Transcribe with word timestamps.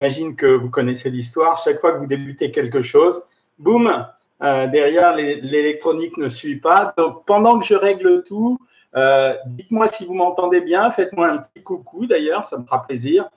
J'imagine 0.00 0.36
que 0.36 0.46
vous 0.46 0.68
connaissez 0.68 1.08
l'histoire. 1.08 1.58
Chaque 1.58 1.80
fois 1.80 1.92
que 1.92 1.98
vous 1.98 2.06
débutez 2.06 2.50
quelque 2.50 2.82
chose, 2.82 3.22
boum, 3.58 4.06
euh, 4.42 4.66
derrière, 4.66 5.14
l'électronique 5.14 6.18
ne 6.18 6.28
suit 6.28 6.56
pas. 6.56 6.92
Donc, 6.98 7.24
pendant 7.24 7.58
que 7.58 7.64
je 7.64 7.74
règle 7.74 8.22
tout, 8.22 8.58
euh, 8.94 9.34
dites-moi 9.46 9.88
si 9.88 10.04
vous 10.04 10.12
m'entendez 10.12 10.60
bien. 10.60 10.90
Faites-moi 10.90 11.28
un 11.28 11.38
petit 11.38 11.62
coucou 11.62 12.04
d'ailleurs, 12.04 12.44
ça 12.44 12.58
me 12.58 12.64
fera 12.64 12.86
plaisir. 12.86 13.30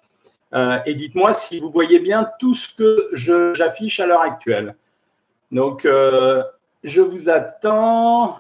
Euh, 0.54 0.80
et 0.86 0.96
dites-moi 0.96 1.32
si 1.32 1.62
vous 1.62 1.70
voyez 1.70 2.00
bien 2.00 2.30
tout 2.40 2.54
ce 2.54 2.74
que 2.74 3.10
j'affiche 3.54 4.02
à 4.02 4.06
l'heure 4.06 4.22
actuelle. 4.22 4.76
Donc, 5.52 5.84
je 5.86 7.02
vous 7.02 7.30
attends. 7.30 8.38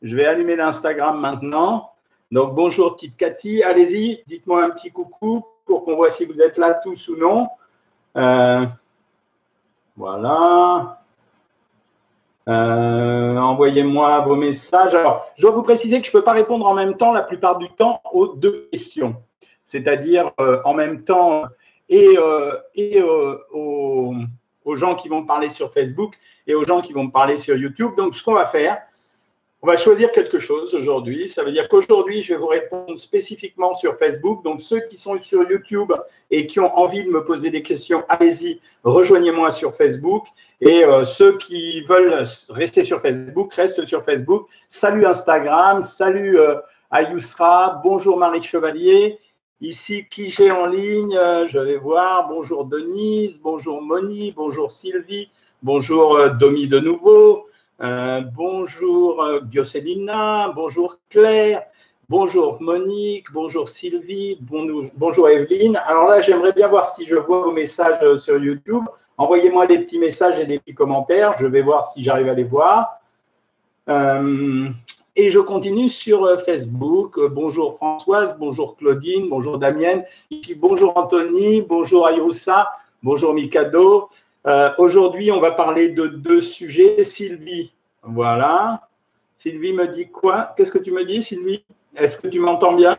Je 0.00 0.16
vais 0.16 0.24
allumer 0.24 0.56
l'Instagram 0.56 1.20
maintenant. 1.20 1.92
Donc, 2.30 2.54
bonjour 2.54 2.96
petite 2.96 3.18
Cathy. 3.18 3.62
Allez-y, 3.62 4.22
dites-moi 4.26 4.64
un 4.64 4.70
petit 4.70 4.90
coucou 4.90 5.44
pour 5.72 5.86
qu'on 5.86 5.96
voit 5.96 6.10
si 6.10 6.26
vous 6.26 6.42
êtes 6.42 6.58
là 6.58 6.74
tous 6.74 7.08
ou 7.08 7.16
non. 7.16 7.48
voilà. 9.96 10.98
Euh, 12.46 13.36
envoyez-moi 13.38 14.20
vos 14.20 14.36
messages. 14.36 14.94
Alors, 14.94 15.32
je 15.36 15.42
dois 15.42 15.52
vous 15.52 15.62
préciser 15.62 15.98
que 15.98 16.06
je 16.06 16.10
ne 16.10 16.20
peux 16.20 16.24
pas 16.24 16.32
répondre 16.32 16.66
en 16.66 16.74
même 16.74 16.98
temps 16.98 17.12
la 17.12 17.22
plupart 17.22 17.56
du 17.56 17.70
temps 17.70 18.02
aux 18.12 18.26
deux 18.26 18.68
questions, 18.70 19.16
c'est-à-dire 19.64 20.30
euh, 20.40 20.60
en 20.66 20.74
même 20.74 21.04
temps 21.04 21.44
et, 21.88 22.18
euh, 22.18 22.54
et 22.74 23.00
aux, 23.00 24.14
aux, 24.64 24.76
gens 24.76 24.94
qui 24.94 25.08
vont 25.08 25.22
me 25.22 25.26
parler 25.26 25.48
sur 25.48 25.72
Facebook 25.72 26.14
et 26.46 26.54
aux 26.54 26.64
gens 26.64 26.82
qui 26.82 26.92
vont 26.92 27.04
me 27.04 27.10
parler 27.10 27.38
sur 27.38 27.56
YouTube. 27.56 27.92
Donc, 27.96 28.14
ce 28.14 28.22
qu'on 28.22 28.34
va 28.34 28.44
faire, 28.44 28.82
on 29.62 29.68
va 29.68 29.76
choisir 29.76 30.10
quelque 30.10 30.40
chose 30.40 30.74
aujourd'hui. 30.74 31.28
Ça 31.28 31.44
veut 31.44 31.52
dire 31.52 31.68
qu'aujourd'hui, 31.68 32.20
je 32.20 32.34
vais 32.34 32.38
vous 32.38 32.48
répondre 32.48 32.98
spécifiquement 32.98 33.72
sur 33.72 33.94
Facebook. 33.94 34.42
Donc, 34.42 34.60
ceux 34.60 34.80
qui 34.80 34.98
sont 34.98 35.20
sur 35.20 35.48
YouTube 35.48 35.92
et 36.32 36.46
qui 36.46 36.58
ont 36.58 36.76
envie 36.76 37.04
de 37.04 37.10
me 37.10 37.24
poser 37.24 37.50
des 37.50 37.62
questions, 37.62 38.02
allez-y, 38.08 38.60
rejoignez-moi 38.82 39.50
sur 39.50 39.72
Facebook. 39.72 40.26
Et 40.60 40.84
euh, 40.84 41.04
ceux 41.04 41.38
qui 41.38 41.82
veulent 41.82 42.24
rester 42.50 42.82
sur 42.82 43.00
Facebook, 43.00 43.54
restent 43.54 43.84
sur 43.84 44.02
Facebook. 44.02 44.48
Salut 44.68 45.06
Instagram, 45.06 45.82
salut 45.82 46.38
euh, 46.38 46.56
bonjour 47.84 48.18
Marie 48.18 48.42
Chevalier. 48.42 49.18
Ici, 49.60 50.08
qui 50.10 50.28
j'ai 50.28 50.50
en 50.50 50.66
ligne 50.66 51.16
euh, 51.16 51.46
Je 51.46 51.60
vais 51.60 51.76
voir. 51.76 52.26
Bonjour 52.28 52.64
Denise, 52.64 53.40
bonjour 53.40 53.80
Moni, 53.80 54.32
bonjour 54.32 54.72
Sylvie, 54.72 55.30
bonjour 55.62 56.16
euh, 56.16 56.30
Domi 56.30 56.66
de 56.66 56.80
nouveau. 56.80 57.46
Euh, 57.80 58.20
bonjour 58.20 59.22
euh, 59.22 59.40
Biocélina, 59.40 60.52
bonjour 60.54 60.98
Claire, 61.08 61.64
bonjour 62.08 62.60
Monique, 62.60 63.32
bonjour 63.32 63.68
Sylvie, 63.68 64.38
bonjour 64.40 65.28
Evelyne. 65.28 65.80
Alors 65.86 66.06
là, 66.06 66.20
j'aimerais 66.20 66.52
bien 66.52 66.68
voir 66.68 66.84
si 66.84 67.06
je 67.06 67.16
vois 67.16 67.42
vos 67.42 67.50
messages 67.50 67.98
euh, 68.02 68.18
sur 68.18 68.36
YouTube. 68.36 68.84
Envoyez-moi 69.16 69.66
des 69.66 69.80
petits 69.80 69.98
messages 69.98 70.38
et 70.38 70.44
des 70.44 70.58
petits 70.58 70.74
commentaires. 70.74 71.34
Je 71.40 71.46
vais 71.46 71.62
voir 71.62 71.82
si 71.90 72.04
j'arrive 72.04 72.28
à 72.28 72.34
les 72.34 72.44
voir. 72.44 73.00
et 73.88 75.30
je 75.30 75.38
continue 75.38 75.88
sur 75.88 76.40
Facebook. 76.42 77.18
Bonjour 77.30 77.76
Françoise, 77.76 78.36
bonjour 78.38 78.76
Claudine, 78.76 79.28
bonjour 79.28 79.58
Damienne. 79.58 80.04
Ici, 80.30 80.54
bonjour 80.54 80.96
Anthony, 80.96 81.62
bonjour 81.62 82.06
Ayroussa, 82.06 82.70
bonjour 83.02 83.34
Mikado. 83.34 84.08
Euh, 84.46 84.70
aujourd'hui, 84.78 85.30
on 85.30 85.38
va 85.38 85.52
parler 85.52 85.90
de 85.90 86.06
deux 86.06 86.40
sujets. 86.40 87.04
Sylvie, 87.04 87.72
voilà. 88.02 88.88
Sylvie 89.36 89.72
me 89.72 89.86
dit 89.88 90.08
quoi? 90.08 90.52
Qu'est-ce 90.56 90.72
que 90.72 90.78
tu 90.78 90.90
me 90.90 91.04
dis, 91.04 91.22
Sylvie? 91.22 91.64
Est-ce 91.94 92.20
que 92.20 92.28
tu 92.28 92.40
m'entends 92.40 92.74
bien? 92.74 92.96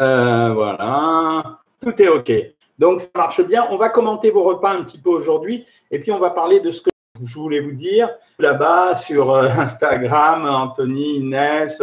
Euh, 0.00 0.52
Voilà. 0.54 1.58
Tout 1.80 2.00
est 2.00 2.08
OK. 2.08 2.32
Donc, 2.78 3.00
ça 3.00 3.10
marche 3.14 3.42
bien. 3.42 3.66
On 3.70 3.76
va 3.76 3.88
commenter 3.88 4.30
vos 4.30 4.42
repas 4.42 4.72
un 4.72 4.82
petit 4.82 4.98
peu 4.98 5.10
aujourd'hui. 5.10 5.64
Et 5.90 5.98
puis, 5.98 6.12
on 6.12 6.18
va 6.18 6.30
parler 6.30 6.60
de 6.60 6.70
ce 6.70 6.82
que 6.82 6.90
je 7.22 7.34
voulais 7.38 7.60
vous 7.60 7.72
dire 7.72 8.10
là-bas 8.38 8.94
sur 8.94 9.30
euh, 9.30 9.48
Instagram, 9.48 10.46
Anthony, 10.46 11.16
Inès. 11.16 11.80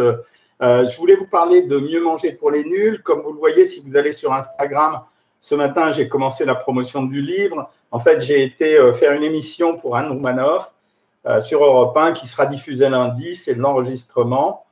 je 0.60 0.96
voulais 0.98 1.16
vous 1.16 1.26
parler 1.26 1.62
de 1.62 1.78
mieux 1.78 2.02
manger 2.02 2.32
pour 2.32 2.50
les 2.50 2.64
nuls. 2.64 3.02
Comme 3.02 3.22
vous 3.22 3.32
le 3.32 3.38
voyez, 3.38 3.66
si 3.66 3.80
vous 3.80 3.96
allez 3.96 4.12
sur 4.12 4.32
Instagram, 4.32 5.02
ce 5.42 5.56
matin, 5.56 5.90
j'ai 5.90 6.08
commencé 6.08 6.44
la 6.44 6.54
promotion 6.54 7.02
du 7.02 7.20
livre. 7.20 7.68
En 7.90 7.98
fait, 7.98 8.20
j'ai 8.20 8.44
été 8.44 8.78
euh, 8.78 8.92
faire 8.92 9.10
une 9.10 9.24
émission 9.24 9.76
pour 9.76 9.96
Anne 9.96 10.12
Roumanoff 10.12 10.72
euh, 11.26 11.40
sur 11.40 11.64
Europe 11.64 11.96
1 11.96 12.12
qui 12.12 12.28
sera 12.28 12.46
diffusée 12.46 12.88
lundi. 12.88 13.34
C'est 13.34 13.54
l'enregistrement. 13.54 14.64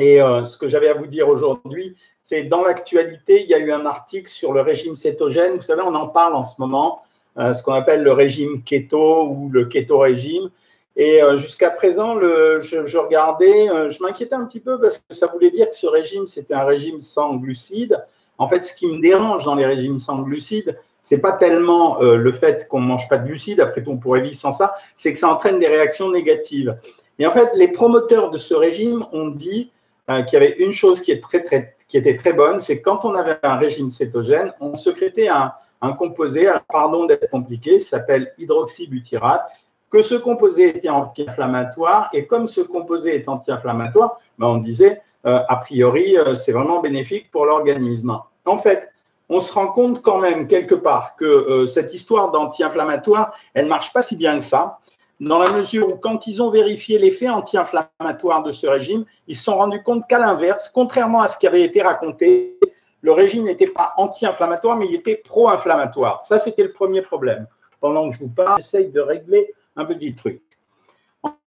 Et 0.00 0.22
euh, 0.22 0.46
ce 0.46 0.56
que 0.56 0.66
j'avais 0.66 0.88
à 0.88 0.94
vous 0.94 1.08
dire 1.08 1.28
aujourd'hui, 1.28 1.94
c'est 2.22 2.44
dans 2.44 2.64
l'actualité, 2.64 3.42
il 3.42 3.50
y 3.50 3.54
a 3.54 3.58
eu 3.58 3.70
un 3.70 3.84
article 3.84 4.30
sur 4.30 4.54
le 4.54 4.62
régime 4.62 4.96
cétogène. 4.96 5.56
Vous 5.56 5.60
savez, 5.60 5.82
on 5.82 5.94
en 5.94 6.08
parle 6.08 6.34
en 6.36 6.44
ce 6.44 6.54
moment, 6.58 7.02
ce 7.36 7.62
qu'on 7.62 7.74
appelle 7.74 8.02
le 8.02 8.12
régime 8.12 8.62
keto 8.62 9.28
ou 9.28 9.50
le 9.50 9.66
keto 9.66 9.98
régime. 9.98 10.50
Et 10.96 11.20
jusqu'à 11.36 11.70
présent, 11.70 12.18
je, 12.18 12.98
regardais, 12.98 13.90
je 13.90 14.02
m'inquiétais 14.02 14.34
un 14.34 14.44
petit 14.44 14.60
peu 14.60 14.78
parce 14.78 14.98
que 14.98 15.14
ça 15.14 15.26
voulait 15.26 15.50
dire 15.50 15.70
que 15.70 15.76
ce 15.76 15.86
régime, 15.86 16.26
c'était 16.26 16.54
un 16.54 16.64
régime 16.64 17.00
sans 17.00 17.36
glucides. 17.36 17.98
En 18.38 18.48
fait, 18.48 18.64
ce 18.64 18.74
qui 18.74 18.86
me 18.86 19.00
dérange 19.00 19.44
dans 19.44 19.54
les 19.54 19.66
régimes 19.66 19.98
sans 19.98 20.22
glucides, 20.22 20.78
c'est 21.02 21.20
pas 21.20 21.32
tellement 21.32 22.00
euh, 22.02 22.16
le 22.16 22.32
fait 22.32 22.68
qu'on 22.68 22.80
ne 22.80 22.86
mange 22.86 23.08
pas 23.08 23.18
de 23.18 23.26
glucides, 23.26 23.60
après 23.60 23.82
tout 23.82 23.90
on 23.90 23.96
pourrait 23.96 24.20
vivre 24.20 24.36
sans 24.36 24.52
ça, 24.52 24.74
c'est 24.94 25.12
que 25.12 25.18
ça 25.18 25.28
entraîne 25.28 25.58
des 25.58 25.68
réactions 25.68 26.10
négatives. 26.10 26.76
Et 27.18 27.26
en 27.26 27.30
fait, 27.32 27.50
les 27.54 27.68
promoteurs 27.68 28.30
de 28.30 28.38
ce 28.38 28.54
régime 28.54 29.04
ont 29.12 29.28
dit 29.28 29.70
euh, 30.10 30.22
qu'il 30.22 30.38
y 30.40 30.42
avait 30.42 30.56
une 30.58 30.72
chose 30.72 31.00
qui, 31.00 31.18
très, 31.20 31.76
qui 31.88 31.96
était 31.96 32.16
très 32.16 32.32
bonne, 32.32 32.60
c'est 32.60 32.80
quand 32.80 33.04
on 33.04 33.14
avait 33.14 33.38
un 33.42 33.56
régime 33.56 33.90
cétogène, 33.90 34.52
on 34.60 34.74
secrétait 34.74 35.28
un, 35.28 35.52
composé, 35.92 36.50
pardon 36.70 37.06
d'être 37.06 37.30
compliqué, 37.30 37.78
s'appelle 37.78 38.32
hydroxybutyrate, 38.38 39.42
que 39.90 40.02
ce 40.02 40.14
composé 40.16 40.76
était 40.76 40.90
anti-inflammatoire, 40.90 42.10
et 42.12 42.26
comme 42.26 42.46
ce 42.46 42.60
composé 42.60 43.16
est 43.16 43.28
anti-inflammatoire, 43.28 44.20
ben 44.38 44.48
on 44.48 44.58
disait, 44.58 45.00
a 45.48 45.56
priori, 45.56 46.16
c'est 46.34 46.52
vraiment 46.52 46.80
bénéfique 46.80 47.30
pour 47.30 47.46
l'organisme 47.46 48.18
en 48.48 48.58
fait, 48.58 48.90
on 49.28 49.40
se 49.40 49.52
rend 49.52 49.68
compte 49.68 50.02
quand 50.02 50.18
même 50.18 50.48
quelque 50.48 50.74
part 50.74 51.16
que 51.16 51.24
euh, 51.24 51.66
cette 51.66 51.92
histoire 51.92 52.30
d'anti-inflammatoire, 52.30 53.34
elle 53.54 53.64
ne 53.64 53.68
marche 53.68 53.92
pas 53.92 54.02
si 54.02 54.16
bien 54.16 54.38
que 54.38 54.44
ça, 54.44 54.78
dans 55.20 55.38
la 55.38 55.50
mesure 55.50 55.88
où 55.88 55.96
quand 55.96 56.26
ils 56.26 56.42
ont 56.42 56.50
vérifié 56.50 56.98
l'effet 56.98 57.28
anti-inflammatoire 57.28 58.42
de 58.42 58.52
ce 58.52 58.66
régime, 58.66 59.04
ils 59.26 59.36
se 59.36 59.44
sont 59.44 59.56
rendus 59.56 59.82
compte 59.82 60.06
qu'à 60.08 60.18
l'inverse, 60.18 60.70
contrairement 60.72 61.20
à 61.20 61.28
ce 61.28 61.36
qui 61.38 61.46
avait 61.46 61.62
été 61.62 61.82
raconté, 61.82 62.58
le 63.00 63.12
régime 63.12 63.44
n'était 63.44 63.66
pas 63.66 63.94
anti-inflammatoire, 63.96 64.76
mais 64.76 64.86
il 64.86 64.94
était 64.94 65.16
pro-inflammatoire. 65.16 66.22
Ça, 66.22 66.38
c'était 66.38 66.62
le 66.62 66.72
premier 66.72 67.02
problème. 67.02 67.46
Pendant 67.80 68.08
que 68.08 68.16
je 68.16 68.20
vous 68.20 68.28
parle, 68.28 68.60
j'essaye 68.60 68.88
de 68.88 69.00
régler 69.00 69.54
un 69.76 69.84
petit 69.84 70.14
truc. 70.14 70.42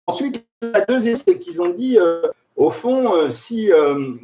Ensuite, 0.07 0.45
la 0.61 0.81
deuxième, 0.81 1.17
c'est 1.17 1.39
qu'ils 1.39 1.63
ont 1.63 1.71
dit, 1.71 1.99
euh, 1.99 2.23
au 2.57 2.71
fond, 2.71 3.15
euh, 3.15 3.31
si, 3.31 3.71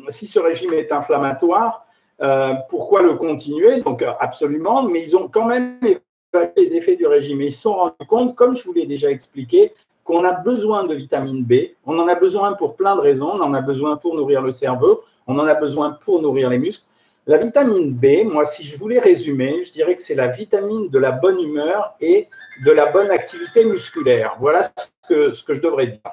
si 0.09 0.27
ce 0.27 0.39
régime 0.39 0.73
est 0.75 0.93
inflammatoire, 0.93 1.87
euh, 2.23 2.55
pourquoi 2.69 3.03
le 3.03 3.15
continuer? 3.15 3.81
Donc 3.81 4.03
euh, 4.03 4.13
absolument, 4.21 4.83
mais 4.83 5.03
ils 5.03 5.17
ont 5.17 5.29
quand 5.29 5.47
même 5.47 5.79
évalué 5.83 6.53
les 6.57 6.77
effets 6.77 6.97
du 6.97 7.07
régime. 7.07 7.41
Et 7.43 7.47
ils 7.47 7.53
se 7.53 7.63
sont 7.63 7.75
rendus 7.75 8.07
compte, 8.09 8.35
comme 8.35 8.57
je 8.57 8.65
vous 8.65 8.73
l'ai 8.73 8.87
déjà 8.87 9.11
expliqué, 9.11 9.73
qu'on 10.05 10.25
a 10.25 10.33
besoin 10.33 10.85
de 10.85 10.95
vitamine 10.95 11.45
B. 11.45 11.55
On 11.85 11.99
en 11.99 12.09
a 12.09 12.15
besoin 12.15 12.53
pour 12.53 12.77
plein 12.77 12.95
de 12.97 13.01
raisons. 13.01 13.31
On 13.33 13.41
en 13.41 13.55
a 13.55 13.61
besoin 13.61 13.97
pour 13.97 14.15
nourrir 14.15 14.41
le 14.41 14.53
cerveau. 14.53 15.03
On 15.27 15.39
en 15.39 15.47
a 15.47 15.55
besoin 15.55 15.91
pour 15.91 16.23
nourrir 16.23 16.49
les 16.49 16.59
muscles. 16.59 16.87
La 17.27 17.39
vitamine 17.39 17.93
B, 17.93 18.25
moi, 18.25 18.45
si 18.45 18.65
je 18.65 18.79
voulais 18.79 19.01
résumer, 19.01 19.65
je 19.65 19.73
dirais 19.73 19.97
que 19.97 20.03
c'est 20.03 20.15
la 20.15 20.29
vitamine 20.29 20.89
de 20.89 20.99
la 21.01 21.11
bonne 21.11 21.41
humeur 21.41 21.95
et 22.01 22.29
de 22.65 22.71
la 22.71 22.87
bonne 22.87 23.11
activité 23.11 23.65
musculaire. 23.65 24.37
Voilà 24.39 24.63
ce 24.63 25.09
que, 25.09 25.33
ce 25.33 25.43
que 25.43 25.55
je 25.55 25.61
devrais 25.61 25.89
dire. 25.89 26.13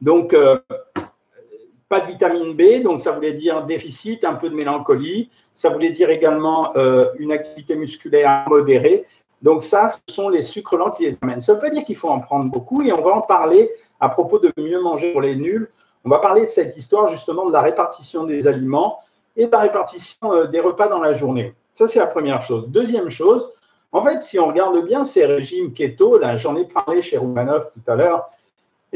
Donc, 0.00 0.32
euh, 0.32 0.60
de 2.00 2.06
vitamine 2.06 2.54
B, 2.54 2.82
donc 2.82 3.00
ça 3.00 3.12
voulait 3.12 3.32
dire 3.32 3.64
déficit, 3.64 4.24
un 4.24 4.34
peu 4.34 4.48
de 4.48 4.54
mélancolie. 4.54 5.30
Ça 5.54 5.68
voulait 5.70 5.90
dire 5.90 6.10
également 6.10 6.72
euh, 6.76 7.06
une 7.18 7.32
activité 7.32 7.76
musculaire 7.76 8.44
modérée. 8.48 9.04
Donc 9.42 9.62
ça, 9.62 9.88
ce 9.88 9.98
sont 10.12 10.28
les 10.28 10.42
sucres 10.42 10.76
lents 10.76 10.90
qui 10.90 11.04
les 11.04 11.18
amènent. 11.22 11.40
Ça 11.40 11.52
ne 11.52 11.58
veut 11.58 11.62
pas 11.62 11.70
dire 11.70 11.84
qu'il 11.84 11.96
faut 11.96 12.08
en 12.08 12.20
prendre 12.20 12.50
beaucoup 12.50 12.82
et 12.82 12.92
on 12.92 13.02
va 13.02 13.12
en 13.12 13.20
parler 13.20 13.70
à 14.00 14.08
propos 14.08 14.38
de 14.38 14.50
mieux 14.56 14.80
manger 14.80 15.12
pour 15.12 15.20
les 15.20 15.36
nuls. 15.36 15.70
On 16.04 16.10
va 16.10 16.18
parler 16.18 16.42
de 16.42 16.46
cette 16.46 16.76
histoire 16.76 17.08
justement 17.08 17.46
de 17.46 17.52
la 17.52 17.60
répartition 17.60 18.24
des 18.24 18.46
aliments 18.46 18.98
et 19.36 19.46
de 19.46 19.52
la 19.52 19.60
répartition 19.60 20.32
euh, 20.32 20.46
des 20.46 20.60
repas 20.60 20.88
dans 20.88 21.00
la 21.00 21.12
journée. 21.12 21.54
Ça, 21.74 21.86
c'est 21.86 21.98
la 21.98 22.06
première 22.06 22.42
chose. 22.42 22.68
Deuxième 22.68 23.10
chose, 23.10 23.50
en 23.92 24.02
fait, 24.02 24.22
si 24.22 24.38
on 24.38 24.48
regarde 24.48 24.84
bien 24.84 25.04
ces 25.04 25.24
régimes 25.24 25.72
keto, 25.72 26.18
là, 26.18 26.36
j'en 26.36 26.56
ai 26.56 26.64
parlé 26.64 27.00
chez 27.00 27.16
Roumanoff 27.16 27.72
tout 27.72 27.90
à 27.90 27.94
l'heure, 27.94 28.28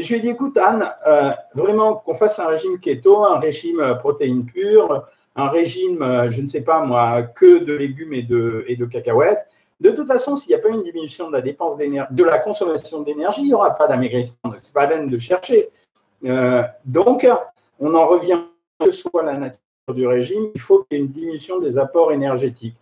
je 0.03 0.09
lui 0.09 0.19
ai 0.19 0.21
dit, 0.21 0.29
écoute 0.29 0.57
Anne, 0.57 0.89
euh, 1.07 1.33
vraiment 1.55 1.97
qu'on 1.97 2.15
fasse 2.15 2.39
un 2.39 2.47
régime 2.47 2.79
keto, 2.79 3.25
un 3.25 3.39
régime 3.39 3.81
euh, 3.81 3.95
protéines 3.95 4.47
pures, 4.47 5.05
un 5.35 5.49
régime, 5.49 6.03
euh, 6.03 6.31
je 6.31 6.41
ne 6.41 6.47
sais 6.47 6.63
pas 6.63 6.85
moi, 6.85 7.23
que 7.23 7.65
de 7.65 7.75
légumes 7.75 8.13
et 8.13 8.23
de, 8.23 8.65
et 8.69 8.77
de 8.77 8.87
cacahuètes. 8.87 9.47
De 9.81 9.91
toute 9.91 10.07
façon, 10.07 10.37
s'il 10.37 10.51
n'y 10.51 10.55
a 10.55 10.59
pas 10.61 10.69
une 10.69 10.83
diminution 10.83 11.29
de 11.29 11.33
la 11.33 11.41
dépense 11.41 11.77
d'énergie, 11.77 12.13
de 12.15 12.25
la 12.25 12.39
consommation 12.39 13.03
d'énergie, 13.03 13.43
il 13.43 13.49
n'y 13.49 13.55
aura 13.55 13.71
pas 13.71 13.89
d'amaigrissement. 13.89 14.53
Ce 14.57 14.69
n'est 14.69 14.73
pas 14.73 14.83
la 14.83 14.89
peine 14.89 15.09
de 15.09 15.19
chercher. 15.19 15.69
donc, 16.85 17.29
on 17.79 17.95
en 17.95 18.07
revient, 18.09 18.41
que 18.81 18.91
soit 18.91 19.23
la 19.23 19.35
nature 19.35 19.61
du 19.95 20.07
régime, 20.07 20.51
il 20.55 20.61
faut 20.61 20.85
qu'il 20.85 20.99
y 20.99 21.01
ait 21.01 21.05
une 21.05 21.13
diminution 21.13 21.61
des 21.61 21.79
apports 21.79 22.11
énergétiques. 22.11 22.75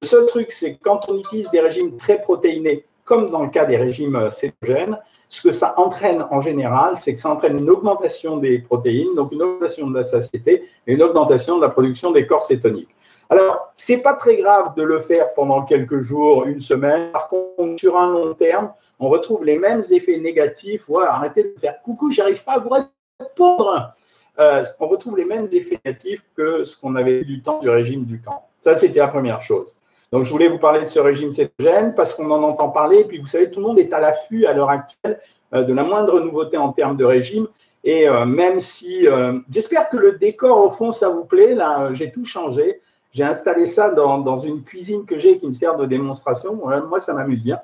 Le 0.00 0.06
seul 0.06 0.26
truc, 0.26 0.52
c'est 0.52 0.76
quand 0.76 1.08
on 1.08 1.18
utilise 1.18 1.50
des 1.50 1.60
régimes 1.60 1.96
très 1.96 2.20
protéinés, 2.20 2.84
comme 3.04 3.30
dans 3.30 3.42
le 3.42 3.50
cas 3.50 3.64
des 3.64 3.76
régimes 3.76 4.30
cétogènes, 4.30 4.98
ce 5.34 5.42
que 5.42 5.50
ça 5.50 5.74
entraîne 5.78 6.24
en 6.30 6.40
général, 6.40 6.94
c'est 6.94 7.12
que 7.12 7.18
ça 7.18 7.28
entraîne 7.28 7.58
une 7.58 7.68
augmentation 7.68 8.36
des 8.36 8.60
protéines, 8.60 9.16
donc 9.16 9.32
une 9.32 9.42
augmentation 9.42 9.88
de 9.90 9.96
la 9.96 10.04
satiété 10.04 10.62
et 10.86 10.94
une 10.94 11.02
augmentation 11.02 11.56
de 11.56 11.62
la 11.62 11.70
production 11.70 12.12
des 12.12 12.24
corps 12.24 12.44
cétoniques. 12.44 12.94
Alors, 13.28 13.72
c'est 13.74 14.00
pas 14.00 14.14
très 14.14 14.36
grave 14.36 14.76
de 14.76 14.84
le 14.84 15.00
faire 15.00 15.34
pendant 15.34 15.62
quelques 15.62 16.00
jours, 16.02 16.44
une 16.44 16.60
semaine. 16.60 17.10
Par 17.10 17.28
contre, 17.28 17.80
sur 17.80 17.98
un 17.98 18.12
long 18.12 18.34
terme, 18.34 18.72
on 19.00 19.08
retrouve 19.08 19.44
les 19.44 19.58
mêmes 19.58 19.82
effets 19.90 20.18
négatifs. 20.18 20.88
Ouais, 20.88 21.04
arrêtez 21.04 21.42
de 21.42 21.54
faire 21.58 21.82
coucou, 21.82 22.12
j'arrive 22.12 22.44
pas 22.44 22.52
à 22.52 22.58
vous 22.60 22.70
répondre. 23.20 23.92
Euh, 24.38 24.62
on 24.78 24.86
retrouve 24.86 25.16
les 25.16 25.24
mêmes 25.24 25.48
effets 25.50 25.80
négatifs 25.84 26.22
que 26.36 26.62
ce 26.62 26.76
qu'on 26.76 26.94
avait 26.94 27.24
du 27.24 27.42
temps 27.42 27.58
du 27.58 27.68
régime 27.68 28.04
du 28.04 28.20
camp. 28.20 28.46
Ça, 28.60 28.74
c'était 28.74 29.00
la 29.00 29.08
première 29.08 29.40
chose. 29.40 29.78
Donc, 30.14 30.22
je 30.22 30.30
voulais 30.30 30.46
vous 30.46 30.60
parler 30.60 30.78
de 30.78 30.84
ce 30.84 31.00
régime 31.00 31.32
cétogène 31.32 31.92
parce 31.96 32.14
qu'on 32.14 32.30
en 32.30 32.40
entend 32.44 32.68
parler. 32.68 33.00
Et 33.00 33.04
puis, 33.04 33.18
vous 33.18 33.26
savez, 33.26 33.50
tout 33.50 33.58
le 33.58 33.66
monde 33.66 33.80
est 33.80 33.92
à 33.92 33.98
l'affût 33.98 34.46
à 34.46 34.52
l'heure 34.52 34.70
actuelle 34.70 35.18
euh, 35.52 35.64
de 35.64 35.74
la 35.74 35.82
moindre 35.82 36.20
nouveauté 36.20 36.56
en 36.56 36.70
termes 36.70 36.96
de 36.96 37.04
régime. 37.04 37.48
Et 37.82 38.08
euh, 38.08 38.24
même 38.24 38.60
si, 38.60 39.08
j'espère 39.50 39.88
que 39.88 39.96
le 39.96 40.12
décor 40.12 40.64
au 40.64 40.70
fond, 40.70 40.92
ça 40.92 41.08
vous 41.08 41.24
plaît. 41.24 41.56
Là, 41.56 41.92
j'ai 41.94 42.12
tout 42.12 42.24
changé. 42.24 42.80
J'ai 43.10 43.24
installé 43.24 43.66
ça 43.66 43.90
dans, 43.90 44.36
une 44.36 44.62
cuisine 44.62 45.04
que 45.04 45.18
j'ai 45.18 45.36
qui 45.36 45.48
me 45.48 45.52
sert 45.52 45.76
de 45.76 45.84
démonstration. 45.84 46.54
Moi, 46.54 47.00
ça 47.00 47.12
m'amuse 47.12 47.42
bien. 47.42 47.58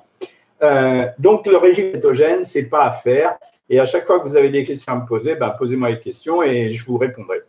Euh, 0.61 1.05
donc, 1.19 1.47
le 1.47 1.55
régime 1.55 1.93
cétogène, 1.93 2.43
c'est 2.43 2.67
pas 2.67 2.83
à 2.83 2.91
faire. 2.91 3.37
Et 3.69 3.79
à 3.79 3.85
chaque 3.85 4.05
fois 4.05 4.19
que 4.19 4.27
vous 4.27 4.35
avez 4.35 4.49
des 4.49 4.65
questions 4.65 4.91
à 4.91 4.97
me 4.97 5.05
poser, 5.05 5.35
ben, 5.35 5.55
posez-moi 5.57 5.91
les 5.91 6.01
questions 6.01 6.43
et 6.43 6.73
je 6.73 6.85
vous 6.85 6.97
répondrai. 6.97 7.43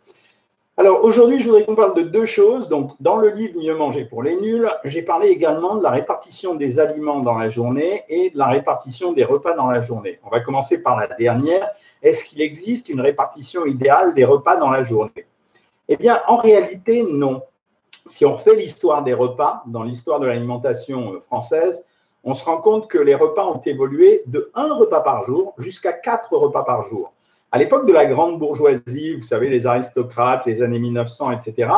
Alors, 0.75 1.03
aujourd'hui, 1.03 1.39
je 1.39 1.45
voudrais 1.45 1.65
qu'on 1.65 1.75
parle 1.75 1.95
de 1.95 2.01
deux 2.01 2.25
choses. 2.25 2.67
Donc, 2.67 2.91
dans 2.99 3.17
le 3.17 3.29
livre 3.29 3.59
Mieux 3.59 3.75
manger 3.75 4.05
pour 4.05 4.23
les 4.23 4.35
nuls, 4.35 4.67
j'ai 4.85 5.03
parlé 5.03 5.27
également 5.27 5.75
de 5.75 5.83
la 5.83 5.91
répartition 5.91 6.55
des 6.55 6.79
aliments 6.79 7.19
dans 7.19 7.37
la 7.37 7.49
journée 7.49 8.03
et 8.09 8.31
de 8.31 8.37
la 8.37 8.47
répartition 8.47 9.13
des 9.13 9.23
repas 9.23 9.53
dans 9.53 9.69
la 9.69 9.81
journée. 9.81 10.19
On 10.23 10.29
va 10.29 10.39
commencer 10.39 10.81
par 10.81 10.97
la 10.97 11.07
dernière. 11.07 11.69
Est-ce 12.01 12.23
qu'il 12.23 12.41
existe 12.41 12.89
une 12.89 13.01
répartition 13.01 13.65
idéale 13.65 14.15
des 14.15 14.25
repas 14.25 14.55
dans 14.57 14.71
la 14.71 14.81
journée? 14.81 15.27
Eh 15.89 15.95
bien, 15.95 16.21
en 16.27 16.37
réalité, 16.37 17.03
non 17.03 17.43
si 18.05 18.25
on 18.25 18.33
refait 18.33 18.55
l'histoire 18.55 19.03
des 19.03 19.13
repas, 19.13 19.63
dans 19.65 19.83
l'histoire 19.83 20.19
de 20.19 20.25
l'alimentation 20.25 21.13
euh, 21.13 21.19
française, 21.19 21.85
on 22.23 22.33
se 22.33 22.43
rend 22.43 22.57
compte 22.57 22.89
que 22.89 22.97
les 22.97 23.15
repas 23.15 23.45
ont 23.45 23.61
évolué 23.61 24.23
de 24.27 24.49
un 24.55 24.73
repas 24.73 25.01
par 25.01 25.25
jour 25.25 25.53
jusqu'à 25.57 25.93
quatre 25.93 26.35
repas 26.35 26.63
par 26.63 26.83
jour. 26.83 27.11
À 27.53 27.59
l'époque 27.59 27.85
de 27.85 27.93
la 27.93 28.07
grande 28.07 28.39
bourgeoisie, 28.39 29.13
vous 29.13 29.21
savez, 29.21 29.47
les 29.47 29.67
aristocrates, 29.67 30.47
les 30.47 30.63
années 30.63 30.79
1900, 30.79 31.33
etc., 31.33 31.69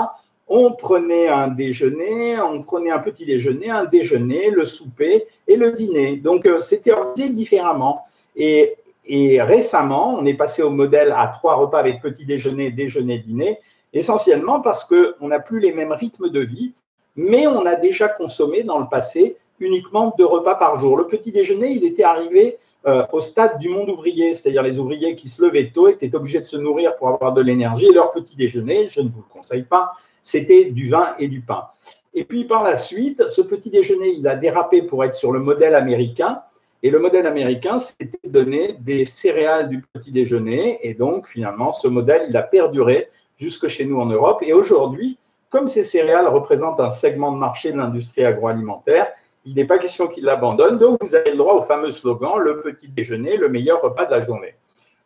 on 0.48 0.72
prenait 0.72 1.27
un 1.27 1.50
déjeuner, 1.50 2.39
on 2.39 2.62
prenait 2.62 2.92
un 2.92 3.00
petit 3.00 3.25
déjeuner, 3.25 3.69
un 3.69 3.83
déjeuner, 3.83 4.51
le 4.51 4.63
souper 4.63 5.25
et 5.50 5.57
le 5.57 5.72
dîner. 5.72 6.16
Donc, 6.16 6.45
euh, 6.45 6.62
c'était 6.62 6.94
organisé 6.94 7.27
différemment. 7.27 8.06
Et, 8.38 8.75
et 9.06 9.42
récemment, 9.42 10.16
on 10.18 10.25
est 10.25 10.36
passé 10.36 10.62
au 10.63 10.69
modèle 10.69 11.13
à 11.13 11.27
trois 11.27 11.56
repas 11.56 11.80
avec 11.80 12.01
petit 12.01 12.25
déjeuner, 12.25 12.72
déjeuner, 12.72 13.18
dîner 13.19 13.60
essentiellement 13.92 14.62
parce 14.62 14.86
qu'on 14.86 15.27
n'a 15.27 15.42
plus 15.42 15.60
les 15.60 15.74
mêmes 15.74 15.92
rythmes 15.92 16.30
de 16.30 16.39
vie, 16.39 16.74
mais 17.18 17.48
on 17.48 17.66
a 17.66 17.75
déjà 17.75 18.07
consommé 18.07 18.63
dans 18.63 18.80
le 18.80 18.88
passé 18.88 19.36
uniquement 19.59 20.13
deux 20.17 20.25
repas 20.25 20.55
par 20.55 20.79
jour. 20.79 20.97
Le 20.97 21.07
petit 21.07 21.31
déjeuner, 21.31 21.71
il 21.71 21.85
était 21.85 22.03
arrivé 22.03 22.57
euh, 22.87 23.03
au 23.11 23.19
stade 23.19 23.57
du 23.57 23.69
monde 23.69 23.89
ouvrier, 23.89 24.33
c'est-à-dire 24.33 24.61
les 24.61 24.79
ouvriers 24.79 25.15
qui 25.15 25.27
se 25.27 25.43
levaient 25.43 25.71
tôt 25.73 25.87
étaient 25.87 26.13
obligés 26.15 26.39
de 26.39 26.45
se 26.45 26.57
nourrir 26.57 26.95
pour 26.97 27.09
avoir 27.09 27.33
de 27.33 27.41
l'énergie. 27.41 27.89
Leur 27.91 28.11
petit 28.11 28.35
déjeuner, 28.35 28.85
je 28.87 29.01
ne 29.01 29.09
vous 29.09 29.23
le 29.27 29.33
conseille 29.33 29.63
pas, 29.63 29.93
c'était 30.21 30.65
du 30.65 30.89
vin 30.89 31.15
et 31.17 31.27
du 31.27 31.41
pain. 31.41 31.65
Et 32.13 32.23
puis 32.23 32.45
par 32.45 32.63
la 32.63 32.75
suite, 32.75 33.27
ce 33.27 33.41
petit 33.41 33.69
déjeuner, 33.69 34.09
il 34.09 34.27
a 34.27 34.35
dérapé 34.35 34.81
pour 34.81 35.03
être 35.03 35.13
sur 35.13 35.31
le 35.31 35.39
modèle 35.39 35.75
américain. 35.75 36.41
Et 36.83 36.91
le 36.91 36.99
modèle 36.99 37.25
américain, 37.25 37.79
c'était 37.79 38.19
de 38.23 38.29
donner 38.29 38.77
des 38.79 39.05
céréales 39.05 39.69
du 39.69 39.81
petit 39.81 40.11
déjeuner. 40.11 40.79
Et 40.87 40.93
donc, 40.93 41.27
finalement, 41.27 41.71
ce 41.71 41.87
modèle, 41.87 42.27
il 42.29 42.37
a 42.37 42.43
perduré 42.43 43.09
jusque 43.37 43.67
chez 43.67 43.85
nous 43.85 43.99
en 43.99 44.05
Europe. 44.05 44.43
Et 44.43 44.53
aujourd'hui, 44.53 45.17
comme 45.49 45.67
ces 45.67 45.83
céréales 45.83 46.27
représentent 46.27 46.79
un 46.79 46.89
segment 46.89 47.31
de 47.31 47.37
marché 47.37 47.71
de 47.71 47.77
l'industrie 47.77 48.23
agroalimentaire, 48.23 49.07
il 49.45 49.56
n'est 49.56 49.65
pas 49.65 49.77
question 49.77 50.07
qu'ils 50.07 50.25
l'abandonnent. 50.25 50.77
Donc, 50.77 50.97
vous 51.01 51.15
avez 51.15 51.31
le 51.31 51.38
droit 51.38 51.53
au 51.53 51.62
fameux 51.62 51.92
slogan 51.92 52.39
le 52.39 52.62
petit 52.62 52.88
déjeuner, 52.88 53.38
le 53.38 53.50
meilleur 53.50 53.81
repas 53.81 54.06
de 54.06 54.12
la 54.12 54.21
journée. 54.21 54.56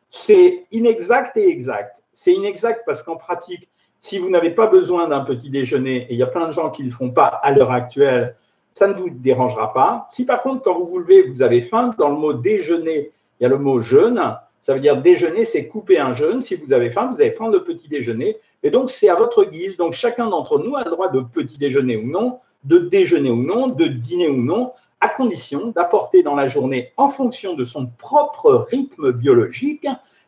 C'est 0.10 0.66
inexact 0.72 1.38
et 1.38 1.50
exact. 1.50 2.04
C'est 2.14 2.34
inexact 2.34 2.84
parce 2.86 3.04
qu'en 3.04 3.16
pratique, 3.16 3.68
si 4.00 4.18
vous 4.18 4.30
n'avez 4.30 4.52
pas 4.52 4.68
besoin 4.68 5.08
d'un 5.08 5.22
petit 5.22 5.50
déjeuner, 5.50 6.04
et 6.10 6.14
il 6.14 6.18
y 6.18 6.24
a 6.24 6.28
plein 6.28 6.48
de 6.48 6.54
gens 6.54 6.70
qui 6.70 6.84
ne 6.84 6.88
le 6.88 6.94
font 6.94 7.12
pas 7.12 7.26
à 7.26 7.52
l'heure 7.52 7.72
actuelle, 7.72 8.36
ça 8.74 8.88
ne 8.88 8.94
vous 8.94 9.10
dérangera 9.10 9.74
pas. 9.74 10.08
Si 10.10 10.26
par 10.26 10.42
contre, 10.42 10.64
quand 10.64 10.74
vous 10.74 10.88
vous 10.88 11.00
levez, 11.00 11.24
vous 11.24 11.42
avez 11.42 11.62
faim, 11.62 11.94
dans 11.98 12.10
le 12.10 12.16
mot 12.16 12.34
déjeuner, 12.34 13.12
il 13.40 13.44
y 13.44 13.46
a 13.46 13.50
le 13.50 13.58
mot 13.58 13.82
jeûne, 13.82 14.38
ça 14.62 14.74
veut 14.74 14.80
dire 14.80 15.02
déjeuner, 15.02 15.46
c'est 15.46 15.68
couper 15.68 16.00
un 16.00 16.14
jeûne. 16.14 16.42
Si 16.42 16.56
vous 16.56 16.74
avez 16.74 16.92
faim, 16.92 17.10
vous 17.12 17.22
allez 17.22 17.32
prendre 17.32 17.54
le 17.54 17.64
petit 17.64 17.88
déjeuner. 17.88 18.38
Et 18.64 18.72
donc, 18.72 18.90
c'est 18.90 19.10
à 19.10 19.16
votre 19.16 19.46
guise. 19.46 19.78
Donc, 19.78 19.94
chacun 19.94 20.28
d'entre 20.28 20.60
nous 20.60 20.76
a 20.76 20.84
le 20.84 20.92
droit 20.92 21.10
de 21.10 21.22
petit 21.22 21.58
déjeuner 21.58 21.96
ou 21.96 22.08
non, 22.08 22.40
de 22.64 22.80
déjeuner 22.80 23.32
ou 23.32 23.44
non, 23.44 23.68
de 23.68 23.86
dîner 23.86 24.30
ou 24.30 24.42
non, 24.42 24.72
à 25.02 25.10
condition 25.10 25.68
d'apporter 25.68 26.24
dans 26.24 26.36
la 26.36 26.48
journée, 26.48 26.92
en 26.98 27.10
fonction 27.10 27.54
de 27.54 27.64
son 27.64 27.88
propre 27.88 28.68
rythme 28.70 29.12
biologique, 29.12 29.88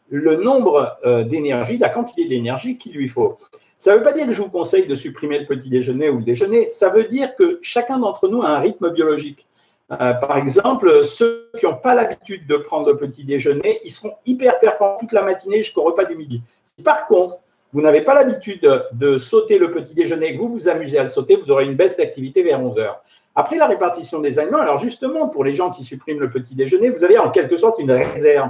le 0.09 0.37
nombre 0.37 0.97
euh, 1.05 1.23
d'énergie, 1.23 1.77
la 1.77 1.89
quantité 1.89 2.25
d'énergie 2.25 2.77
qu'il 2.77 2.93
lui 2.93 3.07
faut. 3.07 3.37
Ça 3.77 3.93
ne 3.93 3.97
veut 3.97 4.03
pas 4.03 4.11
dire 4.11 4.27
que 4.27 4.31
je 4.31 4.41
vous 4.41 4.49
conseille 4.49 4.85
de 4.85 4.95
supprimer 4.95 5.39
le 5.39 5.45
petit 5.45 5.69
déjeuner 5.69 6.09
ou 6.09 6.17
le 6.17 6.23
déjeuner. 6.23 6.69
Ça 6.69 6.89
veut 6.89 7.05
dire 7.05 7.35
que 7.35 7.59
chacun 7.61 7.97
d'entre 7.97 8.27
nous 8.27 8.43
a 8.43 8.49
un 8.49 8.59
rythme 8.59 8.91
biologique. 8.91 9.47
Euh, 9.91 10.13
par 10.13 10.37
exemple, 10.37 11.03
ceux 11.03 11.49
qui 11.57 11.65
n'ont 11.65 11.75
pas 11.75 11.95
l'habitude 11.95 12.47
de 12.47 12.57
prendre 12.57 12.87
le 12.87 12.97
petit 12.97 13.25
déjeuner, 13.25 13.81
ils 13.83 13.91
seront 13.91 14.13
hyper 14.25 14.59
performants 14.59 14.99
toute 14.99 15.11
la 15.11 15.23
matinée 15.23 15.57
jusqu'au 15.57 15.83
repas 15.83 16.05
du 16.05 16.15
midi. 16.15 16.41
Par 16.83 17.07
contre, 17.07 17.39
vous 17.73 17.81
n'avez 17.81 18.01
pas 18.01 18.13
l'habitude 18.13 18.85
de 18.91 19.17
sauter 19.17 19.57
le 19.57 19.71
petit 19.71 19.93
déjeuner 19.93 20.35
vous 20.35 20.49
vous 20.49 20.69
amusez 20.69 20.97
à 20.97 21.03
le 21.03 21.09
sauter, 21.09 21.35
vous 21.35 21.51
aurez 21.51 21.65
une 21.65 21.75
baisse 21.75 21.97
d'activité 21.97 22.43
vers 22.43 22.61
11 22.61 22.79
heures. 22.79 23.01
Après 23.35 23.57
la 23.57 23.67
répartition 23.67 24.19
des 24.19 24.39
aliments, 24.39 24.59
alors 24.59 24.77
justement, 24.77 25.29
pour 25.29 25.43
les 25.43 25.53
gens 25.53 25.71
qui 25.71 25.83
suppriment 25.83 26.19
le 26.19 26.29
petit 26.29 26.53
déjeuner, 26.53 26.89
vous 26.89 27.03
avez 27.03 27.17
en 27.17 27.29
quelque 27.29 27.55
sorte 27.55 27.79
une 27.79 27.91
réserve. 27.91 28.49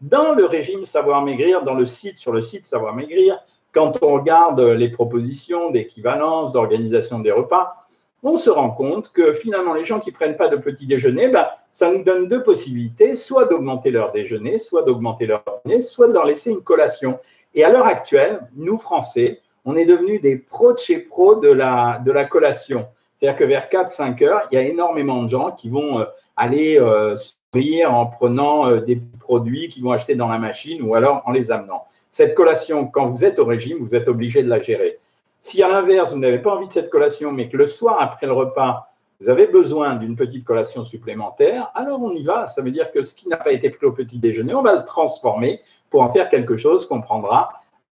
Dans 0.00 0.32
le 0.32 0.44
régime 0.44 0.84
Savoir 0.84 1.24
Maigrir, 1.24 1.62
dans 1.62 1.74
le 1.74 1.84
site, 1.84 2.18
sur 2.18 2.32
le 2.32 2.40
site 2.40 2.66
Savoir 2.66 2.94
Maigrir, 2.94 3.38
quand 3.72 4.02
on 4.02 4.14
regarde 4.14 4.60
les 4.60 4.88
propositions 4.88 5.70
d'équivalence, 5.70 6.52
d'organisation 6.52 7.20
des 7.20 7.30
repas, 7.30 7.86
on 8.22 8.36
se 8.36 8.50
rend 8.50 8.70
compte 8.70 9.12
que 9.12 9.32
finalement, 9.32 9.74
les 9.74 9.84
gens 9.84 10.00
qui 10.00 10.10
ne 10.10 10.14
prennent 10.16 10.36
pas 10.36 10.48
de 10.48 10.56
petit 10.56 10.86
déjeuner, 10.86 11.28
ben, 11.28 11.46
ça 11.72 11.90
nous 11.90 12.02
donne 12.02 12.26
deux 12.28 12.42
possibilités, 12.42 13.14
soit 13.14 13.44
d'augmenter 13.44 13.90
leur 13.90 14.10
déjeuner, 14.10 14.58
soit 14.58 14.82
d'augmenter 14.82 15.26
leur 15.26 15.44
dîner, 15.64 15.80
soit 15.80 16.08
de 16.08 16.14
leur 16.14 16.24
laisser 16.24 16.50
une 16.50 16.62
collation. 16.62 17.18
Et 17.56 17.64
à 17.64 17.70
l'heure 17.70 17.86
actuelle, 17.86 18.40
nous, 18.54 18.76
Français, 18.76 19.40
on 19.64 19.76
est 19.76 19.86
devenus 19.86 20.20
des 20.20 20.36
pros 20.36 20.74
de 20.74 20.78
chez 20.78 20.98
pros 20.98 21.36
de 21.36 21.48
la, 21.48 22.00
de 22.04 22.12
la 22.12 22.26
collation. 22.26 22.86
C'est-à-dire 23.16 23.38
que 23.38 23.44
vers 23.44 23.68
4-5 23.70 24.22
heures, 24.24 24.42
il 24.52 24.56
y 24.56 24.58
a 24.58 24.62
énormément 24.62 25.22
de 25.22 25.28
gens 25.28 25.50
qui 25.52 25.70
vont 25.70 26.00
euh, 26.00 26.04
aller 26.36 26.78
euh, 26.78 27.14
sourire 27.16 27.94
en 27.94 28.06
prenant 28.06 28.68
euh, 28.68 28.80
des 28.80 29.00
produits 29.20 29.70
qu'ils 29.70 29.82
vont 29.82 29.92
acheter 29.92 30.14
dans 30.14 30.28
la 30.28 30.38
machine 30.38 30.82
ou 30.82 30.94
alors 30.94 31.22
en 31.24 31.32
les 31.32 31.50
amenant. 31.50 31.84
Cette 32.10 32.34
collation, 32.34 32.86
quand 32.86 33.06
vous 33.06 33.24
êtes 33.24 33.38
au 33.38 33.46
régime, 33.46 33.78
vous 33.80 33.94
êtes 33.94 34.06
obligé 34.06 34.42
de 34.42 34.50
la 34.50 34.60
gérer. 34.60 34.98
Si 35.40 35.62
à 35.62 35.68
l'inverse, 35.68 36.12
vous 36.12 36.18
n'avez 36.18 36.38
pas 36.38 36.54
envie 36.54 36.66
de 36.66 36.72
cette 36.72 36.90
collation, 36.90 37.32
mais 37.32 37.48
que 37.48 37.56
le 37.56 37.66
soir, 37.66 37.96
après 38.00 38.26
le 38.26 38.32
repas, 38.32 38.85
vous 39.20 39.30
avez 39.30 39.46
besoin 39.46 39.94
d'une 39.94 40.14
petite 40.14 40.44
collation 40.44 40.82
supplémentaire, 40.82 41.70
alors 41.74 42.02
on 42.02 42.12
y 42.12 42.22
va. 42.22 42.46
Ça 42.46 42.60
veut 42.60 42.70
dire 42.70 42.90
que 42.92 43.02
ce 43.02 43.14
qui 43.14 43.28
n'a 43.28 43.38
pas 43.38 43.52
été 43.52 43.70
pris 43.70 43.86
au 43.86 43.92
petit 43.92 44.18
déjeuner, 44.18 44.54
on 44.54 44.62
va 44.62 44.74
le 44.74 44.84
transformer 44.84 45.60
pour 45.88 46.02
en 46.02 46.10
faire 46.10 46.28
quelque 46.28 46.56
chose 46.56 46.86
qu'on 46.86 47.00
prendra 47.00 47.50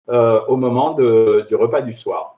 euh, 0.10 0.42
au 0.48 0.58
moment 0.58 0.94
du 0.94 1.56
repas 1.56 1.82
du 1.82 1.94
soir. 1.94 2.38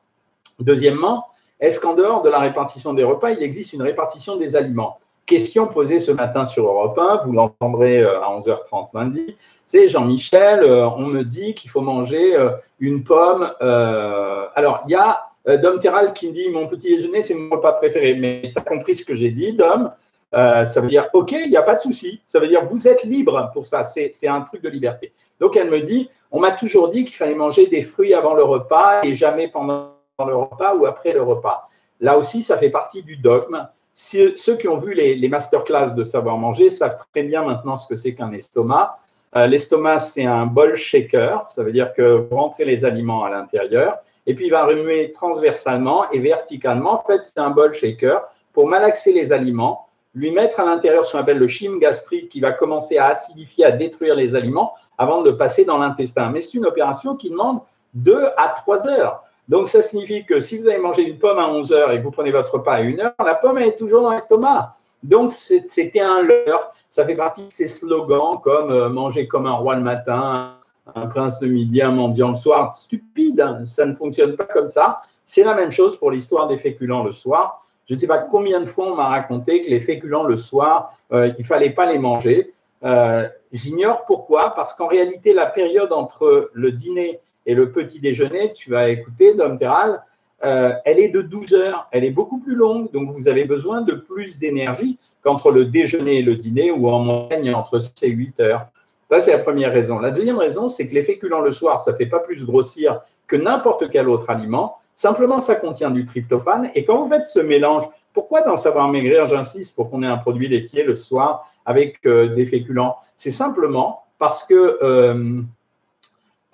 Deuxièmement, 0.59 1.25
est-ce 1.59 1.79
qu'en 1.79 1.95
dehors 1.95 2.21
de 2.21 2.29
la 2.29 2.39
répartition 2.39 2.93
des 2.93 3.03
repas, 3.03 3.31
il 3.31 3.41
existe 3.41 3.73
une 3.73 3.81
répartition 3.81 4.37
des 4.37 4.55
aliments? 4.55 4.99
Question 5.25 5.65
posée 5.65 5.97
ce 5.97 6.11
matin 6.11 6.45
sur 6.45 6.67
Europe 6.67 6.99
1, 6.99 7.25
vous 7.25 7.31
l'entendrez 7.31 8.01
euh, 8.01 8.21
à 8.21 8.37
11h30 8.37 8.89
lundi. 8.93 9.35
C'est 9.65 9.87
Jean-Michel, 9.87 10.59
euh, 10.59 10.87
on 10.87 11.07
me 11.07 11.23
dit 11.23 11.55
qu'il 11.55 11.71
faut 11.71 11.81
manger 11.81 12.37
une 12.79 13.03
pomme. 13.03 13.51
alors, 13.59 14.83
il 14.85 14.91
y 14.91 14.95
a 14.95 15.24
Dom 15.47 15.79
Terral 15.79 16.13
qui 16.13 16.27
me 16.27 16.33
dit 16.33 16.49
Mon 16.49 16.67
petit 16.67 16.95
déjeuner, 16.95 17.21
c'est 17.21 17.33
mon 17.33 17.55
repas 17.55 17.73
préféré. 17.73 18.15
Mais 18.15 18.51
tu 18.53 18.59
as 18.59 18.63
compris 18.63 18.95
ce 18.95 19.05
que 19.05 19.15
j'ai 19.15 19.31
dit, 19.31 19.53
Dom 19.53 19.91
Ça 20.31 20.81
veut 20.81 20.87
dire 20.87 21.07
OK, 21.13 21.31
il 21.31 21.49
n'y 21.49 21.57
a 21.57 21.63
pas 21.63 21.75
de 21.75 21.81
souci. 21.81 22.21
Ça 22.27 22.39
veut 22.39 22.47
dire 22.47 22.61
vous 22.61 22.87
êtes 22.87 23.03
libre 23.03 23.51
pour 23.53 23.65
ça. 23.65 23.83
C'est 23.83 24.27
un 24.27 24.41
truc 24.41 24.61
de 24.61 24.69
liberté. 24.69 25.13
Donc, 25.39 25.55
elle 25.55 25.69
me 25.69 25.81
dit 25.81 26.09
On 26.31 26.39
m'a 26.39 26.51
toujours 26.51 26.89
dit 26.89 27.05
qu'il 27.05 27.15
fallait 27.15 27.35
manger 27.35 27.67
des 27.67 27.83
fruits 27.83 28.13
avant 28.13 28.33
le 28.33 28.43
repas 28.43 29.01
et 29.03 29.13
jamais 29.13 29.47
pendant 29.47 29.91
le 30.19 30.35
repas 30.35 30.75
ou 30.75 30.85
après 30.85 31.13
le 31.13 31.21
repas. 31.21 31.67
Là 31.99 32.17
aussi, 32.17 32.41
ça 32.41 32.57
fait 32.57 32.69
partie 32.69 33.03
du 33.03 33.17
dogme 33.17 33.67
ceux 33.95 34.57
qui 34.57 34.67
ont 34.67 34.77
vu 34.77 34.93
les, 34.93 35.27
masterclass 35.29 35.93
de 35.95 36.03
savoir 36.03 36.37
manger 36.37 36.69
savent 36.69 36.97
très 37.13 37.23
bien 37.23 37.43
maintenant 37.43 37.77
ce 37.77 37.87
que 37.87 37.95
c'est 37.95 38.13
qu'un 38.13 38.31
estomac. 38.33 38.97
Euh, 39.35 39.47
l'estomac, 39.47 39.99
c'est 39.99 40.25
un 40.25 40.45
bol 40.45 40.75
shaker, 40.75 41.47
ça 41.47 41.63
veut 41.63 41.71
dire 41.71 41.93
que 41.93 42.27
vous 42.29 42.35
rentrez 42.35 42.65
les 42.65 42.85
aliments 42.85 43.23
à 43.23 43.29
l'intérieur 43.29 43.97
et 44.27 44.35
puis 44.35 44.45
il 44.47 44.51
va 44.51 44.65
remuer 44.65 45.11
transversalement 45.11 46.09
et 46.11 46.19
verticalement. 46.19 46.93
En 46.93 47.03
fait, 47.03 47.23
c'est 47.23 47.39
un 47.39 47.49
bol 47.49 47.73
shaker. 47.73 48.23
pour 48.53 48.67
malaxer 48.67 49.11
les 49.11 49.33
aliments, 49.33 49.87
lui 50.13 50.31
mettre 50.31 50.61
à 50.61 50.65
l'intérieur 50.65 51.05
ce 51.05 51.11
qu'on 51.11 51.19
appelle 51.19 51.37
le 51.37 51.47
chyme 51.47 51.77
gastrique 51.77 52.29
qui 52.29 52.39
va 52.39 52.53
commencer 52.53 52.97
à 52.97 53.07
acidifier, 53.07 53.65
à 53.65 53.71
détruire 53.71 54.15
les 54.15 54.33
aliments 54.33 54.73
avant 54.97 55.21
de 55.21 55.31
passer 55.31 55.65
dans 55.65 55.77
l'intestin. 55.77 56.29
Mais 56.29 56.39
c'est 56.39 56.57
une 56.57 56.65
opération 56.65 57.15
qui 57.17 57.29
demande 57.29 57.59
2 57.95 58.27
à 58.37 58.49
3 58.49 58.87
heures. 58.87 59.23
Donc, 59.49 59.67
ça 59.67 59.81
signifie 59.81 60.25
que 60.25 60.39
si 60.39 60.57
vous 60.57 60.67
avez 60.67 60.79
mangé 60.79 61.03
une 61.03 61.19
pomme 61.19 61.37
à 61.37 61.47
11 61.49 61.71
heures 61.73 61.91
et 61.91 61.99
que 61.99 62.03
vous 62.03 62.11
prenez 62.11 62.31
votre 62.31 62.53
repas 62.53 62.75
à 62.75 62.81
1 62.81 62.99
heure, 62.99 63.13
la 63.23 63.35
pomme 63.35 63.57
est 63.59 63.77
toujours 63.77 64.01
dans 64.01 64.11
l'estomac. 64.11 64.75
Donc, 65.03 65.31
c'était 65.31 65.99
un 65.99 66.21
leurre. 66.21 66.71
Ça 66.89 67.05
fait 67.05 67.15
partie 67.15 67.45
de 67.45 67.51
ces 67.51 67.67
slogans 67.67 68.39
comme 68.41 68.71
euh, 68.71 68.89
manger 68.89 69.27
comme 69.27 69.45
un 69.45 69.53
roi 69.53 69.75
le 69.75 69.81
matin, 69.81 70.55
un 70.93 71.07
prince 71.07 71.41
le 71.41 71.47
midi, 71.47 71.81
un 71.81 71.91
mendiant 71.91 72.29
le 72.29 72.35
soir. 72.35 72.73
Stupide, 72.73 73.41
hein. 73.41 73.65
ça 73.65 73.85
ne 73.85 73.95
fonctionne 73.95 74.35
pas 74.35 74.45
comme 74.45 74.67
ça. 74.67 75.01
C'est 75.23 75.43
la 75.43 75.55
même 75.55 75.71
chose 75.71 75.97
pour 75.97 76.11
l'histoire 76.11 76.47
des 76.47 76.57
féculents 76.57 77.03
le 77.03 77.11
soir. 77.11 77.65
Je 77.87 77.93
ne 77.93 77.99
sais 77.99 78.07
pas 78.07 78.19
combien 78.19 78.61
de 78.61 78.65
fois 78.65 78.91
on 78.91 78.95
m'a 78.95 79.07
raconté 79.07 79.63
que 79.63 79.69
les 79.69 79.79
féculents 79.79 80.23
le 80.23 80.37
soir, 80.37 80.97
euh, 81.11 81.27
il 81.27 81.41
ne 81.41 81.45
fallait 81.45 81.71
pas 81.71 81.91
les 81.91 81.99
manger. 81.99 82.53
Euh, 82.83 83.27
j'ignore 83.51 84.05
pourquoi, 84.05 84.53
parce 84.55 84.73
qu'en 84.73 84.87
réalité, 84.87 85.33
la 85.33 85.45
période 85.45 85.91
entre 85.91 86.49
le 86.53 86.71
dîner 86.71 87.19
et 87.45 87.53
le 87.53 87.71
petit 87.71 87.99
déjeuner, 87.99 88.53
tu 88.53 88.71
vas 88.71 88.89
écouter, 88.89 89.35
Dom 89.35 89.57
Terral, 89.57 90.01
euh, 90.43 90.73
elle 90.83 90.99
est 90.99 91.09
de 91.09 91.21
12 91.21 91.53
heures, 91.53 91.87
elle 91.91 92.03
est 92.03 92.11
beaucoup 92.11 92.39
plus 92.39 92.55
longue, 92.55 92.91
donc 92.91 93.11
vous 93.11 93.27
avez 93.27 93.45
besoin 93.45 93.81
de 93.81 93.93
plus 93.93 94.37
d'énergie 94.37 94.97
qu'entre 95.23 95.51
le 95.51 95.65
déjeuner 95.65 96.19
et 96.19 96.21
le 96.21 96.35
dîner, 96.35 96.71
ou 96.71 96.89
en 96.89 96.99
moyenne 96.99 97.55
entre 97.55 97.79
6 97.79 97.93
et 98.03 98.09
8 98.09 98.39
heures. 98.41 98.67
Ça, 99.09 99.19
c'est 99.19 99.31
la 99.31 99.39
première 99.39 99.71
raison. 99.71 99.99
La 99.99 100.11
deuxième 100.11 100.37
raison, 100.37 100.67
c'est 100.67 100.87
que 100.87 100.93
les 100.93 101.03
féculents 101.03 101.41
le 101.41 101.51
soir, 101.51 101.79
ça 101.79 101.91
ne 101.91 101.95
fait 101.95 102.07
pas 102.07 102.19
plus 102.19 102.43
grossir 102.43 103.01
que 103.27 103.35
n'importe 103.35 103.89
quel 103.89 104.09
autre 104.09 104.29
aliment. 104.29 104.77
Simplement, 104.95 105.39
ça 105.39 105.55
contient 105.55 105.91
du 105.91 106.05
tryptophane. 106.05 106.71
Et 106.73 106.85
quand 106.85 107.01
vous 107.01 107.09
faites 107.09 107.25
ce 107.25 107.39
mélange, 107.39 107.87
pourquoi 108.13 108.41
dans 108.41 108.55
Savoir 108.55 108.87
Maigrir, 108.87 109.25
j'insiste 109.25 109.75
pour 109.75 109.89
qu'on 109.89 110.01
ait 110.01 110.07
un 110.07 110.17
produit 110.17 110.47
laitier 110.47 110.83
le 110.83 110.95
soir 110.95 111.47
avec 111.65 111.99
euh, 112.05 112.33
des 112.33 112.45
féculents 112.45 112.95
C'est 113.15 113.31
simplement 113.31 114.03
parce 114.17 114.45
que 114.45 114.79
euh, 114.81 115.41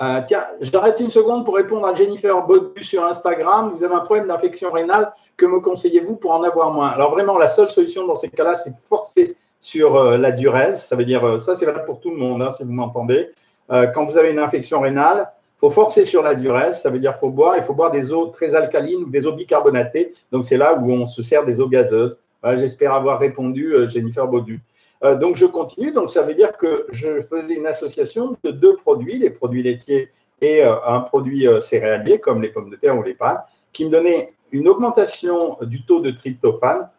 euh, 0.02 0.22
tiens, 0.26 0.44
j'arrête 0.60 1.00
une 1.00 1.12
seconde 1.12 1.46
pour 1.46 1.56
répondre 1.56 1.86
à 1.86 1.94
Jennifer 1.94 2.44
Baudu 2.46 2.84
sur 2.84 3.06
Instagram. 3.06 3.72
Vous 3.76 3.84
avez 3.84 3.94
un 3.94 4.00
problème 4.00 4.28
d'infection 4.28 4.72
rénale, 4.72 5.14
que 5.38 5.46
me 5.46 5.60
conseillez-vous 5.60 6.16
pour 6.16 6.32
en 6.32 6.42
avoir 6.42 6.72
moins? 6.74 6.88
Alors 6.88 7.12
vraiment, 7.12 7.38
la 7.38 7.48
seule 7.48 7.70
solution 7.70 8.08
dans 8.08 8.16
ces 8.16 8.30
cas-là, 8.30 8.56
c'est 8.56 8.72
de 8.72 8.80
forcer 8.82 9.36
sur 9.62 9.96
euh, 9.96 10.18
la 10.18 10.32
duresse. 10.34 10.86
Ça 10.86 10.98
veut 10.98 11.06
dire, 11.06 11.26
euh, 11.26 11.38
ça 11.38 11.56
c'est 11.56 11.66
valable 11.66 11.86
pour 11.86 12.02
tout 12.02 12.10
le 12.12 12.18
monde, 12.18 12.42
hein, 12.42 12.52
si 12.52 12.64
vous 12.64 12.74
m'entendez. 12.74 13.30
quand 13.70 14.04
vous 14.04 14.18
avez 14.18 14.32
une 14.32 14.40
infection 14.40 14.82
rénale, 14.82 15.32
faut 15.58 15.70
forcer 15.70 16.04
sur 16.04 16.24
la 16.24 16.36
duresse. 16.36 16.82
Ça 16.82 16.90
veut 16.90 17.00
dire 17.00 17.16
faut 17.18 17.30
boire, 17.30 17.56
il 17.56 17.64
faut 17.64 17.74
boire 17.74 17.92
des 17.92 18.12
eaux 18.12 18.26
très 18.26 18.54
alcalines 18.54 19.04
ou 19.04 19.10
des 19.10 19.26
eaux 19.26 19.32
bicarbonatées. 19.32 20.12
Donc 20.32 20.44
c'est 20.44 20.58
là 20.58 20.76
où 20.76 20.92
on 20.92 21.06
se 21.06 21.24
sert 21.24 21.46
des 21.46 21.62
eaux 21.62 21.70
gazeuses. 21.70 22.20
J'espère 22.58 22.94
avoir 22.94 23.20
répondu, 23.20 23.74
Jennifer 23.88 24.28
Baudu. 24.28 24.60
Euh, 25.04 25.16
donc, 25.16 25.36
je 25.36 25.46
continue. 25.46 25.92
Donc, 25.92 26.10
ça 26.10 26.22
veut 26.22 26.34
dire 26.34 26.56
que 26.58 26.86
je 26.92 27.22
faisais 27.22 27.56
une 27.56 27.66
association 27.66 28.38
de 28.44 28.52
deux 28.52 28.76
produits, 28.76 29.18
les 29.18 29.32
produits 29.32 29.64
laitiers 29.64 30.10
et 30.42 30.64
euh, 30.64 30.76
un 30.86 31.02
produit 31.02 31.48
euh, 31.48 31.60
céréalier, 31.60 32.20
comme 32.20 32.42
les 32.42 32.50
pommes 32.50 32.70
de 32.70 32.76
terre 32.76 32.98
ou 32.98 33.04
les 33.04 33.14
pâtes, 33.14 33.46
qui 33.74 33.86
me 33.86 33.90
donnait 33.90 34.34
une 34.52 34.68
augmentation 34.68 35.58
du 35.62 35.84
taux 35.86 36.02
de 36.02 36.12
tryptophane, 36.12 36.90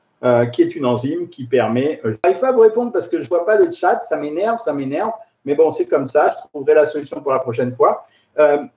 qui 0.53 0.63
est 0.63 0.77
une 0.77 0.87
enzyme 0.87 1.29
qui 1.29 1.45
permet. 1.45 2.01
Je 2.05 2.17
n'arrive 2.23 2.41
pas 2.41 2.49
à 2.49 2.53
vous 2.53 2.61
répondre 2.61 2.93
parce 2.93 3.09
que 3.09 3.19
je 3.19 3.25
ne 3.25 3.29
vois 3.29 3.45
pas 3.45 3.57
le 3.57 3.73
chat, 3.73 4.03
ça 4.03 4.17
m'énerve, 4.17 4.59
ça 4.59 4.73
m'énerve. 4.73 5.11
Mais 5.45 5.57
bon, 5.57 5.71
c'est 5.73 5.87
comme 5.87 6.07
ça, 6.07 6.29
je 6.29 6.49
trouverai 6.49 6.75
la 6.75 6.87
solution 6.87 7.21
pour 7.21 7.33
la 7.33 7.41
prochaine 7.41 7.75
fois. 7.75 8.07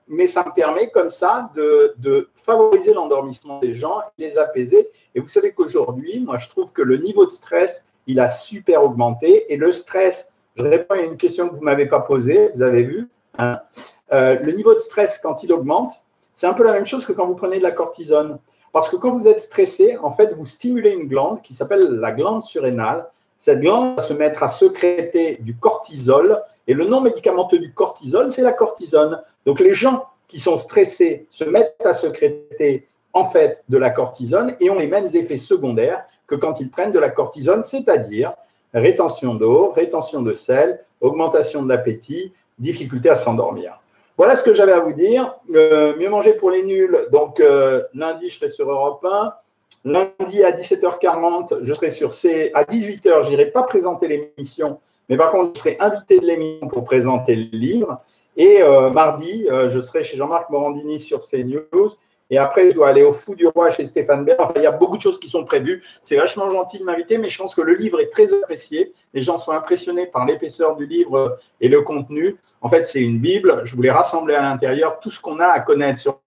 mais 0.08 0.26
ça 0.26 0.44
me 0.44 0.52
permet 0.52 0.90
comme 0.90 1.10
ça 1.10 1.50
de, 1.54 2.28
favoriser 2.34 2.92
l'endormissement 2.92 3.60
des 3.60 3.74
gens, 3.74 4.00
les 4.18 4.38
apaiser. 4.38 4.88
Et 5.14 5.20
vous 5.20 5.28
savez 5.28 5.52
qu'aujourd'hui, 5.52 6.20
moi, 6.20 6.38
je 6.38 6.48
trouve 6.48 6.72
que 6.72 6.82
le 6.82 6.96
niveau 6.96 7.24
de 7.24 7.30
stress 7.30 7.86
il 8.06 8.20
a 8.20 8.28
super 8.28 8.84
augmenté. 8.84 9.52
Et 9.52 9.56
le 9.56 9.72
stress, 9.72 10.32
je 10.56 10.62
réponds 10.62 10.94
à 10.94 11.00
une 11.00 11.16
question 11.16 11.48
que 11.48 11.54
vous 11.54 11.60
ne 11.60 11.64
m'avez 11.64 11.86
pas 11.86 12.00
posée, 12.00 12.50
vous 12.54 12.62
avez 12.62 12.84
vu. 12.84 13.08
Hein. 13.38 13.60
Euh, 14.12 14.38
le 14.40 14.52
niveau 14.52 14.72
de 14.72 14.78
stress, 14.78 15.18
quand 15.18 15.42
il 15.42 15.52
augmente, 15.52 15.92
c'est 16.32 16.46
un 16.46 16.54
peu 16.54 16.64
la 16.64 16.72
même 16.72 16.86
chose 16.86 17.04
que 17.04 17.12
quand 17.12 17.26
vous 17.26 17.34
prenez 17.34 17.58
de 17.58 17.62
la 17.62 17.72
cortisone. 17.72 18.38
Parce 18.76 18.90
que 18.90 18.96
quand 18.96 19.10
vous 19.10 19.26
êtes 19.26 19.40
stressé, 19.40 19.96
en 20.02 20.10
fait, 20.12 20.34
vous 20.34 20.44
stimulez 20.44 20.90
une 20.90 21.08
glande 21.08 21.40
qui 21.40 21.54
s'appelle 21.54 21.98
la 21.98 22.12
glande 22.12 22.42
surrénale. 22.42 23.06
Cette 23.38 23.60
glande 23.60 23.96
va 23.96 24.02
se 24.02 24.12
mettre 24.12 24.42
à 24.42 24.48
sécréter 24.48 25.38
du 25.40 25.56
cortisol. 25.56 26.42
Et 26.68 26.74
le 26.74 26.84
nom 26.84 27.00
médicamenteux 27.00 27.58
du 27.58 27.72
cortisol, 27.72 28.30
c'est 28.30 28.42
la 28.42 28.52
cortisone. 28.52 29.22
Donc 29.46 29.60
les 29.60 29.72
gens 29.72 30.04
qui 30.28 30.38
sont 30.38 30.58
stressés 30.58 31.26
se 31.30 31.44
mettent 31.44 31.86
à 31.86 31.94
sécréter 31.94 32.86
en 33.14 33.24
fait 33.24 33.62
de 33.66 33.78
la 33.78 33.88
cortisone 33.88 34.54
et 34.60 34.68
ont 34.68 34.78
les 34.78 34.88
mêmes 34.88 35.08
effets 35.14 35.38
secondaires 35.38 36.04
que 36.26 36.34
quand 36.34 36.60
ils 36.60 36.68
prennent 36.68 36.92
de 36.92 36.98
la 36.98 37.08
cortisone, 37.08 37.64
c'est-à-dire 37.64 38.34
rétention 38.74 39.36
d'eau, 39.36 39.70
rétention 39.70 40.20
de 40.20 40.34
sel, 40.34 40.84
augmentation 41.00 41.62
de 41.62 41.70
l'appétit, 41.70 42.34
difficulté 42.58 43.08
à 43.08 43.14
s'endormir. 43.14 43.80
Voilà 44.16 44.34
ce 44.34 44.44
que 44.44 44.54
j'avais 44.54 44.72
à 44.72 44.80
vous 44.80 44.92
dire. 44.92 45.34
Euh, 45.54 45.94
mieux 45.96 46.08
manger 46.08 46.34
pour 46.34 46.50
les 46.50 46.62
nuls. 46.62 47.06
Donc, 47.12 47.40
euh, 47.40 47.82
lundi, 47.94 48.28
je 48.28 48.36
serai 48.36 48.48
sur 48.48 48.70
Europe 48.70 49.04
1. 49.04 49.32
Lundi 49.84 50.42
à 50.42 50.52
17h40, 50.52 51.58
je 51.62 51.72
serai 51.72 51.90
sur 51.90 52.12
C. 52.12 52.50
À 52.54 52.64
18h, 52.64 53.24
je 53.24 53.30
n'irai 53.30 53.46
pas 53.46 53.62
présenter 53.62 54.08
l'émission, 54.08 54.80
mais 55.08 55.16
par 55.16 55.30
contre, 55.30 55.52
je 55.54 55.60
serai 55.60 55.76
invité 55.78 56.18
de 56.18 56.26
l'émission 56.26 56.66
pour 56.66 56.82
présenter 56.82 57.36
le 57.36 57.56
livre. 57.56 58.00
Et 58.36 58.62
euh, 58.62 58.90
mardi, 58.90 59.46
je 59.68 59.80
serai 59.80 60.02
chez 60.02 60.16
Jean-Marc 60.16 60.50
Morandini 60.50 60.98
sur 60.98 61.20
CNews 61.20 61.90
et 62.30 62.38
après, 62.38 62.70
je 62.70 62.74
dois 62.74 62.88
aller 62.88 63.02
au 63.02 63.12
Fou 63.12 63.34
du 63.36 63.46
Roi 63.46 63.70
chez 63.70 63.86
Stéphane 63.86 64.24
Bern. 64.24 64.38
Enfin, 64.40 64.54
il 64.56 64.62
y 64.62 64.66
a 64.66 64.72
beaucoup 64.72 64.96
de 64.96 65.02
choses 65.02 65.20
qui 65.20 65.28
sont 65.28 65.44
prévues. 65.44 65.82
C'est 66.02 66.16
vachement 66.16 66.50
gentil 66.50 66.78
de 66.78 66.84
m'inviter, 66.84 67.18
mais 67.18 67.28
je 67.28 67.38
pense 67.38 67.54
que 67.54 67.60
le 67.60 67.74
livre 67.74 68.00
est 68.00 68.10
très 68.10 68.32
apprécié. 68.34 68.92
Les 69.14 69.22
gens 69.22 69.36
sont 69.36 69.52
impressionnés 69.52 70.06
par 70.06 70.26
l'épaisseur 70.26 70.74
du 70.74 70.86
livre 70.86 71.38
et 71.60 71.68
le 71.68 71.82
contenu. 71.82 72.36
En 72.66 72.68
fait, 72.68 72.82
c'est 72.82 73.00
une 73.00 73.20
Bible. 73.20 73.62
Je 73.64 73.76
voulais 73.76 73.92
rassembler 73.92 74.34
à 74.34 74.42
l'intérieur 74.42 74.98
tout 74.98 75.08
ce 75.08 75.20
qu'on 75.20 75.38
a 75.38 75.46
à 75.46 75.60
connaître 75.60 76.00
sur 76.00 76.20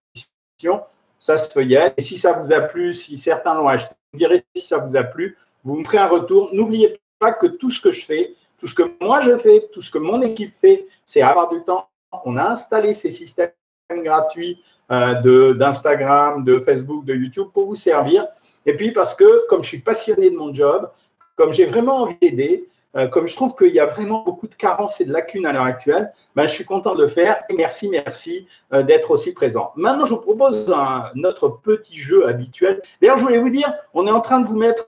la 0.64 0.88
Ça 1.20 1.38
se 1.38 1.50
feuillette. 1.50 1.96
Et 1.98 2.02
si 2.02 2.18
ça 2.18 2.32
vous 2.32 2.54
a 2.54 2.62
plu, 2.62 2.94
si 2.94 3.18
certains 3.18 3.56
l'ont 3.56 3.68
acheté, 3.68 3.94
vous 4.14 4.20
direz 4.20 4.38
si 4.56 4.64
ça 4.66 4.78
vous 4.78 4.96
a 4.96 5.04
plu. 5.04 5.38
Vous 5.66 5.76
me 5.76 5.84
ferez 5.84 5.98
un 5.98 6.08
retour. 6.08 6.50
N'oubliez 6.54 6.98
pas 7.20 7.34
que 7.34 7.46
tout 7.46 7.70
ce 7.70 7.82
que 7.82 7.92
je 7.92 8.06
fais, 8.06 8.36
tout 8.58 8.68
ce 8.68 8.74
que 8.74 8.84
moi 9.02 9.20
je 9.22 9.38
fais, 9.38 9.68
tout 9.74 9.82
ce 9.82 9.92
que 9.92 9.98
mon 9.98 10.22
équipe 10.22 10.54
fait, 10.54 10.88
c'est 11.06 11.22
avoir 11.22 11.50
du 11.50 11.62
temps. 11.66 11.90
On 12.24 12.38
a 12.38 12.52
installé 12.52 12.94
ces 12.94 13.12
systèmes 13.12 13.52
gratuits 13.92 14.64
euh, 14.92 15.56
d'Instagram, 15.56 16.46
de, 16.46 16.62
Facebook, 16.62 17.04
de 17.04 17.16
YouTube 17.16 17.48
pour 17.54 17.66
vous 17.66 17.76
servir. 17.76 18.26
Et 18.66 18.78
puis 18.78 18.94
parce 18.94 19.14
que 19.14 19.46
comme 19.50 19.62
je 19.62 19.68
suis 19.68 19.82
passionné 19.82 20.30
de 20.32 20.38
mon 20.38 20.54
job, 20.54 20.90
comme 21.36 21.52
j'ai 21.52 21.66
vraiment 21.66 22.04
envie 22.04 22.16
d'aider, 22.22 22.70
euh, 22.96 23.08
comme 23.08 23.28
je 23.28 23.36
trouve 23.36 23.56
qu'il 23.56 23.74
y 23.74 23.80
a 23.80 23.86
vraiment 23.86 24.24
beaucoup 24.24 24.48
de 24.48 24.56
carences 24.56 25.00
et 25.00 25.06
de 25.06 25.14
lacunes 25.14 25.46
à 25.46 25.54
l'heure 25.54 25.64
actuelle, 25.64 26.12
ben, 26.36 26.44
je 26.44 26.54
suis 26.54 26.66
content 26.66 26.96
de 26.96 27.04
le 27.04 27.08
faire. 27.08 27.44
Et 27.50 27.54
merci, 27.54 27.90
merci 27.90 28.48
euh, 28.74 28.82
d'être 28.84 29.12
aussi 29.12 29.34
présent. 29.34 29.72
Maintenant, 29.76 30.06
je 30.06 30.12
vous 30.14 30.22
propose 30.22 30.72
un, 30.72 31.12
notre 31.16 31.50
petit 31.50 32.00
jeu 32.00 32.28
habituel. 32.28 32.82
D'ailleurs, 33.02 33.18
je 33.18 33.24
voulais 33.24 33.38
vous 33.38 33.50
dire, 33.50 33.72
on 33.94 34.08
est 34.08 34.12
en 34.12 34.22
train 34.22 34.40
de 34.40 34.48
vous 34.48 34.58
mettre 34.58 34.88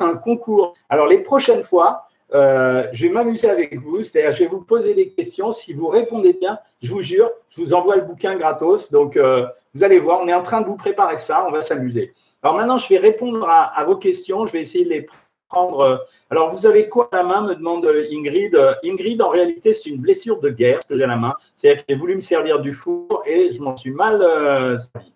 un 0.00 0.16
concours. 0.16 0.74
Alors, 0.88 1.06
les 1.06 1.18
prochaines 1.18 1.62
fois, 1.62 2.08
euh, 2.34 2.88
je 2.92 3.06
vais 3.06 3.12
m'amuser 3.12 3.48
avec 3.48 3.78
vous, 3.80 4.02
c'est-à-dire 4.02 4.32
je 4.32 4.42
vais 4.42 4.50
vous 4.50 4.62
poser 4.62 4.94
des 4.94 5.10
questions. 5.10 5.52
Si 5.52 5.72
vous 5.72 5.88
répondez 5.88 6.32
bien, 6.32 6.58
je 6.82 6.92
vous 6.92 7.02
jure, 7.02 7.30
je 7.50 7.60
vous 7.60 7.72
envoie 7.72 7.96
le 7.96 8.02
bouquin 8.02 8.34
gratos. 8.34 8.90
Donc, 8.90 9.16
vous 9.16 9.84
allez 9.84 10.00
voir, 10.00 10.20
on 10.22 10.28
est 10.28 10.34
en 10.34 10.42
train 10.42 10.62
de 10.62 10.66
vous 10.66 10.76
préparer 10.76 11.16
ça, 11.16 11.44
on 11.46 11.52
va 11.52 11.60
s'amuser. 11.60 12.14
Alors 12.42 12.56
maintenant, 12.56 12.78
je 12.78 12.88
vais 12.88 12.98
répondre 12.98 13.48
à, 13.48 13.84
vos 13.84 13.96
questions, 13.96 14.46
je 14.46 14.52
vais 14.52 14.60
essayer 14.60 14.84
de 14.84 14.90
les 14.90 15.02
prendre. 15.48 16.06
Alors, 16.30 16.50
vous 16.50 16.66
avez 16.66 16.88
quoi 16.88 17.08
à 17.12 17.16
la 17.16 17.22
main, 17.22 17.42
me 17.42 17.54
demande 17.54 17.86
Ingrid. 18.10 18.58
Ingrid, 18.84 19.22
en 19.22 19.28
réalité, 19.28 19.72
c'est 19.72 19.90
une 19.90 20.00
blessure 20.00 20.40
de 20.40 20.50
guerre, 20.50 20.82
ce 20.82 20.88
que 20.88 20.96
j'ai 20.96 21.04
à 21.04 21.08
la 21.08 21.16
main. 21.16 21.34
C'est-à-dire 21.54 21.84
que 21.84 21.92
j'ai 21.92 21.98
voulu 21.98 22.16
me 22.16 22.20
servir 22.20 22.60
du 22.60 22.72
four 22.72 23.22
et 23.26 23.52
je 23.52 23.60
m'en 23.60 23.76
suis 23.76 23.92
mal 23.92 24.20
euh, 24.22 24.78
servi. 24.78 25.12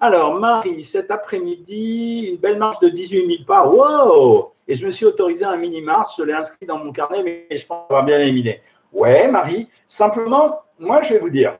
Alors, 0.00 0.34
Marie, 0.34 0.82
cet 0.82 1.12
après-midi, 1.12 2.30
une 2.32 2.36
belle 2.36 2.58
marche 2.58 2.80
de 2.80 2.88
18 2.88 3.26
000 3.26 3.44
pas. 3.46 3.68
Wow 3.68 4.52
Et 4.66 4.74
je 4.74 4.84
me 4.84 4.90
suis 4.90 5.06
autorisé 5.06 5.44
un 5.44 5.56
mini-marche, 5.56 6.14
je 6.18 6.24
l'ai 6.24 6.32
inscrit 6.32 6.66
dans 6.66 6.78
mon 6.78 6.90
carnet, 6.90 7.22
mais 7.22 7.56
je 7.56 7.64
pense 7.64 7.84
avoir 7.88 8.04
bien 8.04 8.18
éliminé. 8.18 8.62
Ouais, 8.92 9.28
Marie, 9.28 9.68
simplement, 9.86 10.62
moi, 10.78 11.02
je 11.02 11.14
vais 11.14 11.20
vous 11.20 11.30
dire, 11.30 11.56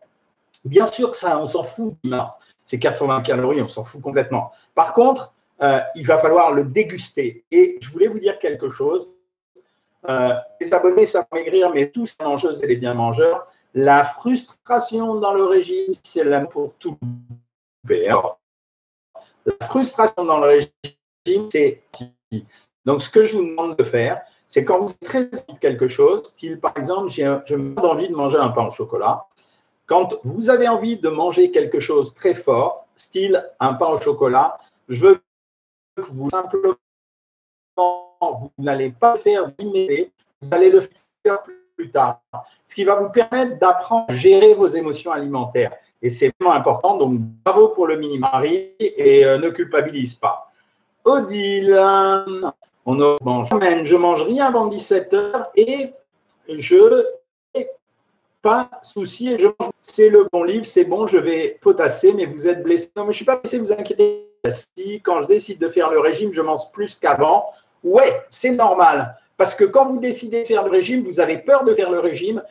bien 0.65 0.87
sûr 0.87 1.13
que 1.13 1.17
ça, 1.17 1.39
on 1.39 1.47
s'en 1.47 1.63
fout 1.63 1.95
du 2.03 2.11
Mars. 2.11 2.37
C'est 2.65 2.81
80 2.81 3.23
calories, 3.23 3.63
on 3.63 3.69
s'en 3.69 3.85
fout 3.85 4.03
complètement. 4.03 4.51
Par 4.75 4.93
contre, 4.93 5.32
euh, 5.63 5.81
il 5.95 6.07
va 6.07 6.19
falloir 6.19 6.53
le 6.53 6.65
déguster. 6.65 7.45
Et 7.51 7.79
je 7.81 7.91
voulais 7.91 8.09
vous 8.09 8.19
dire 8.19 8.39
quelque 8.39 8.71
chose. 8.71 9.19
Euh, 10.09 10.35
les 10.61 10.75
abonnés 10.75 11.07
savent 11.07 11.27
maigrir, 11.33 11.71
mais 11.73 11.91
tous 11.91 12.17
les 12.19 12.27
mangeuses 12.27 12.63
et 12.63 12.67
les 12.67 12.77
bien 12.77 12.95
mangeurs, 12.95 13.47
la 13.75 14.05
frustration 14.05 15.15
dans 15.21 15.33
le 15.33 15.45
régime, 15.45 15.93
c'est 16.03 16.25
l'amour 16.25 16.51
pour 16.51 16.75
tout 16.79 16.99
la 19.45 19.67
frustration 19.67 20.25
dans 20.25 20.39
le 20.39 20.47
régime, 20.47 21.49
c'est 21.51 21.83
donc 22.85 23.03
ce 23.03 23.11
que 23.11 23.25
je 23.25 23.37
vous 23.37 23.45
demande 23.45 23.77
de 23.77 23.85
faire, 23.85 24.23
c'est 24.49 24.65
quand 24.65 24.81
vous 24.81 24.93
êtes 24.93 25.01
très 25.01 25.25
de 25.27 25.59
quelque 25.61 25.89
chose, 25.89 26.25
style 26.25 26.61
par 26.61 26.77
exemple, 26.77 27.11
je 27.11 27.55
me 27.55 27.79
envie 27.81 28.09
de 28.09 28.15
manger 28.15 28.39
un 28.39 28.49
pain 28.49 28.67
au 28.67 28.71
chocolat. 28.71 29.27
Quand 29.87 30.15
vous 30.25 30.51
avez 30.51 30.69
envie 30.69 30.97
de 30.97 31.09
manger 31.09 31.51
quelque 31.51 31.81
chose 31.81 32.15
très 32.15 32.35
fort, 32.35 32.87
style 32.97 33.49
un 33.61 33.75
pain 33.75 33.87
au 33.87 34.01
chocolat, 34.01 34.59
je 34.89 35.07
veux 35.07 35.23
vous 35.97 36.29
simplement 36.31 36.77
n'allez 38.59 38.91
pas 38.91 39.15
faire 39.15 39.51
d'immédiat, 39.53 40.07
vous 40.41 40.55
allez 40.55 40.71
le 40.71 40.81
faire 40.81 41.43
plus 41.77 41.91
tard. 41.91 42.21
Ce 42.67 42.75
qui 42.75 42.85
va 42.85 42.97
vous 42.97 43.11
permettre 43.11 43.59
d'apprendre 43.59 44.07
à 44.09 44.15
gérer 44.15 44.55
vos 44.55 44.69
émotions 44.69 45.11
alimentaires. 45.11 45.73
Et 46.01 46.11
c'est 46.11 46.33
vraiment 46.39 46.55
important. 46.55 46.97
Donc, 46.97 47.19
bravo 47.45 47.69
pour 47.69 47.87
le 47.87 47.97
mini-mari 47.97 48.73
et 48.79 49.25
euh, 49.25 49.39
ne 49.39 49.51
culpabilise 49.51 50.15
pas. 50.15 50.51
Odile, 51.05 51.75
on 52.85 52.95
ne 52.95 53.25
mange 53.25 53.49
je 53.85 53.97
mange 53.97 54.23
rien 54.23 54.47
avant 54.47 54.67
17 54.67 55.15
heures 55.15 55.51
et 55.55 55.93
je 56.49 57.05
pas 58.43 58.69
souci 58.83 59.37
C'est 59.81 60.11
le 60.11 60.27
bon 60.33 60.43
livre, 60.43 60.67
c'est 60.67 60.85
bon, 60.85 61.07
je 61.07 61.17
vais 61.17 61.59
potasser, 61.61 62.13
mais 62.13 62.27
vous 62.27 62.49
êtes 62.49 62.63
blessé. 62.63 62.91
Non, 62.97 63.05
mais 63.05 63.07
je 63.07 63.09
ne 63.11 63.13
suis 63.13 63.25
pas 63.25 63.37
blessé, 63.37 63.59
vous 63.59 63.73
inquiétez. 63.73 64.32
Si 64.51 65.01
quand 65.03 65.23
je 65.23 65.29
décide 65.29 65.61
de 65.61 65.69
faire 65.69 65.89
le 65.91 66.01
régime, 66.01 66.33
je 66.33 66.43
mange 66.43 66.73
plus 66.73 66.99
qu'avant, 66.99 67.47
ouais, 67.85 68.23
c'est 68.29 68.51
normal. 68.51 69.17
Parce 69.37 69.55
que 69.55 69.65
quand 69.65 69.87
vous 69.87 69.99
décidez 69.99 70.43
de 70.43 70.49
faire 70.49 70.65
le 70.65 70.71
régime, 70.71 71.05
vous 71.05 71.21
avez 71.21 71.39
peur 71.39 71.65
de 71.65 71.75
faire 71.75 71.91
le 71.91 72.01
régime. 72.01 72.43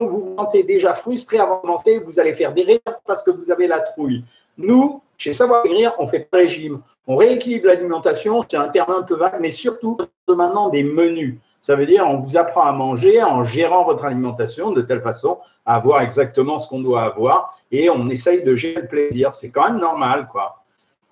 Vous 0.00 0.08
vous 0.08 0.36
sentez 0.38 0.62
déjà 0.62 0.94
frustré 0.94 1.38
avant 1.38 1.56
de 1.56 1.60
commencer, 1.62 1.98
vous 1.98 2.18
allez 2.18 2.32
faire 2.32 2.54
des 2.54 2.62
réserves 2.62 3.00
parce 3.04 3.22
que 3.22 3.30
vous 3.30 3.50
avez 3.50 3.66
la 3.66 3.80
trouille. 3.80 4.24
Nous, 4.56 5.02
chez 5.18 5.34
Savoir 5.34 5.64
Maigrir, 5.64 5.92
on 5.98 6.06
fait 6.06 6.20
pas 6.30 6.38
régime. 6.38 6.80
On 7.06 7.16
rééquilibre 7.16 7.66
l'alimentation, 7.66 8.42
c'est 8.48 8.56
un 8.56 8.68
terme 8.68 8.92
un 8.92 9.02
peu 9.02 9.16
vague, 9.16 9.38
mais 9.40 9.50
surtout 9.50 9.98
maintenant 10.28 10.70
des 10.70 10.82
menus. 10.82 11.38
Ça 11.60 11.74
veut 11.76 11.86
dire 11.86 12.06
on 12.06 12.20
vous 12.20 12.38
apprend 12.38 12.62
à 12.62 12.72
manger 12.72 13.22
en 13.22 13.44
gérant 13.44 13.84
votre 13.84 14.04
alimentation 14.04 14.70
de 14.70 14.80
telle 14.80 15.02
façon 15.02 15.40
à 15.66 15.74
avoir 15.74 16.00
exactement 16.00 16.58
ce 16.58 16.68
qu'on 16.68 16.80
doit 16.80 17.02
avoir 17.02 17.58
et 17.70 17.90
on 17.90 18.08
essaye 18.08 18.44
de 18.44 18.54
gérer 18.54 18.82
le 18.82 18.88
plaisir. 18.88 19.34
C'est 19.34 19.50
quand 19.50 19.68
même 19.68 19.80
normal, 19.80 20.28
quoi. 20.32 20.64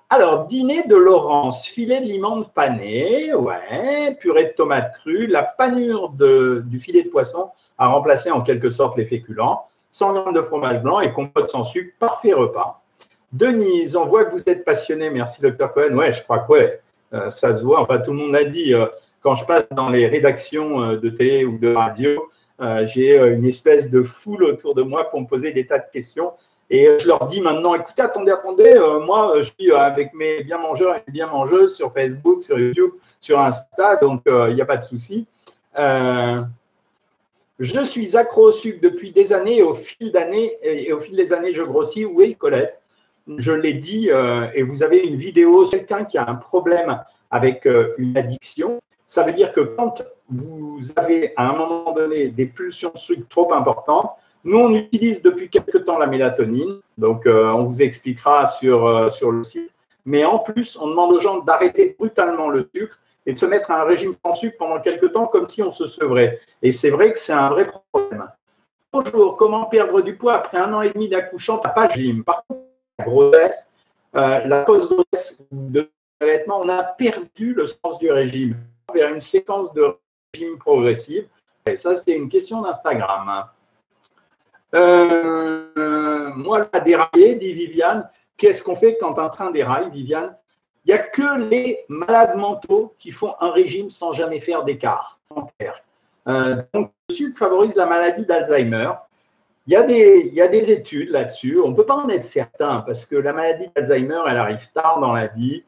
Alors, 0.09 0.47
dîner 0.47 0.85
de 0.85 0.95
Laurence, 0.95 1.67
filet 1.67 2.01
de 2.01 2.07
limande 2.07 2.53
pané, 2.53 3.35
ouais, 3.35 4.17
purée 4.21 4.45
de 4.45 4.51
tomates 4.51 4.95
crues, 4.95 5.27
la 5.27 5.43
panure 5.43 6.11
du 6.11 6.79
filet 6.79 7.03
de 7.03 7.09
poisson 7.09 7.51
a 7.77 7.89
remplacé 7.89 8.31
en 8.31 8.41
quelque 8.41 8.71
sorte 8.71 8.97
les 8.97 9.05
féculents, 9.05 9.67
100 9.91 10.27
g 10.27 10.33
de 10.33 10.43
fromage 10.43 10.81
blanc 10.81 11.01
et 11.01 11.13
compote 11.13 11.51
sans 11.51 11.65
sucre, 11.65 11.93
parfait 11.99 12.35
repas. 12.35 12.85
Denise, 13.33 13.97
on 13.97 14.07
voit 14.07 14.27
que 14.27 14.33
vous 14.33 14.45
êtes 14.47 14.65
passionné, 14.65 15.11
merci 15.11 15.43
docteur 15.43 15.73
Cohen. 15.73 15.97
Ouais, 15.97 16.13
je 16.13 16.23
crois 16.23 16.39
que 16.39 16.53
ouais, 16.53 16.81
euh, 17.13 17.33
ça 17.33 17.53
se 17.53 17.65
voit, 17.65 17.81
enfin 17.81 17.99
tout 17.99 18.13
le 18.13 18.19
monde 18.19 18.33
l'a 18.33 18.45
dit. 18.45 18.75
Euh, 18.75 18.87
quand 19.23 19.35
je 19.35 19.45
passe 19.45 19.65
dans 19.73 19.89
les 19.89 20.07
rédactions 20.07 20.83
euh, 20.83 20.97
de 20.99 21.09
télé 21.09 21.45
ou 21.45 21.59
de 21.59 21.75
radio, 21.75 22.31
j'ai 22.87 23.19
une 23.19 23.45
espèce 23.45 23.91
de 23.91 24.05
foule 24.05 24.45
autour 24.45 24.75
de 24.75 24.83
moi 24.83 25.11
pour 25.11 25.21
me 25.21 25.27
poser 25.27 25.53
des 25.53 25.67
tas 25.67 25.79
de 25.79 25.91
questions. 25.93 26.33
Et 26.69 26.99
je 26.99 27.07
leur 27.07 27.27
dis 27.27 27.41
maintenant, 27.41 27.75
écoutez, 27.75 28.03
attendez, 28.03 28.33
attendez, 28.33 28.75
moi, 29.05 29.35
je 29.37 29.51
suis 29.59 29.73
avec 29.73 30.13
mes 30.15 30.43
bien 30.43 30.59
mangeurs 30.59 30.97
et 30.97 31.11
bien 31.11 31.29
mangeuses 31.29 31.77
sur 31.77 31.93
Facebook, 31.93 32.43
sur 32.43 32.59
YouTube, 32.59 32.91
sur 33.21 33.39
Insta, 33.41 33.97
donc 33.97 34.23
il 34.27 34.55
n'y 34.55 34.61
a 34.61 34.67
pas 34.67 34.77
de 34.77 34.83
souci. 34.83 35.27
je 35.77 36.45
suis 37.85 38.17
accro 38.17 38.49
au 38.49 38.51
sucre 38.51 38.81
depuis 38.83 39.13
des 39.13 39.33
années 39.33 39.59
et 39.59 39.63
au 39.63 39.75
fil 39.75 40.11
d'années, 40.11 40.57
et 40.61 40.93
au 40.93 41.01
fil 41.01 41.15
des 41.15 41.33
années, 41.33 41.55
je 41.55 41.63
grossis. 41.63 42.05
Oui, 42.05 42.35
Colette, 42.35 42.81
je 43.39 43.53
l'ai 43.53 43.75
dit, 43.75 44.11
euh, 44.11 44.49
et 44.55 44.63
vous 44.63 44.83
avez 44.83 45.01
une 45.01 45.17
vidéo, 45.17 45.67
quelqu'un 45.67 46.05
qui 46.05 46.19
a 46.19 46.29
un 46.29 46.37
problème 46.37 47.03
avec 47.31 47.67
euh, 47.67 47.95
une 47.99 48.17
addiction, 48.17 48.81
ça 49.05 49.23
veut 49.23 49.33
dire 49.33 49.53
que 49.53 49.61
quand 49.61 50.05
vous 50.29 50.79
avez 50.97 51.33
à 51.37 51.51
un 51.51 51.57
moment 51.57 51.93
donné 51.93 52.29
des 52.29 52.47
pulsions 52.47 52.93
de 52.95 52.99
sucre 52.99 53.27
trop 53.29 53.53
importantes, 53.53 54.13
nous, 54.47 54.59
on 54.59 54.73
utilise 54.75 55.23
depuis 55.23 55.51
quelque 55.51 55.79
temps 55.79 55.99
la 55.99 56.07
mélatonine, 56.07 56.81
donc 56.97 57.27
euh, 57.27 57.49
on 57.49 57.65
vous 57.65 57.83
expliquera 57.83 58.47
sur, 58.47 59.11
sur 59.11 59.33
le 59.33 59.43
site. 59.43 59.71
Mais 60.05 60.25
en 60.25 60.39
plus, 60.39 60.79
on 60.81 60.89
demande 60.89 61.13
aux 61.13 61.21
gens 61.21 61.41
d'arrêter 61.41 61.97
brutalement 61.99 62.49
le 62.49 62.71
sucre 62.73 62.97
et 63.27 63.33
de 63.33 63.39
se 63.39 63.45
mettre 63.45 63.73
à 63.73 63.83
un 63.83 63.85
régime 63.85 64.13
sans 64.25 64.37
sucre 64.37 64.57
pendant 64.57 64.81
quelque 64.81 65.07
temps 65.07 65.27
comme 65.27 65.49
si 65.49 65.63
on 65.63 65.73
se 65.73 65.89
sevrait. 65.89 66.41
Et 66.63 66.71
c'est 66.71 66.91
vrai 66.91 67.13
que 67.13 67.19
c'est 67.19 67.33
un 67.33 67.51
vrai 67.51 67.69
problème. 67.93 68.29
Bonjour, 68.93 69.37
comment 69.37 69.65
perdre 69.65 70.01
du 70.01 70.17
poids 70.17 70.35
après 70.35 70.59
un 70.59 70.73
an 70.73 70.81
et 70.81 70.91
demi 70.91 71.09
d'accouchant? 71.09 71.59
Pas 71.59 71.89
de 71.89 71.93
régime. 71.95 72.23
Par 72.23 72.45
contre, 72.47 72.63
la 73.01 73.05
grossesse, 73.05 73.73
euh, 74.15 74.47
la 74.47 74.63
post-grossesse 74.63 75.39
de 75.51 75.91
l'allaitement, 76.21 76.61
on 76.61 76.69
a 76.69 76.85
perdu 76.85 77.53
le 77.53 77.67
sens 77.67 77.99
du 77.99 78.11
régime 78.13 78.57
vers 78.95 79.13
une 79.13 79.21
séquence 79.21 79.75
de 79.75 79.97
régime 80.33 80.57
progressive. 80.57 81.27
Ça, 81.77 81.97
c'était 81.97 82.17
une 82.17 82.29
question 82.29 82.63
d'Instagram. 82.63 83.49
Euh, 84.75 86.31
moi, 86.35 86.69
la 86.73 86.81
déraillé, 86.81 87.37
dit 87.37 87.53
Viviane. 87.53 88.09
Qu'est-ce 88.37 88.63
qu'on 88.63 88.77
fait 88.77 88.99
quand 89.01 89.19
un 89.19 89.29
train 89.29 89.51
déraille, 89.51 89.91
Viviane? 89.91 90.37
Il 90.85 90.95
n'y 90.95 90.95
a 90.95 90.99
que 90.99 91.41
les 91.49 91.81
malades 91.89 92.37
mentaux 92.37 92.95
qui 92.99 93.11
font 93.11 93.35
un 93.41 93.51
régime 93.51 93.91
sans 93.91 94.13
jamais 94.13 94.41
faire 94.41 94.63
d'écart. 94.65 95.19
Euh, 96.29 96.63
donc, 96.73 96.93
le 97.09 97.15
sucre 97.15 97.39
favorise 97.39 97.75
la 97.77 97.87
maladie 97.87 98.25
d'Alzheimer. 98.25 98.91
Il 99.67 99.73
y, 99.73 99.77
a 99.77 99.83
des, 99.83 100.29
il 100.29 100.35
y 100.35 100.41
a 100.41 100.47
des 100.47 100.71
études 100.71 101.11
là-dessus. 101.11 101.59
On 101.59 101.71
ne 101.71 101.75
peut 101.75 101.87
pas 101.87 101.97
en 101.97 102.09
être 102.09 102.23
certain 102.23 102.85
parce 102.87 103.05
que 103.05 103.17
la 103.17 103.33
maladie 103.33 103.69
d'Alzheimer, 103.75 104.21
elle 104.29 104.37
arrive 104.37 104.69
tard 104.73 105.01
dans 105.01 105.13
la 105.13 105.27
vie. 105.27 105.65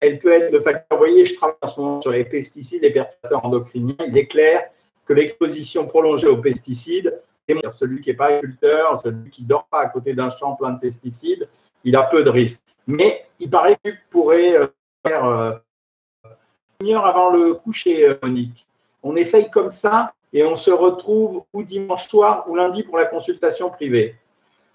Elle 0.00 0.18
peut 0.18 0.32
être 0.32 0.50
le 0.52 0.60
facteur. 0.60 0.98
Vous 0.98 1.04
voyez, 1.04 1.26
je 1.26 1.34
travaille 1.36 1.56
en 1.60 1.66
ce 1.66 1.80
moment 1.80 2.00
sur 2.00 2.12
les 2.12 2.24
pesticides 2.24 2.82
et 2.82 2.90
perturbateurs 2.90 3.44
endocriniens. 3.44 3.94
Il 4.06 4.16
est 4.16 4.26
clair 4.26 4.70
que 5.04 5.12
l'exposition 5.12 5.86
prolongée 5.86 6.28
aux 6.28 6.38
pesticides, 6.38 7.20
celui 7.70 8.00
qui 8.00 8.10
n'est 8.10 8.16
pas 8.16 8.26
agriculteur, 8.26 8.98
celui 8.98 9.30
qui 9.30 9.42
ne 9.42 9.48
dort 9.48 9.66
pas 9.70 9.80
à 9.80 9.88
côté 9.88 10.14
d'un 10.14 10.30
champ 10.30 10.54
plein 10.54 10.70
de 10.70 10.78
pesticides, 10.78 11.48
il 11.84 11.96
a 11.96 12.04
peu 12.04 12.22
de 12.22 12.30
risques. 12.30 12.62
Mais 12.86 13.26
il 13.38 13.50
paraît 13.50 13.78
que 13.82 13.90
pourrait 14.10 14.56
euh, 14.56 14.66
faire 15.06 15.24
euh, 15.24 15.52
une 16.80 16.94
heure 16.94 17.06
avant 17.06 17.30
le 17.30 17.54
coucher, 17.54 18.08
euh, 18.08 18.18
Monique. 18.22 18.66
On 19.02 19.16
essaye 19.16 19.50
comme 19.50 19.70
ça 19.70 20.14
et 20.32 20.44
on 20.44 20.56
se 20.56 20.70
retrouve 20.70 21.44
ou 21.52 21.62
dimanche 21.62 22.08
soir 22.08 22.44
ou 22.48 22.56
lundi 22.56 22.82
pour 22.82 22.98
la 22.98 23.06
consultation 23.06 23.70
privée. 23.70 24.16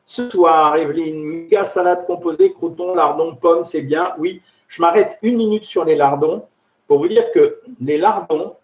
Ce 0.06 0.30
soir, 0.30 0.76
Evelyne, 0.78 1.22
méga 1.22 1.66
salade 1.66 2.06
composée, 2.06 2.54
croutons, 2.54 2.96
lardons, 2.96 3.36
pommes, 3.36 3.66
c'est 3.66 3.82
bien. 3.82 4.14
Oui, 4.18 4.42
je 4.68 4.82
m'arrête 4.82 5.18
une 5.22 5.38
minute 5.38 5.66
sur 5.66 5.84
les 5.84 5.96
lardons 5.96 6.46
pour 6.88 7.00
vous 7.00 7.10
dire 7.10 7.30
que 7.32 7.60
les 7.82 7.98
lardons, 7.98 8.56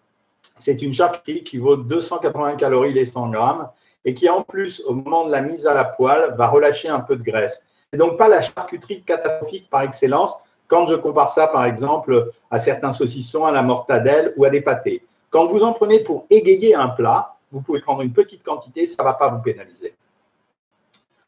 c'est 0.58 0.80
une 0.80 0.94
charcuterie 0.94 1.42
qui 1.42 1.58
vaut 1.58 1.76
280 1.76 2.56
calories 2.56 2.94
les 2.94 3.04
100 3.04 3.30
grammes 3.30 3.68
et 4.04 4.14
qui, 4.14 4.28
en 4.28 4.42
plus, 4.42 4.82
au 4.86 4.94
moment 4.94 5.26
de 5.26 5.30
la 5.30 5.40
mise 5.40 5.66
à 5.66 5.74
la 5.74 5.84
poêle, 5.84 6.34
va 6.36 6.48
relâcher 6.48 6.88
un 6.88 7.00
peu 7.00 7.16
de 7.16 7.22
graisse. 7.22 7.62
C'est 7.92 7.98
donc 7.98 8.18
pas 8.18 8.28
la 8.28 8.42
charcuterie 8.42 9.02
catastrophique 9.02 9.68
par 9.70 9.82
excellence 9.82 10.38
quand 10.68 10.86
je 10.86 10.94
compare 10.94 11.30
ça, 11.30 11.46
par 11.46 11.64
exemple, 11.64 12.32
à 12.50 12.58
certains 12.58 12.92
saucissons, 12.92 13.44
à 13.44 13.52
la 13.52 13.62
mortadelle 13.62 14.34
ou 14.36 14.44
à 14.44 14.50
des 14.50 14.60
pâtés. 14.60 15.02
Quand 15.30 15.46
vous 15.46 15.62
en 15.62 15.72
prenez 15.72 16.00
pour 16.00 16.26
égayer 16.30 16.74
un 16.74 16.88
plat, 16.88 17.36
vous 17.52 17.60
pouvez 17.60 17.80
prendre 17.80 18.02
une 18.02 18.12
petite 18.12 18.42
quantité, 18.42 18.86
ça 18.86 19.02
ne 19.02 19.08
va 19.08 19.14
pas 19.14 19.28
vous 19.28 19.42
pénaliser. 19.42 19.94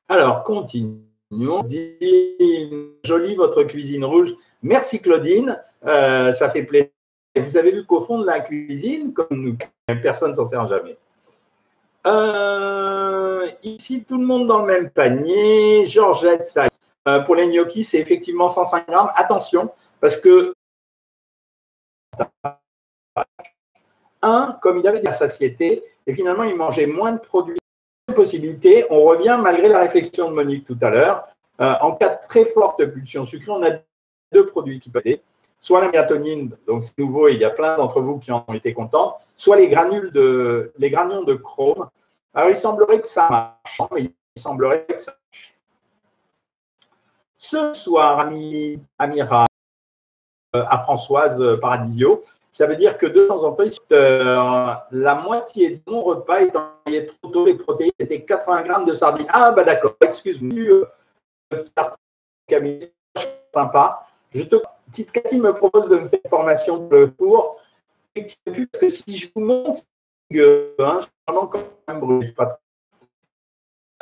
Alors, 0.08 0.42
continuons. 0.42 1.62
Jolie 3.04 3.36
votre 3.36 3.64
cuisine 3.64 4.04
rouge. 4.04 4.34
Merci 4.62 5.00
Claudine, 5.00 5.60
euh, 5.84 6.32
ça 6.32 6.50
fait 6.50 6.62
plaisir. 6.64 6.90
Vous 7.36 7.56
avez 7.56 7.70
vu 7.70 7.84
qu'au 7.84 8.00
fond 8.00 8.18
de 8.20 8.26
la 8.26 8.40
cuisine, 8.40 9.12
comme 9.12 9.26
nous, 9.30 9.56
personne 10.02 10.30
ne 10.30 10.34
s'en 10.34 10.46
sert 10.46 10.66
jamais. 10.68 10.96
Euh, 12.06 13.50
ici, 13.62 14.04
tout 14.04 14.18
le 14.18 14.26
monde 14.26 14.46
dans 14.46 14.60
le 14.60 14.66
même 14.66 14.90
panier. 14.90 15.86
Georgette, 15.86 16.44
ça. 16.44 16.66
Euh, 17.08 17.20
pour 17.20 17.36
les 17.36 17.48
gnocchis, 17.48 17.84
c'est 17.84 17.98
effectivement 17.98 18.48
105 18.48 18.88
grammes. 18.88 19.10
Attention, 19.14 19.70
parce 20.00 20.16
que 20.16 20.54
un, 24.22 24.58
comme 24.60 24.78
il 24.78 24.88
avait 24.88 25.00
de 25.00 25.04
la 25.04 25.12
satiété, 25.12 25.84
et 26.06 26.14
finalement, 26.14 26.44
il 26.44 26.56
mangeait 26.56 26.86
moins 26.86 27.12
de 27.12 27.18
produits. 27.18 27.58
Possibilité, 28.14 28.86
on 28.90 29.04
revient 29.04 29.38
malgré 29.40 29.68
la 29.68 29.80
réflexion 29.80 30.30
de 30.30 30.34
Monique 30.34 30.64
tout 30.64 30.78
à 30.80 30.90
l'heure. 30.90 31.26
Euh, 31.60 31.74
en 31.80 31.94
cas 31.94 32.10
de 32.10 32.28
très 32.28 32.44
forte 32.44 32.84
pulsion 32.86 33.24
sucrée, 33.24 33.50
on 33.50 33.62
a 33.64 33.70
deux 34.32 34.46
produits 34.46 34.78
qui 34.78 34.90
peuvent 34.90 35.02
aider. 35.04 35.20
Soit 35.58 35.80
la 35.80 35.88
mélatonine, 35.88 36.56
donc 36.66 36.84
c'est 36.84 36.96
nouveau 36.98 37.28
et 37.28 37.32
il 37.32 37.40
y 37.40 37.44
a 37.44 37.50
plein 37.50 37.76
d'entre 37.76 38.00
vous 38.00 38.18
qui 38.18 38.30
en 38.30 38.44
ont 38.46 38.54
été 38.54 38.72
contents, 38.72 39.18
soit 39.34 39.56
les 39.56 39.68
granules 39.68 40.12
de, 40.12 40.72
les 40.78 40.90
granules 40.90 41.24
de 41.26 41.34
chrome. 41.34 41.88
Alors, 42.36 42.50
il 42.50 42.56
semblerait 42.56 43.00
que 43.00 43.08
ça 43.08 43.30
marche, 43.30 43.80
mais 43.92 44.02
il 44.02 44.12
semblerait 44.36 44.84
que 44.84 45.00
ça 45.00 45.12
marche. 45.12 45.54
Ce 47.34 47.72
soir, 47.72 48.20
ami, 48.20 48.78
Amira, 48.98 49.46
euh, 50.54 50.62
à 50.68 50.76
Françoise 50.76 51.42
Paradisio, 51.62 52.22
ça 52.52 52.66
veut 52.66 52.76
dire 52.76 52.98
que 52.98 53.06
de 53.06 53.26
temps 53.26 53.42
en 53.44 53.52
temps, 53.52 53.64
euh, 53.90 54.74
la 54.90 55.14
moitié 55.14 55.76
de 55.76 55.90
mon 55.90 56.02
repas 56.02 56.42
étant 56.42 56.72
trop 56.84 57.30
tôt, 57.30 57.46
les 57.46 57.54
protéines, 57.54 57.90
c'était 57.98 58.22
80 58.22 58.62
grammes 58.64 58.84
de 58.84 58.92
sardines. 58.92 59.26
Ah, 59.30 59.52
bah 59.52 59.64
d'accord, 59.64 59.96
excuse-moi. 60.02 60.92
Camille, 62.46 62.80
sympa. 63.54 64.06
Je 64.34 64.42
te, 64.42 64.56
petite 64.90 65.10
Cathy 65.10 65.38
me 65.38 65.54
propose 65.54 65.88
de 65.88 66.00
me 66.00 66.08
faire 66.08 66.20
une 66.22 66.28
formation 66.28 66.86
de 66.86 67.06
cours. 67.06 67.62
Parce 68.14 68.36
que 68.78 68.88
si 68.90 69.16
je 69.16 69.28
vous 69.34 69.40
montre, 69.40 69.80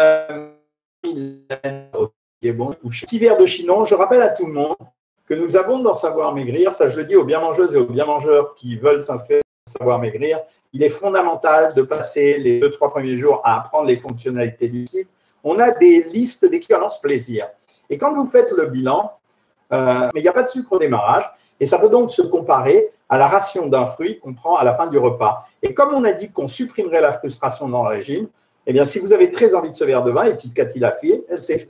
Euh, 0.00 0.52
Petit 3.06 3.18
verre 3.18 3.36
de 3.36 3.46
chinon, 3.46 3.84
je 3.84 3.94
rappelle 3.94 4.22
à 4.22 4.28
tout 4.28 4.46
le 4.46 4.52
monde 4.52 4.76
que 5.26 5.34
nous 5.34 5.56
avons 5.56 5.80
dans 5.80 5.92
Savoir 5.92 6.34
Maigrir, 6.34 6.72
ça 6.72 6.88
je 6.88 6.96
le 6.96 7.04
dis 7.04 7.16
aux 7.16 7.24
bien 7.24 7.40
mangeuses 7.40 7.76
et 7.76 7.78
aux 7.78 7.86
bien 7.86 8.06
mangeurs 8.06 8.54
qui 8.54 8.76
veulent 8.76 9.02
s'inscrire 9.02 9.42
dans 9.66 9.72
Savoir 9.72 9.98
Maigrir, 9.98 10.40
il 10.72 10.82
est 10.82 10.90
fondamental 10.90 11.74
de 11.74 11.82
passer 11.82 12.38
les 12.38 12.58
deux, 12.58 12.70
trois 12.70 12.90
premiers 12.90 13.18
jours 13.18 13.42
à 13.44 13.58
apprendre 13.58 13.86
les 13.86 13.98
fonctionnalités 13.98 14.68
du 14.68 14.86
site. 14.86 15.10
On 15.42 15.58
a 15.58 15.72
des 15.72 16.04
listes 16.04 16.46
d'équivalence 16.46 17.00
plaisir. 17.00 17.48
Et 17.90 17.98
quand 17.98 18.14
vous 18.14 18.24
faites 18.26 18.50
le 18.50 18.66
bilan, 18.66 19.12
euh, 19.72 20.08
mais 20.14 20.20
il 20.20 20.22
n'y 20.22 20.28
a 20.28 20.32
pas 20.32 20.42
de 20.42 20.48
sucre 20.48 20.72
au 20.72 20.78
démarrage, 20.78 21.30
et 21.60 21.66
ça 21.66 21.78
peut 21.78 21.90
donc 21.90 22.10
se 22.10 22.22
comparer 22.22 22.93
à 23.14 23.18
la 23.18 23.28
ration 23.28 23.68
d'un 23.68 23.86
fruit 23.86 24.18
qu'on 24.18 24.34
prend 24.34 24.56
à 24.56 24.64
la 24.64 24.74
fin 24.74 24.88
du 24.88 24.98
repas. 24.98 25.46
Et 25.62 25.72
comme 25.72 25.94
on 25.94 26.02
a 26.02 26.12
dit 26.12 26.32
qu'on 26.32 26.48
supprimerait 26.48 27.00
la 27.00 27.12
frustration 27.12 27.68
dans 27.68 27.84
le 27.84 27.90
régime, 27.90 28.26
eh 28.66 28.72
bien, 28.72 28.84
si 28.84 28.98
vous 28.98 29.12
avez 29.12 29.30
très 29.30 29.54
envie 29.54 29.70
de 29.70 29.76
ce 29.76 29.84
verre 29.84 30.02
de 30.02 30.10
vin, 30.10 30.24
et 30.24 30.32
petite 30.34 30.52
Cathy 30.52 30.80
l'a 30.80 30.90
fait, 30.90 31.24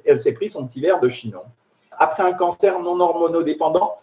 elle 0.06 0.20
s'est 0.22 0.32
pris 0.32 0.48
son 0.48 0.66
petit 0.66 0.80
verre 0.80 1.00
de 1.00 1.08
chinon. 1.10 1.42
Après 1.98 2.22
un 2.22 2.32
cancer 2.32 2.80
non 2.80 2.98
hormonodépendant, 2.98 3.98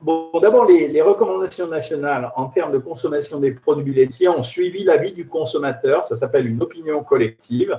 bon, 0.00 0.30
d'abord, 0.40 0.64
les, 0.64 0.88
les, 0.88 1.02
recommandations 1.02 1.66
nationales 1.66 2.32
en 2.34 2.46
termes 2.46 2.72
de 2.72 2.78
consommation 2.78 3.40
des 3.40 3.52
produits 3.52 3.92
laitiers 3.92 4.28
ont 4.28 4.42
suivi 4.42 4.84
l'avis 4.84 5.12
du 5.12 5.28
consommateur. 5.28 6.02
Ça 6.02 6.16
s'appelle 6.16 6.46
une 6.46 6.62
opinion 6.62 7.04
collective. 7.04 7.78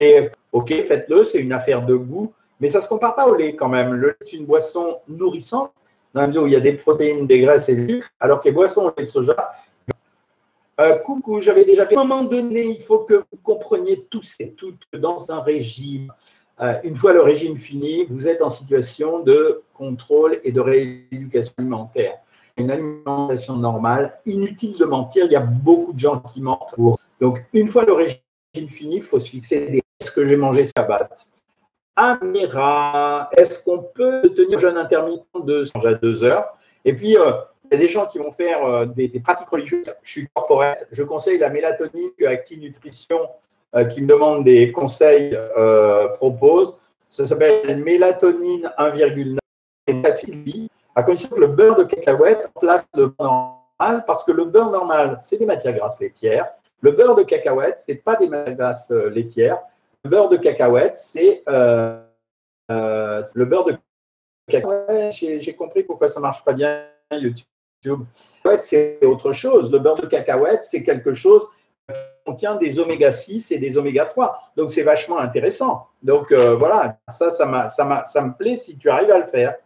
Et 0.00 0.28
OK, 0.50 0.70
faites-le, 0.82 1.22
c'est 1.22 1.38
une 1.38 1.52
affaire 1.52 1.86
de 1.86 1.94
goût, 1.94 2.32
mais 2.58 2.66
ça 2.66 2.78
ne 2.78 2.82
se 2.82 2.88
compare 2.88 3.14
pas 3.14 3.28
au 3.28 3.36
lait 3.36 3.54
quand 3.54 3.68
même. 3.68 3.94
Le 3.94 4.08
lait 4.08 4.16
est 4.22 4.32
une 4.32 4.44
boisson 4.44 4.98
nourrissante, 5.06 5.70
dans 6.14 6.20
la 6.20 6.26
mesure 6.28 6.44
où 6.44 6.46
il 6.46 6.52
y 6.52 6.56
a 6.56 6.60
des 6.60 6.74
protéines, 6.74 7.26
des 7.26 7.40
graisses 7.40 7.68
et 7.68 7.76
du 7.76 7.88
sucre, 7.88 8.08
alors 8.20 8.40
que 8.40 8.46
les 8.46 8.52
boissons 8.52 8.86
lait 8.96 9.02
de 9.02 9.08
soja, 9.08 9.50
euh, 10.80 10.96
coucou, 10.98 11.40
j'avais 11.40 11.64
déjà 11.64 11.86
fait. 11.86 11.96
À 11.96 12.00
un 12.00 12.04
moment 12.04 12.24
donné, 12.24 12.62
il 12.62 12.82
faut 12.82 13.00
que 13.00 13.14
vous 13.14 13.38
compreniez 13.42 14.06
tous 14.10 14.34
et 14.40 14.52
toutes 14.52 14.82
que 14.92 14.98
dans 14.98 15.30
un 15.30 15.40
régime, 15.40 16.12
euh, 16.60 16.74
une 16.84 16.96
fois 16.96 17.12
le 17.12 17.20
régime 17.20 17.58
fini, 17.58 18.06
vous 18.08 18.26
êtes 18.26 18.42
en 18.42 18.48
situation 18.48 19.20
de 19.20 19.62
contrôle 19.72 20.40
et 20.44 20.52
de 20.52 20.60
rééducation 20.60 21.54
alimentaire. 21.58 22.14
Une 22.56 22.70
alimentation 22.70 23.56
normale, 23.56 24.18
inutile 24.26 24.78
de 24.78 24.84
mentir, 24.84 25.26
il 25.26 25.32
y 25.32 25.36
a 25.36 25.40
beaucoup 25.40 25.92
de 25.92 25.98
gens 25.98 26.20
qui 26.20 26.40
mentent. 26.40 26.74
Donc, 27.20 27.44
une 27.52 27.68
fois 27.68 27.84
le 27.84 27.92
régime 27.92 28.68
fini, 28.68 28.96
il 28.96 29.02
faut 29.02 29.18
se 29.18 29.30
fixer 29.30 29.66
des 29.66 29.80
est-ce 30.00 30.10
que 30.10 30.26
j'ai 30.26 30.36
mangé 30.36 30.64
sabbat 30.64 31.08
Amira, 31.96 33.30
est-ce 33.36 33.62
qu'on 33.62 33.82
peut 33.82 34.22
tenir 34.34 34.58
jeûne 34.58 34.76
intermittent 34.76 35.24
de 35.34 35.64
à 35.86 35.94
deux 35.94 36.24
heures? 36.24 36.56
Et 36.84 36.92
puis, 36.92 37.16
euh, 37.16 37.32
il 37.64 37.72
y 37.72 37.74
a 37.76 37.78
des 37.78 37.88
gens 37.88 38.06
qui 38.06 38.18
vont 38.18 38.32
faire 38.32 38.64
euh, 38.64 38.86
des, 38.86 39.08
pratiques 39.20 39.48
religieuses. 39.48 39.86
Je 40.02 40.10
suis 40.10 40.28
corporate. 40.34 40.86
Je 40.90 41.02
conseille 41.04 41.38
la 41.38 41.50
mélatonine 41.50 42.10
que 42.18 42.24
Acti 42.24 42.58
Nutrition, 42.58 43.28
euh, 43.76 43.84
qui 43.84 44.02
me 44.02 44.08
demande 44.08 44.44
des 44.44 44.72
conseils, 44.72 45.38
propose. 46.16 46.80
Ça 47.10 47.24
s'appelle 47.24 47.82
mélatonine 47.82 48.72
1,9 48.76 49.38
et 49.86 50.68
à 50.96 51.02
condition 51.02 51.28
que 51.28 51.40
le 51.40 51.48
beurre 51.48 51.76
de 51.76 51.84
cacahuète 51.84 52.48
place 52.60 52.84
le 52.96 53.06
beurre 53.06 53.58
normal, 53.78 54.04
parce 54.06 54.24
que 54.24 54.32
le 54.32 54.44
beurre 54.44 54.70
normal, 54.70 55.16
c'est 55.20 55.36
des 55.36 55.46
matières 55.46 55.74
grasses 55.74 56.00
laitières. 56.00 56.48
Le 56.80 56.92
beurre 56.92 57.14
de 57.14 57.22
cacahuète, 57.22 57.78
ce 57.78 57.92
n'est 57.92 57.98
pas 57.98 58.16
des 58.16 58.28
matières 58.28 58.56
grasses 58.56 58.90
laitières. 58.90 59.58
Le 60.04 60.10
beurre 60.10 60.28
de 60.28 60.36
cacahuète, 60.36 60.98
c'est 60.98 61.42
le 61.46 62.04
beurre 63.44 63.64
de 63.64 63.76
cacahuète. 64.48 65.12
J'ai 65.12 65.54
compris 65.54 65.82
pourquoi 65.82 66.08
ça 66.08 66.20
ne 66.20 66.22
marche 66.22 66.44
pas 66.44 66.52
bien 66.52 66.86
YouTube 67.10 67.46
c'est 68.60 69.04
autre 69.04 69.32
chose. 69.32 69.70
Le 69.70 69.78
beurre 69.78 70.00
de 70.00 70.06
cacahuète, 70.06 70.62
c'est 70.62 70.82
quelque 70.82 71.14
chose 71.14 71.46
qui 71.88 71.94
contient 72.24 72.56
des 72.56 72.78
oméga 72.78 73.12
6 73.12 73.50
et 73.50 73.58
des 73.58 73.76
oméga 73.76 74.06
3. 74.06 74.52
Donc, 74.56 74.70
c'est 74.70 74.82
vachement 74.82 75.18
intéressant. 75.18 75.88
Donc, 76.02 76.32
euh, 76.32 76.54
voilà, 76.54 76.98
ça, 77.08 77.30
ça, 77.30 77.68
ça, 77.68 78.02
ça 78.04 78.20
me 78.22 78.32
plaît 78.34 78.56
si 78.56 78.78
tu 78.78 78.88
arrives 78.88 79.10
à 79.10 79.18
le 79.18 79.26
faire. 79.26 79.56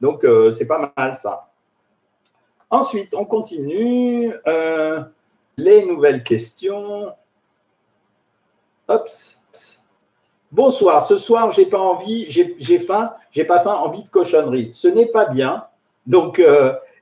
Donc, 0.00 0.24
euh, 0.24 0.50
c'est 0.50 0.66
pas 0.66 0.92
mal 0.96 1.16
ça. 1.16 1.48
Ensuite, 2.70 3.14
on 3.14 3.24
continue. 3.24 4.32
Euh, 4.46 5.02
les 5.56 5.86
nouvelles 5.86 6.22
questions. 6.22 7.12
Ops. 8.88 9.40
Bonsoir, 10.52 11.04
ce 11.04 11.16
soir, 11.16 11.50
j'ai 11.50 11.66
pas 11.66 11.78
envie, 11.78 12.26
j'ai 12.30 12.78
faim, 12.78 13.12
j'ai 13.30 13.44
pas 13.44 13.60
faim, 13.60 13.74
envie 13.74 14.02
de 14.02 14.08
cochonnerie. 14.08 14.70
Ce 14.72 14.88
n'est 14.88 15.06
pas 15.06 15.26
bien. 15.26 15.64
Donc, 16.06 16.42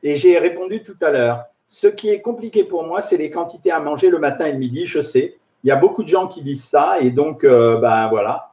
et 0.03 0.17
j'ai 0.17 0.39
répondu 0.39 0.83
tout 0.83 0.97
à 1.01 1.11
l'heure. 1.11 1.45
Ce 1.67 1.87
qui 1.87 2.11
est 2.11 2.21
compliqué 2.21 2.63
pour 2.65 2.85
moi, 2.85 3.01
c'est 3.01 3.17
les 3.17 3.31
quantités 3.31 3.71
à 3.71 3.81
manger 3.81 4.11
le 4.11 4.19
matin 4.19 4.47
et 4.47 4.53
le 4.53 4.59
midi. 4.59 4.87
Je 4.87 5.01
sais, 5.01 5.39
il 5.65 5.69
y 5.69 5.71
a 5.71 5.77
beaucoup 5.77 6.03
de 6.03 6.09
gens 6.09 6.29
qui 6.29 6.43
disent 6.43 6.65
ça. 6.65 7.01
Et 7.01 7.11
donc, 7.11 7.43
euh, 7.43 7.79
ben 7.79 8.09
voilà, 8.09 8.51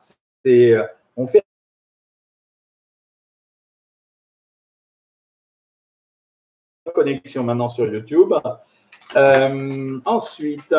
euh, 0.47 0.87
on 1.17 1.27
fait 1.27 1.43
connexion 6.93 7.43
maintenant 7.43 7.67
sur 7.67 7.85
YouTube. 7.85 8.33
Euh, 9.15 9.99
ensuite, 10.05 10.73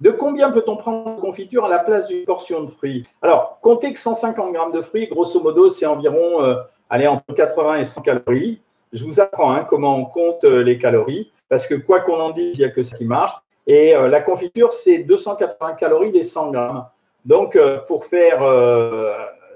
de 0.00 0.10
combien 0.10 0.50
peut-on 0.50 0.76
prendre 0.76 1.16
de 1.16 1.20
confiture 1.20 1.64
à 1.64 1.68
la 1.68 1.78
place 1.78 2.08
d'une 2.08 2.24
portion 2.24 2.62
de 2.62 2.70
fruits? 2.70 3.06
Alors, 3.22 3.58
comptez 3.62 3.92
que 3.92 3.98
150 3.98 4.52
grammes 4.52 4.72
de 4.72 4.80
fruits, 4.80 5.06
grosso 5.06 5.40
modo, 5.40 5.68
c'est 5.68 5.86
environ 5.86 6.56
allez, 6.94 7.06
entre 7.06 7.34
80 7.34 7.78
et 7.78 7.84
100 7.84 8.02
calories. 8.02 8.60
Je 8.92 9.04
vous 9.04 9.20
apprends 9.20 9.52
hein, 9.52 9.64
comment 9.64 9.96
on 9.96 10.04
compte 10.04 10.44
euh, 10.44 10.62
les 10.62 10.78
calories, 10.78 11.32
parce 11.48 11.66
que 11.66 11.74
quoi 11.74 12.00
qu'on 12.00 12.20
en 12.20 12.30
dise, 12.30 12.56
il 12.56 12.60
n'y 12.60 12.64
a 12.64 12.70
que 12.70 12.82
ça 12.82 12.96
qui 12.96 13.04
marche. 13.04 13.36
Et 13.66 13.94
euh, 13.94 14.08
la 14.08 14.20
confiture, 14.20 14.72
c'est 14.72 14.98
280 14.98 15.74
calories 15.74 16.12
les 16.12 16.22
100 16.22 16.52
grammes. 16.52 16.86
Donc, 17.24 17.56
euh, 17.56 17.78
pour 17.78 18.04
faire 18.04 18.40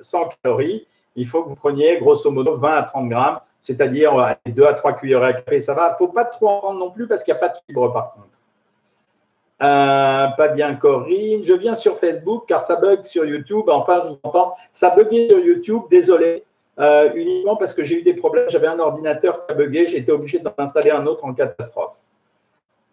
100 0.00 0.30
calories, 0.42 0.86
il 1.14 1.26
faut 1.26 1.44
que 1.44 1.48
vous 1.48 1.56
preniez 1.56 1.98
grosso 1.98 2.30
modo 2.30 2.56
20 2.56 2.76
à 2.76 2.82
30 2.82 3.08
grammes, 3.08 3.40
c'est-à-dire 3.60 4.36
2 4.46 4.64
à 4.64 4.74
3 4.74 4.94
cuillères 4.94 5.22
à 5.22 5.32
café. 5.34 5.60
Ça 5.60 5.74
va. 5.74 5.88
Il 5.88 5.92
ne 5.92 5.96
faut 5.96 6.12
pas 6.12 6.24
trop 6.24 6.48
en 6.48 6.58
prendre 6.58 6.80
non 6.80 6.90
plus 6.90 7.06
parce 7.06 7.22
qu'il 7.22 7.34
n'y 7.34 7.38
a 7.38 7.40
pas 7.40 7.48
de 7.50 7.58
fibre 7.66 7.92
par 7.92 8.14
contre. 8.14 8.37
Pas 9.58 10.48
bien 10.54 10.74
Corinne. 10.74 11.42
Je 11.42 11.54
viens 11.54 11.74
sur 11.74 11.98
Facebook 11.98 12.44
car 12.46 12.60
ça 12.60 12.76
bug 12.76 13.04
sur 13.04 13.24
YouTube. 13.24 13.68
Enfin, 13.68 14.00
je 14.02 14.08
vous 14.08 14.18
entends. 14.22 14.54
Ça 14.72 14.90
buguait 14.90 15.28
sur 15.28 15.38
YouTube. 15.40 15.82
Désolé. 15.90 16.44
Euh, 16.78 17.10
uniquement 17.14 17.56
parce 17.56 17.74
que 17.74 17.82
j'ai 17.82 17.96
eu 18.00 18.02
des 18.02 18.14
problèmes. 18.14 18.48
J'avais 18.48 18.68
un 18.68 18.78
ordinateur 18.78 19.46
qui 19.46 19.52
a 19.52 19.54
bugué, 19.56 19.96
été 19.96 20.12
obligé 20.12 20.38
d'en 20.38 20.52
installer 20.58 20.90
un 20.90 21.06
autre 21.06 21.24
en 21.24 21.34
catastrophe. 21.34 21.98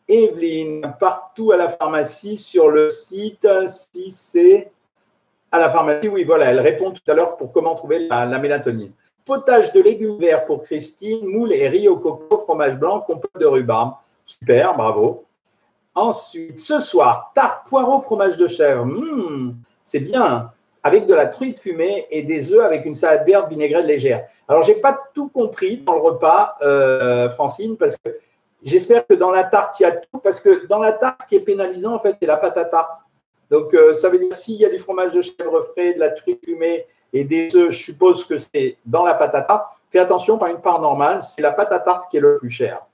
Evelyne, 0.08 0.96
partout 1.00 1.52
à 1.52 1.58
la 1.58 1.70
pharmacie, 1.70 2.38
sur 2.38 2.70
le 2.70 2.90
site, 2.90 3.48
si 3.68 4.12
c'est 4.12 4.72
à 5.52 5.60
la 5.60 5.70
pharmacie, 5.70 6.10
oui, 6.10 6.24
voilà, 6.24 6.46
elle 6.46 6.60
répond 6.60 6.92
tout 6.92 7.02
à 7.08 7.14
l'heure 7.14 7.38
pour 7.38 7.52
comment 7.52 7.76
trouver 7.76 8.08
la, 8.08 8.26
mélatonine. 8.40 8.92
Potage 9.24 9.74
de 9.74 9.82
légumes 9.82 10.20
verts 10.20 10.46
pour 10.46 10.62
Christine, 10.64 11.26
moule 11.26 11.54
et 11.54 11.68
riz 11.68 11.88
au 11.88 11.98
coco, 11.98 12.38
fromage 12.38 12.78
blanc, 12.78 13.02
compote 13.02 13.40
de 13.40 13.46
rhubarbe. 13.46 13.94
Super, 14.26 14.76
bravo. 14.76 15.26
Ensuite, 15.96 16.60
ce 16.60 16.80
soir, 16.80 17.32
tarte 17.34 17.68
poireau, 17.68 18.02
fromage 18.02 18.36
de 18.36 18.48
chèvre. 18.48 18.86
Hmm, 18.86 19.56
c'est 19.82 20.02
bien 20.02 20.52
avec 20.84 21.08
de 21.08 21.16
la 21.16 21.26
truite 21.26 21.58
fumée 21.58 22.06
et 22.12 22.22
des 22.22 22.54
œufs 22.54 22.64
avec 22.64 22.86
une 22.86 22.94
salade 22.94 23.26
verte 23.26 23.50
vinaigrette 23.50 23.86
légère. 23.86 24.28
Alors, 24.48 24.62
je 24.62 24.72
n'ai 24.72 24.80
pas 24.80 25.00
tout 25.16 25.30
compris 25.30 25.78
dans 25.78 25.96
le 25.96 26.02
repas, 26.02 26.58
euh, 26.62 27.28
Francine, 27.32 27.76
parce 27.76 27.98
que 27.98 28.16
j'espère 28.62 29.08
que 29.08 29.16
dans 29.16 29.32
la 29.32 29.46
tarte, 29.46 29.80
il 29.80 29.84
y 29.84 29.86
a 29.88 29.94
tout, 29.94 30.20
parce 30.20 30.40
que 30.40 30.68
dans 30.68 30.78
la 30.80 30.92
tarte, 30.92 31.24
ce 31.24 31.28
qui 31.30 31.36
est 31.36 31.40
pénalisant, 31.40 31.96
en 31.96 32.00
fait, 32.00 32.16
c'est 32.22 32.28
la 32.28 32.38
pâte 32.38 32.58
à 32.58 32.66
tarte. 32.66 33.00
Donc, 33.50 33.74
euh, 33.74 33.96
ça 33.96 34.10
veut 34.10 34.20
dire 34.20 34.36
s'il 34.36 34.58
y 34.58 34.66
a 34.66 34.70
du 34.70 34.78
fromage 34.78 35.14
de 35.14 35.22
chèvre 35.22 35.64
frais, 35.72 35.94
de 35.94 36.00
la 36.00 36.10
truite 36.10 36.44
fumée 36.46 36.86
et 37.14 37.24
des 37.24 37.48
œufs, 37.56 37.72
je 37.72 37.84
suppose 37.84 38.26
que 38.26 38.38
c'est 38.38 38.78
dans 38.86 39.06
la 39.06 39.16
pâte 39.16 39.34
à 39.34 39.42
tarte. 39.42 39.72
Fais 39.90 40.00
attention, 40.00 40.38
pas 40.38 40.52
une 40.52 40.62
part 40.62 40.82
normale, 40.82 41.24
c'est 41.24 41.42
la 41.42 41.52
pâte 41.52 41.72
à 41.72 41.80
tarte 41.80 42.12
qui 42.12 42.18
est 42.18 42.22
le 42.22 42.38
plus 42.38 42.52
cher. 42.52 42.86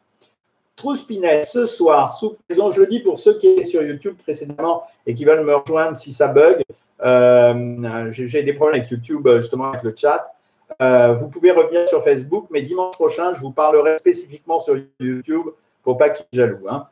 Trouspinette, 0.81 1.45
ce 1.45 1.67
soir, 1.67 2.09
sous 2.09 2.37
je 2.49 2.79
le 2.79 2.87
dis 2.87 3.01
pour 3.01 3.19
ceux 3.19 3.37
qui 3.37 3.49
étaient 3.49 3.61
sur 3.61 3.83
YouTube 3.83 4.15
précédemment 4.17 4.81
et 5.05 5.13
qui 5.13 5.25
veulent 5.25 5.45
me 5.45 5.53
rejoindre 5.53 5.95
si 5.95 6.11
ça 6.11 6.27
bug, 6.27 6.63
euh, 7.05 8.07
j'ai 8.09 8.41
des 8.41 8.53
problèmes 8.53 8.79
avec 8.79 8.89
YouTube, 8.89 9.29
justement, 9.35 9.69
avec 9.69 9.83
le 9.83 9.93
chat. 9.95 10.33
Euh, 10.81 11.13
vous 11.13 11.29
pouvez 11.29 11.51
revenir 11.51 11.87
sur 11.87 12.03
Facebook, 12.03 12.47
mais 12.49 12.63
dimanche 12.63 12.95
prochain, 12.95 13.35
je 13.35 13.41
vous 13.41 13.51
parlerai 13.51 13.99
spécifiquement 13.99 14.57
sur 14.57 14.75
YouTube 14.99 15.49
pour 15.83 15.97
pas 15.97 16.09
qu'il 16.09 16.25
jaloux. 16.33 16.67
Hein. 16.67 16.87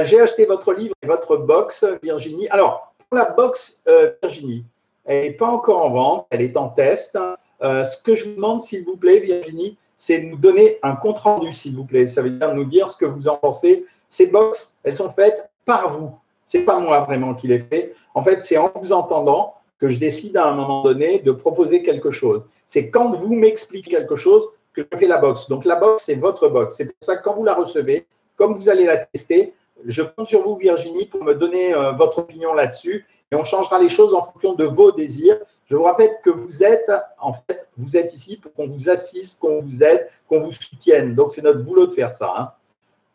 J'ai 0.00 0.22
acheté 0.22 0.46
votre 0.46 0.72
livre 0.72 0.94
et 1.02 1.06
votre 1.06 1.36
box, 1.36 1.84
Virginie. 2.02 2.48
Alors, 2.48 2.94
pour 3.10 3.18
la 3.18 3.26
box, 3.26 3.82
euh, 3.86 4.12
Virginie, 4.22 4.64
elle 5.04 5.24
n'est 5.24 5.32
pas 5.32 5.48
encore 5.48 5.84
en 5.84 5.90
vente, 5.90 6.26
elle 6.30 6.40
est 6.40 6.56
en 6.56 6.70
test. 6.70 7.18
ce 7.60 8.02
que 8.02 8.14
je 8.14 8.30
vous 8.30 8.36
demande, 8.36 8.62
s'il 8.62 8.82
vous 8.86 8.96
plaît, 8.96 9.18
Virginie, 9.18 9.76
c'est 10.00 10.22
nous 10.22 10.38
donner 10.38 10.78
un 10.82 10.96
compte 10.96 11.18
rendu, 11.18 11.52
s'il 11.52 11.76
vous 11.76 11.84
plaît. 11.84 12.06
Ça 12.06 12.22
veut 12.22 12.30
dire 12.30 12.54
nous 12.54 12.64
dire 12.64 12.88
ce 12.88 12.96
que 12.96 13.04
vous 13.04 13.28
en 13.28 13.36
pensez. 13.36 13.84
Ces 14.08 14.28
box, 14.28 14.74
elles 14.82 14.96
sont 14.96 15.10
faites 15.10 15.50
par 15.66 15.90
vous. 15.90 16.10
C'est 16.42 16.64
pas 16.64 16.80
moi 16.80 17.00
vraiment 17.00 17.34
qui 17.34 17.48
l'ai 17.48 17.58
fait. 17.58 17.92
En 18.14 18.22
fait, 18.22 18.40
c'est 18.40 18.56
en 18.56 18.72
vous 18.74 18.92
entendant 18.92 19.52
que 19.78 19.90
je 19.90 19.98
décide 19.98 20.38
à 20.38 20.46
un 20.46 20.54
moment 20.54 20.82
donné 20.82 21.18
de 21.18 21.32
proposer 21.32 21.82
quelque 21.82 22.10
chose. 22.10 22.46
C'est 22.64 22.88
quand 22.88 23.12
vous 23.12 23.34
m'expliquez 23.34 23.90
quelque 23.90 24.16
chose 24.16 24.48
que 24.72 24.80
je 24.90 24.96
fais 24.96 25.06
la 25.06 25.18
box. 25.18 25.50
Donc 25.50 25.66
la 25.66 25.76
box, 25.76 26.04
c'est 26.06 26.14
votre 26.14 26.48
box. 26.48 26.76
C'est 26.76 26.86
pour 26.86 26.96
ça 27.02 27.18
que 27.18 27.22
quand 27.22 27.34
vous 27.34 27.44
la 27.44 27.54
recevez, 27.54 28.06
comme 28.36 28.54
vous 28.54 28.70
allez 28.70 28.86
la 28.86 28.96
tester, 28.96 29.52
je 29.84 30.00
compte 30.00 30.28
sur 30.28 30.42
vous, 30.42 30.56
Virginie, 30.56 31.04
pour 31.04 31.22
me 31.22 31.34
donner 31.34 31.74
euh, 31.74 31.92
votre 31.92 32.20
opinion 32.20 32.54
là-dessus. 32.54 33.06
Et 33.30 33.36
on 33.36 33.44
changera 33.44 33.78
les 33.78 33.90
choses 33.90 34.14
en 34.14 34.22
fonction 34.22 34.54
de 34.54 34.64
vos 34.64 34.92
désirs. 34.92 35.38
Je 35.70 35.76
vous 35.76 35.84
rappelle 35.84 36.16
que 36.24 36.30
vous 36.30 36.64
êtes, 36.64 36.90
en 37.20 37.32
fait, 37.32 37.68
vous 37.76 37.96
êtes 37.96 38.12
ici 38.12 38.36
pour 38.36 38.52
qu'on 38.52 38.66
vous 38.66 38.90
assiste, 38.90 39.40
qu'on 39.40 39.60
vous 39.60 39.84
aide, 39.84 40.08
qu'on 40.28 40.40
vous 40.40 40.50
soutienne. 40.50 41.14
Donc, 41.14 41.30
c'est 41.30 41.42
notre 41.42 41.60
boulot 41.60 41.86
de 41.86 41.94
faire 41.94 42.10
ça. 42.10 42.34
Hein. 42.36 42.50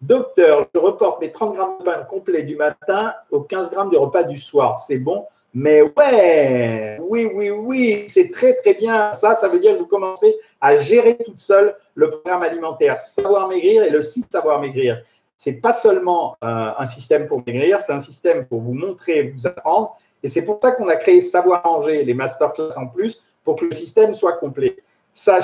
Docteur, 0.01 0.65
je 0.73 0.79
reporte 0.79 1.19
mes 1.19 1.33
30 1.33 1.55
grammes 1.55 1.77
de 1.79 1.83
pain 1.83 2.03
complet 2.03 2.43
du 2.43 2.55
matin 2.55 3.13
aux 3.29 3.41
15 3.41 3.71
grammes 3.71 3.89
de 3.89 3.97
repas 3.97 4.23
du 4.23 4.37
soir. 4.37 4.79
C'est 4.79 4.99
bon? 4.99 5.25
Mais 5.53 5.81
ouais, 5.81 6.97
oui, 7.01 7.29
oui, 7.33 7.49
oui, 7.49 8.05
c'est 8.07 8.31
très, 8.31 8.53
très 8.55 8.73
bien. 8.73 9.11
Ça, 9.11 9.35
ça 9.35 9.49
veut 9.49 9.59
dire 9.59 9.73
que 9.73 9.79
vous 9.79 9.87
commencez 9.87 10.35
à 10.61 10.77
gérer 10.77 11.17
toute 11.17 11.39
seule 11.41 11.75
le 11.93 12.09
programme 12.09 12.43
alimentaire 12.43 12.99
Savoir 13.01 13.49
Maigrir 13.49 13.83
et 13.83 13.89
le 13.89 14.01
site 14.01 14.31
Savoir 14.31 14.61
Maigrir. 14.61 15.01
Ce 15.37 15.49
n'est 15.49 15.57
pas 15.57 15.73
seulement 15.73 16.37
euh, 16.43 16.71
un 16.77 16.85
système 16.85 17.27
pour 17.27 17.43
maigrir, 17.45 17.81
c'est 17.81 17.91
un 17.91 17.99
système 17.99 18.45
pour 18.45 18.61
vous 18.61 18.73
montrer, 18.73 19.23
vous 19.23 19.45
apprendre. 19.45 19.97
Et 20.23 20.27
c'est 20.27 20.43
pour 20.43 20.59
ça 20.61 20.71
qu'on 20.71 20.87
a 20.87 20.95
créé 20.95 21.21
Savoir 21.21 21.65
Manger, 21.65 22.03
les 22.03 22.13
masterclass 22.13 22.77
en 22.77 22.87
plus, 22.87 23.23
pour 23.43 23.55
que 23.55 23.65
le 23.65 23.71
système 23.71 24.13
soit 24.13 24.33
complet. 24.33 24.77
Ça, 25.13 25.39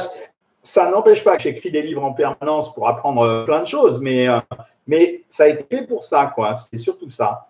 n'empêche 0.90 1.24
pas 1.24 1.38
que 1.38 1.44
j'écris 1.44 1.72
des 1.72 1.82
livres 1.82 2.04
en 2.04 2.14
permanence 2.14 2.74
pour 2.74 2.88
apprendre 2.88 3.22
euh, 3.22 3.46
plein 3.46 3.62
de 3.62 3.68
choses, 3.68 4.02
mais, 4.02 4.28
euh, 4.28 4.40
mais 4.88 5.24
ça 5.30 5.44
a 5.44 5.48
été 5.48 5.66
fait 5.70 5.86
pour 5.86 6.04
ça, 6.04 6.32
quoi. 6.34 6.56
C'est 6.56 6.78
surtout 6.78 7.10
ça. 7.10 7.48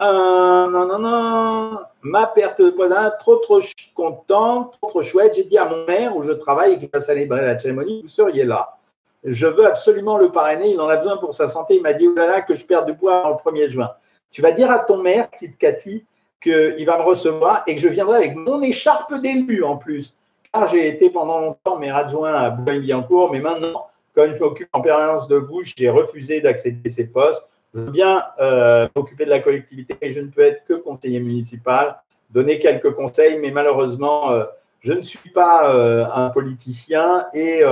Euh, 0.00 0.68
non, 0.68 0.86
non, 0.86 0.98
non. 0.98 1.78
Ma 2.02 2.26
perte 2.26 2.60
de 2.60 2.70
poids, 2.70 3.10
trop, 3.12 3.36
trop 3.36 3.60
content, 3.94 4.64
trop, 4.64 4.88
trop 4.88 5.02
chouette. 5.02 5.34
J'ai 5.34 5.44
dit 5.44 5.58
à 5.58 5.64
mon 5.64 5.84
maire 5.86 6.16
où 6.16 6.22
je 6.22 6.32
travaille 6.32 6.74
et 6.74 6.78
qui 6.78 6.88
va 6.92 7.00
célébrer 7.00 7.40
la 7.42 7.56
cérémonie, 7.56 8.02
vous 8.02 8.08
seriez 8.08 8.44
là. 8.44 8.76
Je 9.24 9.46
veux 9.46 9.66
absolument 9.66 10.16
le 10.16 10.30
parrainer. 10.30 10.70
Il 10.70 10.80
en 10.80 10.88
a 10.88 10.96
besoin 10.96 11.16
pour 11.16 11.34
sa 11.34 11.48
santé. 11.48 11.76
Il 11.76 11.82
m'a 11.82 11.92
dit, 11.92 12.06
oulala, 12.06 12.42
que 12.42 12.54
je 12.54 12.64
perds 12.64 12.84
du 12.84 12.94
poids 12.94 13.26
en 13.26 13.34
1er 13.34 13.68
juin. 13.68 13.90
Tu 14.30 14.42
vas 14.42 14.52
dire 14.52 14.70
à 14.70 14.78
ton 14.78 14.98
maire, 14.98 15.28
petite 15.28 15.58
Cathy, 15.58 16.04
qu'il 16.40 16.86
va 16.86 16.98
me 16.98 17.02
recevoir 17.02 17.62
et 17.66 17.74
que 17.74 17.80
je 17.80 17.88
viendrai 17.88 18.16
avec 18.16 18.36
mon 18.36 18.62
écharpe 18.62 19.14
d'élu 19.20 19.64
en 19.64 19.76
plus. 19.76 20.16
Car 20.52 20.68
j'ai 20.68 20.88
été 20.88 21.10
pendant 21.10 21.40
longtemps 21.40 21.78
maire 21.78 21.96
adjoint 21.96 22.32
à 22.32 22.50
Boulogne-Billancourt, 22.50 23.30
mais 23.32 23.40
maintenant, 23.40 23.86
comme 24.14 24.32
je 24.32 24.38
m'occupe 24.38 24.68
en 24.72 24.80
permanence 24.80 25.28
de 25.28 25.36
vous, 25.36 25.62
j'ai 25.62 25.88
refusé 25.90 26.40
d'accéder 26.40 26.88
ces 26.90 27.06
postes. 27.08 27.44
Je 27.74 27.80
veux 27.80 27.90
bien 27.90 28.24
euh, 28.40 28.88
m'occuper 28.96 29.24
de 29.24 29.30
la 29.30 29.40
collectivité, 29.40 29.96
mais 30.00 30.10
je 30.10 30.20
ne 30.20 30.28
peux 30.28 30.40
être 30.40 30.64
que 30.64 30.74
conseiller 30.74 31.20
municipal, 31.20 31.96
donner 32.30 32.58
quelques 32.58 32.92
conseils, 32.92 33.38
mais 33.38 33.50
malheureusement, 33.50 34.30
euh, 34.30 34.44
je 34.80 34.92
ne 34.92 35.02
suis 35.02 35.30
pas 35.30 35.74
euh, 35.74 36.06
un 36.14 36.30
politicien 36.30 37.26
et 37.34 37.62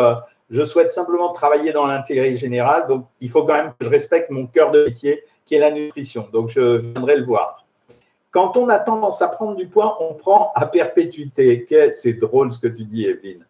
je 0.51 0.63
souhaite 0.65 0.91
simplement 0.91 1.33
travailler 1.33 1.73
dans 1.73 1.87
l'intérêt 1.87 2.37
général. 2.37 2.87
Donc, 2.87 3.07
il 3.21 3.31
faut 3.31 3.45
quand 3.45 3.55
même 3.55 3.73
que 3.79 3.85
je 3.85 3.91
respecte 3.91 4.31
mon 4.31 4.47
cœur 4.47 4.71
de 4.71 4.85
métier, 4.85 5.25
qui 5.45 5.55
est 5.55 5.61
la 5.61 5.71
nutrition. 5.71 6.29
Donc, 6.33 6.49
je 6.49 6.77
viendrai 6.77 7.17
le 7.17 7.25
voir. 7.25 7.66
Quand 8.37 8.59
on 8.59 8.69
a 8.69 8.79
tendance 8.79 9.23
à 9.23 9.29
prendre 9.29 9.57
du 9.57 9.67
poids, 9.67 9.97
on 10.03 10.13
prend 10.13 10.53
à 10.55 10.67
perpétuité. 10.67 11.67
C'est 11.91 12.13
drôle 12.13 12.53
ce 12.53 12.59
que 12.59 12.67
tu 12.67 12.85
dis, 12.85 13.07
Evelyne. 13.07 13.47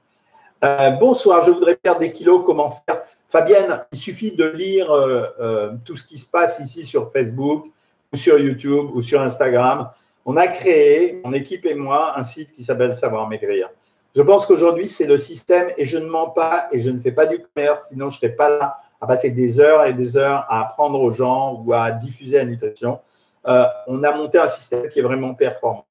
bonsoir, 1.01 1.43
je 1.43 1.51
voudrais 1.51 1.75
perdre 1.75 1.99
des 1.99 2.13
kilos. 2.13 2.45
Comment 2.47 2.71
faire? 2.71 3.03
Fabienne, 3.29 3.85
il 3.91 3.99
suffit 3.99 4.37
de 4.37 4.45
lire 4.45 4.89
euh, 4.93 5.25
euh, 5.41 5.73
tout 5.85 5.97
ce 5.97 6.07
qui 6.07 6.19
se 6.19 6.31
passe 6.31 6.61
ici 6.61 6.85
sur 6.85 7.11
Facebook 7.11 7.67
ou 8.13 8.17
sur 8.17 8.39
YouTube 8.39 8.91
ou 8.95 9.03
sur 9.03 9.21
Instagram. 9.21 9.91
On 10.25 10.37
a 10.37 10.47
créé, 10.47 11.21
mon 11.25 11.33
équipe 11.33 11.67
et 11.67 11.75
moi, 11.75 12.17
un 12.17 12.23
site 12.23 12.53
qui 12.53 12.63
s'appelle 12.63 12.95
Savoir 12.95 13.29
Maigrir. 13.29 13.69
Je 14.15 14.23
pense 14.23 14.47
qu'aujourd'hui, 14.47 14.87
c'est 14.87 15.07
le 15.07 15.19
système 15.19 15.73
et 15.77 15.85
je 15.85 15.99
ne 15.99 16.07
mens 16.07 16.29
pas 16.29 16.69
et 16.71 16.79
je 16.79 16.91
ne 16.91 17.01
fais 17.01 17.11
pas 17.11 17.27
du 17.27 17.41
commerce, 17.43 17.89
sinon 17.89 18.09
je 18.09 18.19
ne 18.19 18.21
serais 18.21 18.37
pas 18.37 18.51
là 18.51 18.77
à 19.01 19.09
passer 19.09 19.31
des 19.31 19.59
heures 19.59 19.85
et 19.85 19.95
des 19.95 20.17
heures 20.17 20.47
à 20.49 20.61
apprendre 20.61 21.01
aux 21.01 21.11
gens 21.11 21.61
ou 21.67 21.73
à 21.73 21.91
diffuser 21.91 22.37
la 22.39 22.45
nutrition. 22.45 23.01
Euh, 23.49 23.65
on 23.87 24.03
a 24.03 24.15
monté 24.15 24.39
un 24.39 24.47
système 24.47 24.89
qui 24.89 24.99
est 24.99 25.03
vraiment 25.03 25.35
performant. 25.35 25.87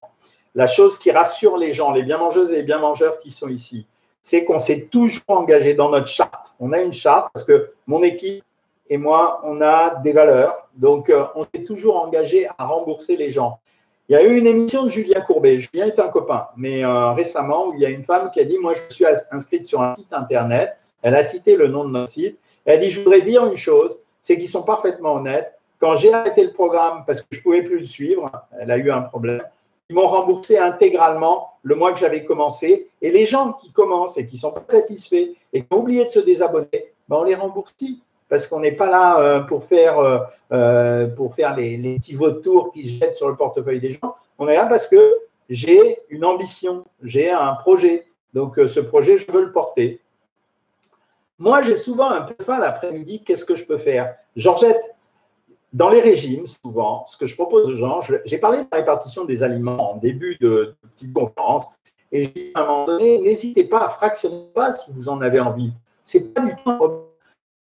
La 0.53 0.67
chose 0.67 0.97
qui 0.97 1.11
rassure 1.11 1.57
les 1.57 1.73
gens, 1.73 1.91
les 1.91 2.03
bien 2.03 2.17
mangeuses 2.17 2.51
et 2.51 2.57
les 2.57 2.63
bien 2.63 2.79
mangeurs 2.79 3.17
qui 3.17 3.31
sont 3.31 3.49
ici, 3.49 3.87
c'est 4.21 4.45
qu'on 4.45 4.57
s'est 4.57 4.87
toujours 4.91 5.23
engagé 5.27 5.73
dans 5.73 5.89
notre 5.89 6.07
charte. 6.07 6.53
On 6.59 6.71
a 6.73 6.81
une 6.81 6.93
charte 6.93 7.29
parce 7.33 7.45
que 7.45 7.73
mon 7.87 8.03
équipe 8.03 8.43
et 8.89 8.97
moi, 8.97 9.41
on 9.43 9.61
a 9.61 9.95
des 9.95 10.13
valeurs. 10.13 10.67
Donc, 10.75 11.09
euh, 11.09 11.25
on 11.35 11.43
s'est 11.43 11.63
toujours 11.63 11.97
engagé 11.97 12.47
à 12.57 12.65
rembourser 12.65 13.15
les 13.15 13.31
gens. 13.31 13.59
Il 14.07 14.13
y 14.13 14.15
a 14.15 14.23
eu 14.23 14.37
une 14.37 14.45
émission 14.45 14.83
de 14.83 14.89
Julien 14.89 15.21
Courbet. 15.21 15.57
Julien 15.57 15.87
est 15.87 15.99
un 15.99 16.09
copain, 16.09 16.47
mais 16.55 16.85
euh, 16.85 17.11
récemment, 17.11 17.73
il 17.73 17.79
y 17.79 17.85
a 17.85 17.89
une 17.89 18.03
femme 18.03 18.29
qui 18.31 18.39
a 18.39 18.43
dit 18.43 18.57
Moi, 18.59 18.73
je 18.75 18.93
suis 18.93 19.05
inscrite 19.31 19.65
sur 19.65 19.81
un 19.81 19.95
site 19.95 20.13
internet. 20.13 20.77
Elle 21.01 21.15
a 21.15 21.23
cité 21.23 21.55
le 21.55 21.67
nom 21.67 21.85
de 21.85 21.89
notre 21.89 22.11
site. 22.11 22.37
Elle 22.65 22.75
a 22.75 22.77
dit 22.77 22.91
Je 22.91 23.01
voudrais 23.01 23.21
dire 23.21 23.45
une 23.45 23.57
chose 23.57 23.99
c'est 24.25 24.39
qu'ils 24.39 24.49
sont 24.49 24.63
parfaitement 24.63 25.13
honnêtes. 25.13 25.54
Quand 25.79 25.95
j'ai 25.95 26.13
arrêté 26.13 26.43
le 26.43 26.53
programme 26.53 27.03
parce 27.05 27.21
que 27.21 27.27
je 27.31 27.39
ne 27.39 27.43
pouvais 27.43 27.63
plus 27.63 27.79
le 27.79 27.85
suivre, 27.85 28.31
elle 28.59 28.71
a 28.71 28.77
eu 28.77 28.91
un 28.91 29.01
problème, 29.01 29.41
ils 29.89 29.95
m'ont 29.95 30.07
remboursé 30.07 30.57
intégralement 30.57 31.51
le 31.63 31.75
mois 31.75 31.93
que 31.93 31.99
j'avais 31.99 32.23
commencé. 32.23 32.87
Et 33.01 33.11
les 33.11 33.25
gens 33.25 33.53
qui 33.53 33.71
commencent 33.71 34.17
et 34.17 34.25
qui 34.25 34.35
ne 34.35 34.39
sont 34.39 34.51
pas 34.51 34.63
satisfaits 34.67 35.33
et 35.53 35.61
qui 35.61 35.67
ont 35.71 35.79
oublié 35.79 36.05
de 36.05 36.09
se 36.09 36.19
désabonner, 36.19 36.93
ben 37.07 37.17
on 37.17 37.23
les 37.23 37.35
rembourse 37.35 37.75
parce 38.27 38.47
qu'on 38.47 38.59
n'est 38.59 38.71
pas 38.71 38.89
là 38.89 39.19
euh, 39.19 39.39
pour 39.41 39.63
faire, 39.63 39.99
euh, 39.99 40.19
euh, 40.51 41.07
pour 41.07 41.35
faire 41.35 41.55
les, 41.55 41.77
les, 41.77 41.97
petits 41.97 42.15
vautours 42.15 42.71
qui 42.71 42.87
jettent 42.87 43.15
sur 43.15 43.29
le 43.29 43.35
portefeuille 43.35 43.79
des 43.79 43.91
gens. 43.91 44.15
On 44.39 44.47
est 44.47 44.55
là 44.55 44.65
parce 44.65 44.87
que 44.87 45.15
j'ai 45.49 45.99
une 46.09 46.25
ambition, 46.25 46.85
j'ai 47.03 47.29
un 47.29 47.53
projet. 47.53 48.07
Donc 48.33 48.55
ce 48.57 48.79
projet, 48.79 49.17
je 49.17 49.31
veux 49.31 49.43
le 49.43 49.51
porter. 49.51 50.01
Moi, 51.37 51.61
j'ai 51.61 51.75
souvent 51.75 52.09
un 52.09 52.21
peu 52.21 52.43
faim 52.43 52.59
l'après-midi. 52.59 53.21
Qu'est-ce 53.23 53.45
que 53.45 53.55
je 53.55 53.65
peux 53.65 53.77
faire? 53.77 54.15
Georgette, 54.35 54.94
dans 55.75 55.89
les 55.89 55.99
régimes, 55.99 56.45
souvent, 56.45 57.05
ce 57.05 57.17
que 57.17 57.25
je 57.25 57.35
propose 57.35 57.67
aux 57.67 57.75
gens, 57.75 57.99
j'ai 58.23 58.37
parlé 58.37 58.59
de 58.59 58.67
la 58.71 58.77
répartition 58.77 59.25
des 59.25 59.43
aliments 59.43 59.91
en 59.91 59.97
début 59.97 60.37
de, 60.39 60.73
petite 60.93 61.11
conférence, 61.11 61.65
et 62.13 62.23
j'ai 62.23 62.29
dit 62.29 62.51
à 62.55 62.61
un 62.61 62.65
moment 62.65 62.85
donné, 62.85 63.19
n'hésitez 63.19 63.65
pas 63.65 63.83
à 63.83 63.89
fractionner 63.89 64.45
pas 64.53 64.71
si 64.71 64.89
vous 64.93 65.09
en 65.09 65.19
avez 65.19 65.41
envie. 65.41 65.73
C'est 66.01 66.33
pas 66.33 66.41
du 66.41 66.55
tout. 66.63 67.01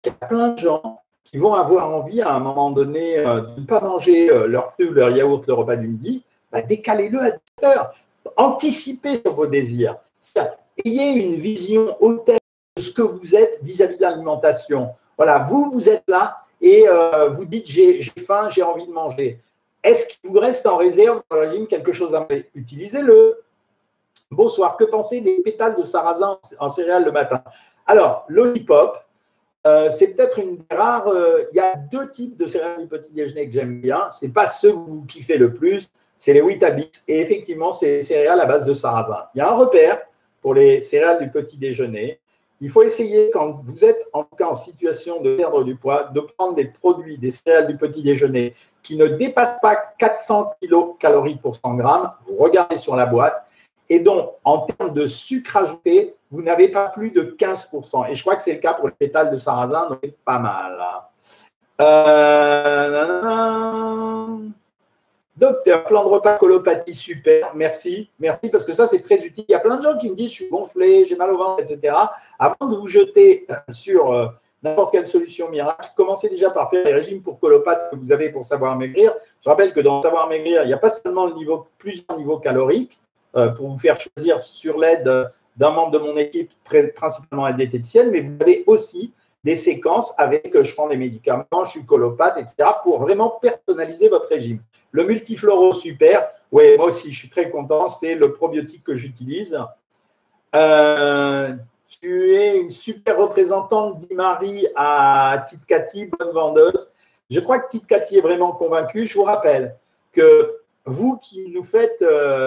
Il 0.04 0.08
y 0.08 0.10
a 0.10 0.28
plein 0.28 0.50
de 0.50 0.60
gens 0.60 1.00
qui 1.24 1.38
vont 1.38 1.54
avoir 1.54 1.96
envie 1.96 2.22
à 2.22 2.34
un 2.34 2.42
moment 2.42 2.72
donné 2.72 3.20
euh, 3.20 3.40
de 3.40 3.62
ne 3.62 3.66
pas 3.66 3.80
manger 3.80 4.30
euh, 4.30 4.48
leur 4.48 4.72
fruits 4.72 4.90
ou 4.90 4.94
leur 4.94 5.10
yaourt 5.10 5.48
le 5.48 5.54
repas 5.54 5.78
du 5.78 5.88
midi, 5.88 6.26
bah, 6.52 6.62
décalez-le 6.62 7.22
à 7.22 7.32
10 7.32 7.38
heures. 7.64 7.94
Anticipez 8.36 9.22
sur 9.22 9.34
vos 9.34 9.48
désirs. 9.48 9.96
Ayez 10.84 11.26
une 11.26 11.36
vision 11.36 11.96
hautaine 12.02 12.40
de 12.76 12.82
ce 12.82 12.92
que 12.92 13.02
vous 13.02 13.34
êtes 13.34 13.60
vis-à-vis 13.62 13.94
-vis 13.94 13.98
de 13.98 14.02
l'alimentation. 14.02 14.90
Voilà, 15.16 15.40
vous, 15.40 15.72
vous 15.72 15.88
êtes 15.88 16.04
là, 16.10 16.43
et 16.64 16.88
euh, 16.88 17.28
vous 17.28 17.44
dites 17.44 17.68
j'ai 17.68 18.02
faim, 18.26 18.48
j'ai 18.50 18.64
envie 18.64 18.88
de 18.88 18.92
manger. 18.92 19.40
Est-ce 19.84 20.08
qu'il 20.08 20.32
vous 20.32 20.40
reste 20.40 20.66
en 20.66 20.78
réserve 20.78 21.22
dans 21.30 21.36
la 21.36 21.50
régime 21.50 21.68
quelque 21.68 21.92
chose 21.92 22.16
à 22.16 22.22
manger? 22.22 22.50
Utilisez-le. 22.56 23.44
Bonsoir, 24.32 24.78
que 24.78 24.86
pensez 24.86 25.20
des 25.20 25.42
pétales 25.42 25.76
de 25.76 25.84
sarrasin 25.84 26.40
en 26.60 26.70
céréales 26.70 27.04
le 27.04 27.12
matin? 27.12 27.44
Alors, 27.86 28.26
lollipop, 28.30 28.98
euh, 29.68 29.90
c'est 29.90 30.16
peut-être 30.16 30.40
une 30.40 30.56
des 30.56 30.76
rares. 30.76 31.10
Euh, 31.10 31.44
il 31.52 31.58
y 31.58 31.60
a 31.60 31.76
deux 31.76 32.10
types 32.10 32.38
de 32.38 32.48
céréales 32.48 32.80
du 32.80 32.88
petit 32.88 33.12
déjeuner 33.12 33.46
que 33.46 33.54
j'aime 33.54 33.82
bien. 33.82 34.10
Ce 34.12 34.26
n'est 34.26 34.32
pas 34.32 34.46
ceux 34.46 34.72
que 34.72 34.78
vous 34.78 35.06
kiffez 35.06 35.38
le 35.38 35.54
plus, 35.54 35.90
c'est 36.18 36.32
les 36.32 36.42
Weetabix. 36.42 37.04
Et 37.10 37.20
effectivement, 37.20 37.74
c'est 37.74 37.98
des 37.98 38.02
céréales 38.04 38.40
à 38.40 38.46
base 38.46 38.66
de 38.66 38.74
sarrasin. 38.74 39.26
Il 39.36 39.40
y 39.40 39.42
a 39.42 39.52
un 39.52 39.56
repère 39.56 40.00
pour 40.42 40.54
les 40.54 40.80
céréales 40.80 41.22
du 41.22 41.30
petit 41.30 41.58
déjeuner. 41.58 42.20
Il 42.62 42.70
faut 42.70 42.84
essayer, 42.84 43.30
quand 43.32 43.62
vous 43.66 43.84
êtes 43.84 44.08
en, 44.14 44.26
en 44.42 44.56
situation 44.56 45.22
de 45.22 45.36
perdre 45.36 45.64
du 45.64 45.76
poids, 45.76 46.10
de 46.14 46.22
prendre 46.22 46.56
des 46.56 46.66
produits, 46.66 47.18
des 47.18 47.32
céréales 47.32 47.68
du 47.68 47.78
petit 47.78 48.02
déjeuner 48.02 48.56
qui 48.84 48.96
ne 48.98 49.08
dépassent 49.08 49.62
pas 49.62 49.76
400 49.98 50.56
kcal 50.62 51.38
pour 51.42 51.56
100 51.56 51.76
grammes. 51.76 52.12
Vous 52.26 52.36
regardez 52.36 52.78
sur 52.78 52.96
la 52.96 53.06
boîte. 53.06 53.46
Et 53.90 54.00
donc, 54.00 54.32
en 54.44 54.60
termes 54.60 54.94
de 54.94 55.08
sucre 55.08 55.58
ajouté, 55.58 56.16
vous 56.32 56.42
n'avez 56.42 56.70
pas 56.70 56.90
plus 56.90 57.12
de 57.12 57.36
15%. 57.38 58.10
Et 58.10 58.16
je 58.16 58.22
crois 58.22 58.36
que 58.36 58.42
c'est 58.42 58.54
le 58.54 58.60
cas 58.60 58.74
pour 58.74 58.88
les 58.88 58.94
pétales 58.94 59.32
de 59.32 59.38
sarrasin, 59.38 59.88
donc 59.90 60.00
pas 60.26 60.40
mal. 60.40 60.80
Euh, 61.82 63.18
Docteur, 65.36 65.84
plan 65.86 66.04
de 66.04 66.10
repas 66.10 66.38
colopathie, 66.38 66.94
super, 66.94 67.56
merci, 67.56 68.12
merci, 68.20 68.50
parce 68.52 68.64
que 68.64 68.74
ça, 68.74 68.86
c'est 68.86 69.02
très 69.02 69.24
utile. 69.26 69.46
Il 69.48 69.52
y 69.52 69.56
a 69.56 69.60
plein 69.60 69.78
de 69.78 69.82
gens 69.82 69.98
qui 69.98 70.08
me 70.10 70.16
disent, 70.16 70.30
je 70.30 70.36
suis 70.36 70.50
gonflé, 70.50 71.06
j'ai 71.06 71.16
mal 71.16 71.32
au 71.32 71.38
ventre, 71.38 71.62
etc. 71.62 71.96
Avant 72.38 72.68
de 72.70 72.76
vous 72.76 72.86
jeter 72.86 73.48
euh, 73.50 73.56
sur 73.72 74.14
euh, 74.14 74.28
n'importe 74.62 74.92
quelle 74.92 75.08
solution 75.08 75.50
miracle, 75.50 75.90
commencez 75.98 76.30
déjà 76.30 76.52
par 76.52 76.70
faire 76.70 76.86
les 76.86 76.94
régimes 76.94 77.24
pour 77.24 77.40
colopathe 77.40 77.90
que 77.90 77.96
vous 77.96 78.12
avez 78.12 78.30
pour 78.30 78.46
savoir 78.46 78.78
maigrir. 78.78 79.12
Je 79.44 79.50
rappelle 79.50 79.74
que 79.74 79.80
dans 79.80 80.04
savoir 80.04 80.30
maigrir, 80.30 80.62
il 80.64 80.68
n'y 80.68 80.74
a 80.74 80.78
pas 80.78 80.90
seulement 80.90 81.26
le 81.26 81.34
niveau, 81.34 81.66
plusieurs 81.80 82.16
niveaux 82.16 82.38
caloriques 82.38 83.00
euh, 83.36 83.50
pour 83.50 83.70
vous 83.70 83.78
faire 83.80 83.98
choisir 84.00 84.40
sur 84.40 84.78
l'aide 84.78 85.32
d'un 85.58 85.72
membre 85.72 85.92
de 85.92 85.98
mon 85.98 86.16
équipe, 86.16 86.52
principalement 86.96 87.46
un 87.46 87.54
diététicienne, 87.54 88.12
mais 88.12 88.22
vous 88.22 88.38
avez 88.40 88.64
aussi 88.68 89.12
des 89.44 89.56
séquences 89.56 90.14
avec 90.18 90.62
je 90.64 90.74
prends 90.74 90.88
des 90.88 90.98
médicaments, 90.98 91.66
je 91.66 91.72
suis 91.72 91.86
colopathe, 91.86 92.38
etc., 92.38 92.70
pour 92.82 93.00
vraiment 93.02 93.30
personnaliser 93.42 94.10
votre 94.10 94.30
régime. 94.30 94.60
Le 94.92 95.06
multifloro 95.06 95.72
super, 95.72 96.30
oui, 96.52 96.78
moi 96.78 96.88
aussi, 96.88 97.12
je 97.12 97.18
suis 97.18 97.30
très 97.30 97.50
content, 97.50 97.90
c'est 97.90 98.16
le 98.16 98.32
probiotique 98.32 98.84
que 98.84 98.96
j'utilise. 98.96 99.60
Euh, 100.56 101.54
tu 101.88 102.36
es 102.36 102.60
une 102.60 102.70
super 102.70 103.18
représentante, 103.18 103.98
dit 103.98 104.14
Marie 104.14 104.68
à 104.76 105.44
Tite 105.48 106.12
bonne 106.18 106.32
vendeuse. 106.32 106.92
Je 107.30 107.40
crois 107.40 107.60
que 107.60 107.70
Tite 107.70 107.92
est 107.92 108.22
vraiment 108.22 108.52
convaincue. 108.52 109.08
Je 109.08 109.16
vous 109.16 109.24
rappelle 109.24 109.76
que 110.12 110.60
vous 110.86 111.18
qui 111.18 111.50
nous 111.50 111.64
faites, 111.64 112.02
euh, 112.02 112.46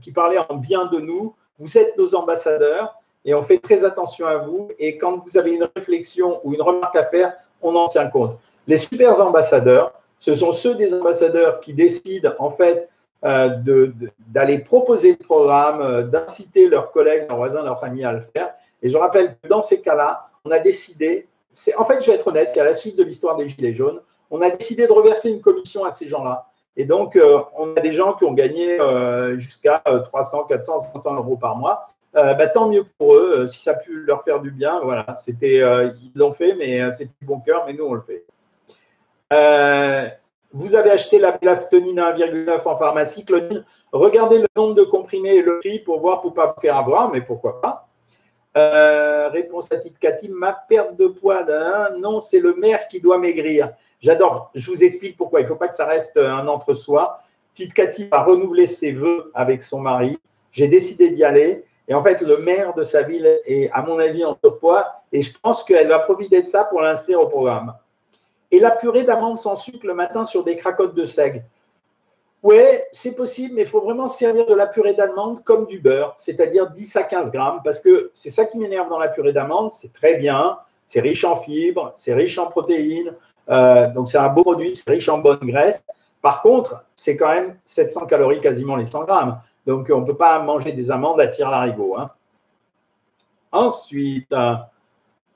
qui 0.00 0.12
parlez 0.12 0.38
en 0.48 0.56
bien 0.56 0.86
de 0.86 1.00
nous, 1.00 1.34
vous 1.58 1.78
êtes 1.78 1.96
nos 1.98 2.14
ambassadeurs 2.14 2.94
et 3.24 3.34
on 3.34 3.42
fait 3.42 3.58
très 3.58 3.84
attention 3.84 4.26
à 4.26 4.38
vous. 4.38 4.68
Et 4.78 4.98
quand 4.98 5.18
vous 5.18 5.36
avez 5.36 5.54
une 5.54 5.68
réflexion 5.74 6.40
ou 6.44 6.54
une 6.54 6.62
remarque 6.62 6.96
à 6.96 7.04
faire, 7.04 7.34
on 7.62 7.74
en 7.76 7.86
tient 7.86 8.08
compte. 8.08 8.38
Les 8.66 8.76
super 8.76 9.20
ambassadeurs, 9.20 9.92
ce 10.18 10.34
sont 10.34 10.52
ceux 10.52 10.74
des 10.74 10.92
ambassadeurs 10.94 11.60
qui 11.60 11.72
décident 11.72 12.34
en 12.38 12.50
fait 12.50 12.88
euh, 13.24 13.58
d'aller 14.28 14.60
proposer 14.60 15.16
le 15.18 15.24
programme, 15.24 15.80
euh, 15.80 16.02
d'inciter 16.02 16.68
leurs 16.68 16.92
collègues, 16.92 17.26
leurs 17.28 17.36
voisins, 17.36 17.62
leurs 17.62 17.80
familles 17.80 18.04
à 18.04 18.12
le 18.12 18.22
faire. 18.32 18.52
Et 18.80 18.88
je 18.88 18.96
rappelle 18.96 19.36
que 19.42 19.48
dans 19.48 19.60
ces 19.60 19.80
cas-là, 19.80 20.28
on 20.44 20.52
a 20.52 20.60
décidé, 20.60 21.26
en 21.76 21.84
fait, 21.84 22.00
je 22.00 22.06
vais 22.06 22.16
être 22.16 22.28
honnête, 22.28 22.56
à 22.56 22.62
la 22.62 22.72
suite 22.72 22.96
de 22.96 23.02
l'histoire 23.02 23.34
des 23.34 23.48
Gilets 23.48 23.74
jaunes, 23.74 24.00
on 24.30 24.40
a 24.40 24.50
décidé 24.50 24.86
de 24.86 24.92
reverser 24.92 25.30
une 25.30 25.40
commission 25.40 25.84
à 25.84 25.90
ces 25.90 26.08
gens-là. 26.08 26.46
Et 26.76 26.84
donc, 26.84 27.16
euh, 27.16 27.40
on 27.56 27.74
a 27.74 27.80
des 27.80 27.90
gens 27.90 28.12
qui 28.12 28.24
ont 28.24 28.34
gagné 28.34 28.78
jusqu'à 29.36 29.82
300, 29.84 30.44
400, 30.44 30.78
500 30.78 31.16
euros 31.16 31.36
par 31.36 31.56
mois. 31.56 31.88
Bah, 32.14 32.48
tant 32.48 32.68
mieux 32.68 32.84
pour 32.98 33.14
eux, 33.14 33.46
si 33.46 33.60
ça 33.60 33.72
a 33.72 33.74
pu 33.74 34.00
leur 34.00 34.22
faire 34.22 34.40
du 34.40 34.50
bien. 34.50 34.80
Voilà, 34.82 35.14
c'était, 35.14 35.58
ils 35.58 36.12
l'ont 36.14 36.32
fait, 36.32 36.54
mais 36.54 36.90
c'était 36.90 37.12
du 37.20 37.26
bon 37.26 37.40
cœur, 37.40 37.64
mais 37.66 37.74
nous, 37.74 37.84
on 37.84 37.94
le 37.94 38.02
fait. 38.02 38.24
Vous 40.52 40.74
avez 40.74 40.90
acheté 40.90 41.18
la 41.18 41.32
plaftonine 41.32 41.98
à 41.98 42.12
1,9 42.12 42.66
en 42.66 42.76
pharmacie, 42.76 43.24
Claudine. 43.24 43.64
Regardez 43.92 44.38
le 44.38 44.46
nombre 44.56 44.74
de 44.74 44.82
comprimés 44.82 45.36
et 45.36 45.42
le 45.42 45.58
prix 45.58 45.78
pour 45.78 46.00
voir, 46.00 46.22
pour 46.22 46.30
ne 46.30 46.36
pas 46.36 46.46
vous 46.46 46.60
faire 46.60 46.76
avoir, 46.76 47.10
mais 47.10 47.20
pourquoi 47.20 47.60
pas. 47.60 47.88
Euh, 48.56 49.28
réponse 49.28 49.70
à 49.70 49.76
Tite 49.76 49.98
Cathy, 49.98 50.30
ma 50.30 50.52
perte 50.52 50.96
de 50.96 51.06
poids, 51.06 51.44
non, 51.98 52.20
c'est 52.20 52.40
le 52.40 52.54
maire 52.54 52.88
qui 52.88 53.00
doit 53.00 53.18
maigrir. 53.18 53.72
J'adore, 54.00 54.50
je 54.54 54.70
vous 54.70 54.82
explique 54.82 55.16
pourquoi. 55.16 55.40
Il 55.40 55.42
ne 55.42 55.48
faut 55.48 55.56
pas 55.56 55.68
que 55.68 55.74
ça 55.74 55.84
reste 55.84 56.16
un 56.16 56.48
entre-soi. 56.48 57.18
Tite 57.52 57.74
Cathy 57.74 58.08
a 58.10 58.22
renouvelé 58.22 58.66
ses 58.66 58.92
vœux 58.92 59.30
avec 59.34 59.62
son 59.62 59.80
mari. 59.80 60.18
J'ai 60.50 60.68
décidé 60.68 61.10
d'y 61.10 61.24
aller. 61.24 61.64
Et 61.88 61.94
en 61.94 62.04
fait, 62.04 62.20
le 62.20 62.36
maire 62.36 62.74
de 62.74 62.82
sa 62.82 63.02
ville 63.02 63.26
est, 63.46 63.70
à 63.72 63.82
mon 63.82 63.98
avis, 63.98 64.24
en 64.24 64.36
surpoids. 64.44 64.86
Et 65.10 65.22
je 65.22 65.32
pense 65.40 65.64
qu'elle 65.64 65.88
va 65.88 65.98
profiter 65.98 66.42
de 66.42 66.46
ça 66.46 66.64
pour 66.64 66.82
l'inscrire 66.82 67.20
au 67.20 67.26
programme 67.26 67.74
et 68.50 68.58
la 68.58 68.70
purée 68.70 69.04
d'amande 69.04 69.38
sans 69.38 69.56
sucre 69.56 69.86
le 69.86 69.94
matin 69.94 70.24
sur 70.24 70.44
des 70.44 70.56
cracottes 70.56 70.94
de 70.94 71.04
seigle. 71.04 71.42
Oui, 72.42 72.60
c'est 72.92 73.16
possible, 73.16 73.54
mais 73.56 73.62
il 73.62 73.66
faut 73.66 73.80
vraiment 73.80 74.06
servir 74.06 74.46
de 74.46 74.54
la 74.54 74.66
purée 74.66 74.94
d'amande 74.94 75.42
comme 75.44 75.66
du 75.66 75.80
beurre, 75.80 76.14
c'est-à-dire 76.16 76.70
10 76.70 76.96
à 76.96 77.02
15 77.02 77.32
grammes, 77.32 77.60
parce 77.64 77.80
que 77.80 78.10
c'est 78.14 78.30
ça 78.30 78.44
qui 78.44 78.58
m'énerve 78.58 78.88
dans 78.88 78.98
la 78.98 79.08
purée 79.08 79.32
d'amande, 79.32 79.72
c'est 79.72 79.92
très 79.92 80.14
bien, 80.14 80.56
c'est 80.86 81.00
riche 81.00 81.24
en 81.24 81.34
fibres, 81.34 81.92
c'est 81.96 82.14
riche 82.14 82.38
en 82.38 82.46
protéines, 82.46 83.12
euh, 83.50 83.88
donc 83.88 84.08
c'est 84.08 84.18
un 84.18 84.28
beau 84.28 84.44
produit, 84.44 84.74
c'est 84.76 84.88
riche 84.88 85.08
en 85.08 85.18
bonne 85.18 85.40
graisse. 85.40 85.82
Par 86.22 86.42
contre, 86.42 86.84
c'est 86.94 87.16
quand 87.16 87.32
même 87.32 87.58
700 87.64 88.06
calories 88.06 88.40
quasiment 88.40 88.76
les 88.76 88.84
100 88.84 89.04
grammes, 89.04 89.40
donc 89.68 89.90
on 89.94 90.00
ne 90.00 90.06
peut 90.06 90.16
pas 90.16 90.40
manger 90.42 90.72
des 90.72 90.90
amandes 90.90 91.20
à 91.20 91.26
tir 91.28 91.50
larigot. 91.50 91.94
Hein. 91.98 92.10
Ensuite, 93.52 94.34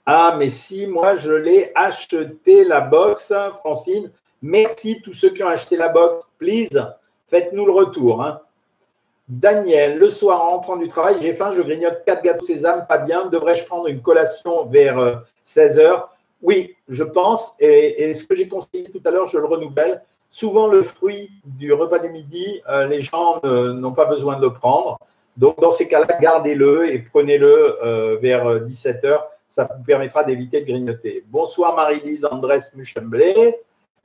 ah, 0.07 0.35
mais 0.39 0.49
si, 0.49 0.87
moi, 0.87 1.17
je 1.17 1.33
l'ai 1.33 1.71
acheté 1.75 2.65
la 2.65 2.81
box, 2.81 3.31
Francine. 3.59 4.11
Merci 4.41 5.03
tous 5.03 5.13
ceux 5.13 5.29
qui 5.29 5.45
ont 5.45 5.49
acheté 5.49 5.77
la 5.77 5.91
box. 5.91 6.27
Please, 6.39 6.71
faites-nous 7.29 7.67
le 7.67 7.73
retour. 7.73 8.23
Hein. 8.23 8.41
Daniel, 9.29 9.99
le 9.99 10.09
soir 10.09 10.43
en 10.43 10.51
rentrant 10.53 10.77
du 10.79 10.89
travail, 10.89 11.19
j'ai 11.21 11.35
faim, 11.35 11.53
je 11.53 11.61
grignote 11.61 12.03
quatre 12.07 12.23
gâteaux 12.23 12.45
sésame, 12.45 12.87
pas 12.87 12.99
bien. 12.99 13.27
Devrais-je 13.27 13.65
prendre 13.65 13.87
une 13.87 14.01
collation 14.01 14.65
vers 14.65 15.25
16 15.45 15.79
euh, 15.79 15.83
heures? 15.83 16.17
Oui, 16.41 16.75
je 16.89 17.05
pense. 17.05 17.55
Et, 17.61 18.15
ce 18.15 18.25
que 18.25 18.35
j'ai 18.35 18.49
conseillé 18.49 18.85
tout 18.85 19.03
à 19.05 19.11
l'heure, 19.11 19.27
je 19.27 19.37
le 19.37 19.45
renouvelle. 19.45 20.03
Souvent, 20.33 20.67
le 20.67 20.81
fruit 20.81 21.31
du 21.45 21.73
repas 21.73 21.99
du 21.99 22.09
midi, 22.09 22.63
euh, 22.69 22.87
les 22.87 23.03
gens 23.03 23.41
n'ont 23.45 23.93
pas 23.93 24.07
besoin 24.07 24.37
de 24.37 24.43
le 24.43 24.53
prendre. 24.53 24.99
Donc, 25.37 25.61
dans 25.61 25.71
ces 25.71 25.89
cas-là, 25.89 26.19
gardez-le 26.21 26.93
et 26.93 26.99
prenez-le 26.99 27.79
euh, 27.85 28.17
vers 28.21 28.61
17 28.61 29.05
heures 29.05 29.29
ça 29.53 29.69
vous 29.77 29.85
permettra 29.85 30.25
d'éviter 30.25 30.63
de 30.63 30.67
grignoter. 30.67 31.23
Bonsoir 31.29 31.77
Marie-Lise 31.77 32.25
Andrés 32.25 32.61
Muchemblé. 32.75 33.55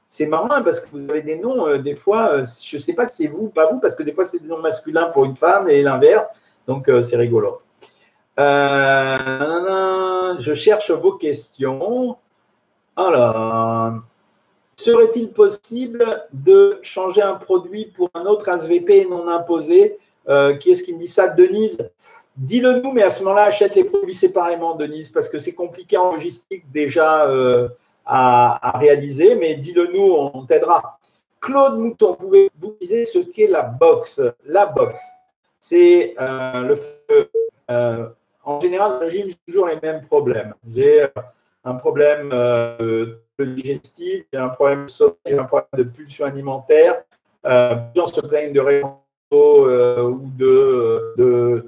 C'est 0.05 0.25
marrant 0.25 0.61
parce 0.61 0.81
que 0.81 0.89
vous 0.91 1.09
avez 1.09 1.21
des 1.21 1.37
noms, 1.37 1.65
euh, 1.65 1.77
des 1.77 1.95
fois, 1.95 2.33
euh, 2.33 2.43
je 2.61 2.75
ne 2.75 2.81
sais 2.81 2.93
pas 2.93 3.05
si 3.05 3.23
c'est 3.23 3.29
vous 3.29 3.45
ou 3.45 3.49
pas 3.49 3.71
vous, 3.71 3.79
parce 3.79 3.95
que 3.95 4.03
des 4.03 4.11
fois 4.11 4.25
c'est 4.25 4.39
des 4.39 4.47
noms 4.49 4.59
masculins 4.59 5.05
pour 5.05 5.23
une 5.23 5.37
femme 5.37 5.69
et 5.69 5.81
l'inverse. 5.81 6.27
Donc 6.67 6.89
euh, 6.89 7.01
c'est 7.01 7.15
rigolo. 7.15 7.61
je 8.37 8.43
cherche 10.53 10.91
vos 10.91 11.13
questions. 11.13 12.17
Alors, 12.97 14.01
serait-il 14.77 15.31
possible 15.31 16.27
de 16.31 16.79
changer 16.81 17.21
un 17.21 17.35
produit 17.35 17.85
pour 17.85 18.09
un 18.13 18.25
autre 18.25 18.47
ASVP 18.47 19.07
non 19.09 19.27
imposé 19.27 19.97
Qui 20.59 20.71
est-ce 20.71 20.83
qui 20.83 20.93
me 20.93 20.99
dit 20.99 21.07
ça 21.07 21.27
Denise 21.27 21.77
Dis-le 22.37 22.81
nous, 22.81 22.91
mais 22.91 23.01
à 23.01 23.09
ce 23.09 23.23
moment-là, 23.23 23.45
achète 23.45 23.73
les 23.73 23.83
produits 23.83 24.13
séparément, 24.13 24.75
Denise, 24.75 25.09
parce 25.09 25.27
que 25.27 25.39
c'est 25.39 25.55
compliqué 25.55 25.97
en 25.97 26.11
logistique 26.11 26.71
déjà 26.71 27.27
euh, 27.27 27.67
à, 28.05 28.77
réaliser, 28.77 29.33
mais 29.33 29.55
dis-le 29.55 29.87
nous, 29.87 30.13
on 30.13 30.45
t'aidera. 30.45 30.99
Claude 31.41 31.79
Mouton, 31.79 32.13
pouvez-vous 32.13 32.75
dire 32.79 33.07
ce 33.07 33.19
qu'est 33.19 33.47
la 33.47 33.63
box? 33.63 34.21
La 34.45 34.67
box, 34.67 35.01
c'est 35.59 36.13
euh, 36.21 36.61
le 36.61 36.75
feu. 36.75 37.29
Euh, 37.71 38.07
en 38.43 38.59
général, 38.59 39.09
j'ai 39.09 39.35
toujours 39.47 39.67
les 39.67 39.79
mêmes 39.81 40.05
problèmes. 40.05 40.53
Un 41.67 41.75
problème 41.75 42.29
de 42.29 43.19
digestif, 43.39 44.25
un 44.33 44.49
problème 44.49 44.85
de 44.85 44.89
sommeil, 44.89 45.37
un 45.37 45.43
problème 45.43 45.67
de 45.77 45.83
pulsion 45.83 46.25
alimentaire. 46.25 47.03
les 47.43 47.77
gens 47.95 48.07
se 48.07 48.21
plaignent 48.21 48.53
de 48.53 48.59
réponse 48.59 48.97
euh, 49.33 50.03
ou 50.03 50.31
de, 50.37 51.13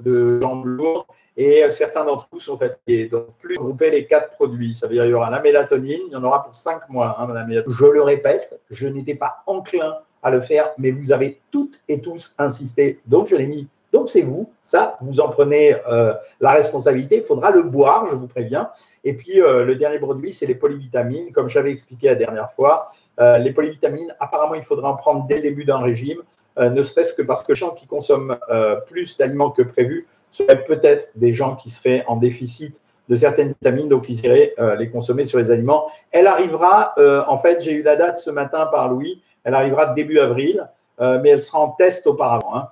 de, 0.02 0.40
jambes 0.40 0.64
lourdes. 0.64 1.04
Et 1.36 1.70
certains 1.70 2.04
d'entre 2.04 2.28
vous 2.32 2.40
sont 2.40 2.56
fatigués. 2.56 3.08
Donc, 3.08 3.26
plus 3.38 3.56
grouper 3.56 3.90
les 3.90 4.06
quatre 4.06 4.30
produits. 4.30 4.74
Ça 4.74 4.86
veut 4.86 4.94
dire 4.94 5.04
qu'il 5.04 5.12
y 5.12 5.14
aura 5.14 5.30
la 5.30 5.40
mélatonine, 5.40 6.00
il 6.06 6.12
y 6.12 6.16
en 6.16 6.24
aura 6.24 6.42
pour 6.42 6.54
cinq 6.54 6.88
mois. 6.88 7.16
Hein, 7.18 7.28
je 7.66 7.84
le 7.84 8.02
répète, 8.02 8.58
je 8.70 8.86
n'étais 8.86 9.14
pas 9.14 9.42
enclin 9.46 9.98
à 10.22 10.30
le 10.30 10.40
faire, 10.40 10.70
mais 10.76 10.90
vous 10.90 11.12
avez 11.12 11.40
toutes 11.50 11.80
et 11.88 12.00
tous 12.00 12.34
insisté. 12.38 13.00
Donc, 13.06 13.28
je 13.28 13.36
l'ai 13.36 13.46
mis. 13.46 13.68
Donc, 13.92 14.08
c'est 14.08 14.22
vous. 14.22 14.50
Ça, 14.62 14.96
vous 15.00 15.20
en 15.20 15.28
prenez 15.28 15.76
euh, 15.88 16.12
la 16.40 16.52
responsabilité. 16.52 17.18
Il 17.18 17.24
faudra 17.24 17.50
le 17.50 17.62
boire, 17.62 18.08
je 18.08 18.16
vous 18.16 18.28
préviens. 18.28 18.70
Et 19.04 19.14
puis, 19.14 19.40
euh, 19.40 19.64
le 19.64 19.74
dernier 19.74 19.98
produit, 19.98 20.32
c'est 20.32 20.46
les 20.46 20.54
polyvitamines. 20.54 21.32
Comme 21.32 21.48
j'avais 21.48 21.70
expliqué 21.70 22.08
la 22.08 22.14
dernière 22.14 22.52
fois, 22.52 22.88
les 23.18 23.52
polyvitamines, 23.52 24.14
apparemment, 24.18 24.54
il 24.54 24.62
faudra 24.62 24.90
en 24.90 24.96
prendre 24.96 25.26
dès 25.26 25.36
le 25.36 25.42
début 25.42 25.66
d'un 25.66 25.78
régime. 25.78 26.22
Euh, 26.58 26.68
ne 26.68 26.82
serait-ce 26.82 27.14
que 27.14 27.22
parce 27.22 27.42
que 27.42 27.52
les 27.52 27.56
gens 27.56 27.70
qui 27.70 27.86
consomment 27.86 28.36
euh, 28.50 28.76
plus 28.76 29.16
d'aliments 29.16 29.50
que 29.50 29.62
prévu 29.62 30.06
seraient 30.30 30.64
peut-être 30.64 31.08
des 31.14 31.32
gens 31.32 31.56
qui 31.56 31.70
seraient 31.70 32.04
en 32.06 32.16
déficit 32.16 32.76
de 33.08 33.16
certaines 33.16 33.48
vitamines, 33.48 33.88
donc 33.88 34.08
ils 34.08 34.24
iraient 34.24 34.54
euh, 34.58 34.76
les 34.76 34.90
consommer 34.90 35.24
sur 35.24 35.38
les 35.38 35.50
aliments. 35.50 35.90
Elle 36.12 36.26
arrivera, 36.26 36.94
en 37.26 37.38
fait, 37.38 37.60
j'ai 37.60 37.72
eu 37.72 37.82
la 37.82 37.96
date 37.96 38.16
ce 38.16 38.30
matin 38.30 38.66
par 38.66 38.88
Louis, 38.88 39.20
elle 39.42 39.54
arrivera 39.54 39.86
début 39.86 40.18
avril, 40.18 40.68
mais 41.00 41.30
elle 41.30 41.40
sera 41.40 41.60
en 41.60 41.70
test 41.70 42.06
auparavant. 42.06 42.54
Hein. 42.54 42.68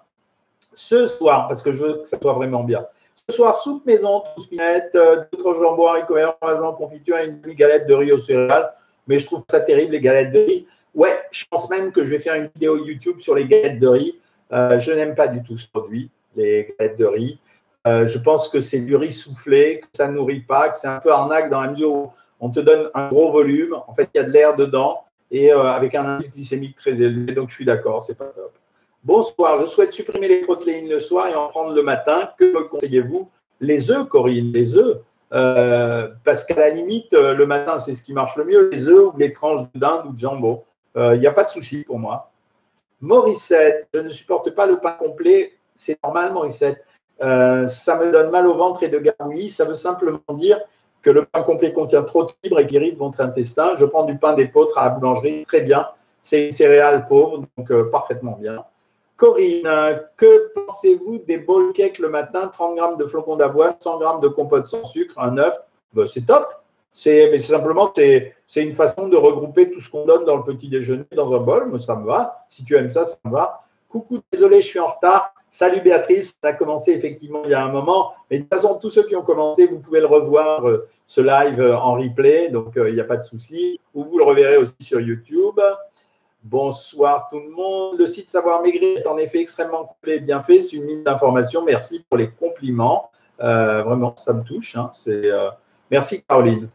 Ce 0.80 1.06
soir, 1.08 1.48
parce 1.48 1.60
que 1.60 1.72
je 1.72 1.82
veux 1.82 1.94
que 1.94 2.04
ça 2.06 2.16
soit 2.22 2.34
vraiment 2.34 2.62
bien. 2.62 2.86
Ce 3.28 3.34
soir, 3.34 3.52
soupe 3.52 3.84
maison, 3.84 4.22
tout 4.36 4.42
spinette, 4.42 4.96
d'autres 5.32 5.56
jambons, 5.56 5.88
haricots 5.88 6.14
verts, 6.14 6.36
confiture 6.78 7.18
et 7.18 7.26
une 7.26 7.40
galette 7.54 7.88
de 7.88 7.94
riz 7.94 8.12
au 8.12 8.18
céréales. 8.18 8.72
Mais 9.08 9.18
je 9.18 9.26
trouve 9.26 9.42
ça 9.50 9.58
terrible, 9.58 9.94
les 9.94 10.00
galettes 10.00 10.30
de 10.30 10.38
riz. 10.38 10.66
Ouais, 10.94 11.18
je 11.32 11.44
pense 11.50 11.68
même 11.68 11.90
que 11.90 12.04
je 12.04 12.10
vais 12.10 12.20
faire 12.20 12.36
une 12.36 12.48
vidéo 12.54 12.76
YouTube 12.76 13.18
sur 13.18 13.34
les 13.34 13.48
galettes 13.48 13.80
de 13.80 13.88
riz. 13.88 14.20
Euh, 14.52 14.78
je 14.78 14.92
n'aime 14.92 15.16
pas 15.16 15.26
du 15.26 15.42
tout 15.42 15.56
ce 15.56 15.66
produit, 15.66 16.12
les 16.36 16.72
galettes 16.78 16.96
de 16.96 17.06
riz. 17.06 17.40
Euh, 17.88 18.06
je 18.06 18.18
pense 18.18 18.48
que 18.48 18.60
c'est 18.60 18.80
du 18.80 18.94
riz 18.94 19.12
soufflé, 19.12 19.80
que 19.80 19.88
ça 19.92 20.06
ne 20.06 20.12
nourrit 20.12 20.42
pas, 20.42 20.68
que 20.68 20.76
c'est 20.76 20.86
un 20.86 21.00
peu 21.00 21.10
arnaque 21.10 21.50
dans 21.50 21.60
la 21.60 21.70
mesure 21.70 21.92
où 21.92 22.12
on 22.38 22.50
te 22.50 22.60
donne 22.60 22.88
un 22.94 23.08
gros 23.08 23.32
volume. 23.32 23.74
En 23.88 23.94
fait, 23.94 24.08
il 24.14 24.18
y 24.18 24.20
a 24.20 24.24
de 24.24 24.30
l'air 24.30 24.54
dedans 24.54 25.02
et 25.32 25.52
euh, 25.52 25.64
avec 25.64 25.96
un 25.96 26.06
indice 26.06 26.30
glycémique 26.30 26.76
très 26.76 27.02
élevé. 27.02 27.34
Donc, 27.34 27.48
je 27.48 27.56
suis 27.56 27.64
d'accord, 27.64 28.00
c'est 28.00 28.16
pas 28.16 28.26
top. 28.26 28.52
Bonsoir, 29.04 29.61
je 29.61 29.66
souhaite 29.66 29.92
supprimer 29.92 30.28
les 30.28 30.40
protéines 30.42 30.88
le 30.88 30.98
soir 30.98 31.28
et 31.28 31.34
en 31.34 31.48
prendre 31.48 31.75
le 31.75 31.83
matin. 31.83 32.31
Que 32.38 32.52
me 32.52 32.64
conseillez-vous? 32.64 33.29
Les 33.60 33.90
œufs, 33.90 34.08
Corinne, 34.08 34.52
les 34.52 34.77
œufs. 34.77 34.98
parce 35.31 36.44
qu'à 36.44 36.56
la 36.56 36.70
limite, 36.70 37.12
le 37.12 37.46
matin, 37.46 37.79
c'est 37.79 37.94
ce 37.94 38.02
qui 38.02 38.12
marche 38.12 38.37
le 38.37 38.44
mieux, 38.44 38.70
les 38.70 38.87
œufs 38.88 39.14
ou 39.14 39.18
les 39.18 39.33
tranches 39.33 39.66
de 39.75 39.81
dinde 39.81 40.06
ou 40.06 40.12
de 40.12 40.18
jambon. 40.18 40.62
Il 40.98 41.00
euh, 41.00 41.16
n'y 41.16 41.27
a 41.29 41.33
pas 41.33 41.44
de 41.44 41.50
souci 41.50 41.85
pour 41.85 41.98
moi. 41.98 42.33
Morissette, 43.00 43.87
je 43.94 44.00
ne 44.00 44.08
supporte 44.08 44.50
pas 44.50 44.66
le 44.66 44.79
pain 44.79 44.92
complet. 44.92 45.52
C'est 45.77 45.96
normal, 46.02 46.33
Morissette. 46.33 46.85
Euh, 47.23 47.68
ça 47.68 47.96
me 47.96 48.10
donne 48.10 48.31
mal 48.31 48.48
au 48.48 48.54
ventre 48.54 48.83
et 48.83 48.88
de 48.88 48.98
gargouillis. 48.98 49.50
Ça 49.50 49.64
veut 49.64 49.75
simplement 49.75 50.18
dire 50.31 50.60
que 51.02 51.10
le 51.10 51.25
pain 51.25 51.42
complet 51.44 51.73
contient 51.73 52.02
trop 52.02 52.25
de 52.25 52.33
fibres 52.42 52.58
et 52.58 52.66
guérit 52.66 52.96
votre 52.96 53.20
intestin. 53.20 53.75
Je 53.77 53.85
prends 53.85 54.04
du 54.04 54.18
pain 54.18 54.35
d'épeautre 54.35 54.77
à 54.77 54.87
la 54.87 54.90
boulangerie. 54.90 55.44
Très 55.46 55.60
bien. 55.60 55.87
C'est 56.20 56.46
une 56.46 56.52
céréale 56.52 57.06
pauvre, 57.06 57.44
donc 57.56 57.70
euh, 57.70 57.90
parfaitement 57.90 58.37
bien. 58.37 58.64
Corinne, 59.19 59.69
que 60.16 60.52
pensez-vous 60.54 61.19
des 61.27 61.38
bowl 61.38 61.73
cakes 61.73 61.98
le 61.98 62.08
matin? 62.08 62.46
30 62.46 62.77
grammes 62.77 62.96
de 62.96 63.04
flocons 63.04 63.37
d'avoine, 63.37 63.75
100 63.77 63.98
grammes 63.98 64.21
de 64.21 64.29
compote 64.29 64.66
sans 64.66 64.85
sucre, 64.85 65.12
un 65.19 65.37
œuf 65.38 65.58
ben, 65.92 66.06
C'est 66.06 66.25
top. 66.25 66.46
C'est, 66.92 67.29
mais 67.31 67.38
simplement, 67.38 67.92
c'est, 67.94 68.33
une 68.56 68.73
façon 68.73 69.08
de 69.08 69.16
regrouper 69.16 69.71
tout 69.71 69.81
ce 69.81 69.90
qu'on 69.90 70.06
donne 70.06 70.25
dans 70.25 70.37
le 70.37 70.44
petit 70.44 70.69
déjeuner 70.69 71.04
dans 71.14 71.35
un 71.35 71.40
bol. 71.40 71.69
Mais 71.71 71.81
ça 71.81 71.96
me 71.96 72.06
va. 72.06 72.38
Si 72.48 72.62
tu 72.64 72.77
aimes 72.77 72.90
ça, 72.90 73.04
ça 73.04 73.16
me 73.25 73.33
va. 73.33 73.60
Coucou, 73.88 74.21
désolé, 74.33 74.60
je 74.60 74.66
suis 74.69 74.79
en 74.79 74.87
retard. 74.87 75.35
Salut 75.50 75.81
Béatrice, 75.81 76.38
ça 76.40 76.50
a 76.50 76.52
commencé 76.52 76.92
effectivement 76.92 77.42
il 77.44 77.50
y 77.50 77.54
a 77.54 77.64
un 77.64 77.73
moment. 77.73 78.12
Mais 78.31 78.38
de 78.38 78.42
toute 78.42 78.54
façon, 78.54 78.79
tous 78.79 78.90
ceux 78.90 79.02
qui 79.02 79.16
ont 79.16 79.23
commencé, 79.23 79.66
vous 79.66 79.81
pouvez 79.81 80.00
le 80.00 80.06
revoir, 80.06 80.69
euh, 80.69 80.87
ce 81.06 81.21
live 81.21 81.60
euh, 81.60 81.77
en 81.77 81.94
replay, 81.94 82.50
donc 82.50 82.75
il 82.77 82.94
n'y 82.94 83.00
a 83.00 83.04
pas 83.04 83.16
de 83.16 83.23
souci. 83.23 83.81
Ou 83.94 84.04
vous 84.04 84.19
le 84.19 84.25
reverrez 84.25 84.58
aussi 84.58 84.77
sur 84.81 85.00
YouTube. 85.00 85.58
Bonsoir 86.51 87.29
tout 87.31 87.40
le 87.40 87.51
monde. 87.51 87.99
Le 87.99 88.07
site 88.07 88.31
Savoir 88.31 88.63
Maigrir 88.63 88.96
est 88.96 89.07
en 89.07 89.19
effet 89.19 89.40
extrêmement 89.40 89.85
complet 89.85 90.17
et 90.17 90.21
bien 90.21 90.40
fait. 90.40 90.61
C'est 90.61 90.77
une 90.77 90.85
mine 90.85 91.05
d'informations. 91.05 91.63
Merci 91.63 92.03
pour 92.09 92.17
les 92.17 92.31
compliments. 92.31 93.11
vraiment, 93.38 94.15
ça 94.17 94.33
me 94.33 94.42
touche. 94.42 94.75
Hein. 94.75 94.90
C'est, 94.94 95.31
merci 95.90 96.23
Caroline. 96.23 96.71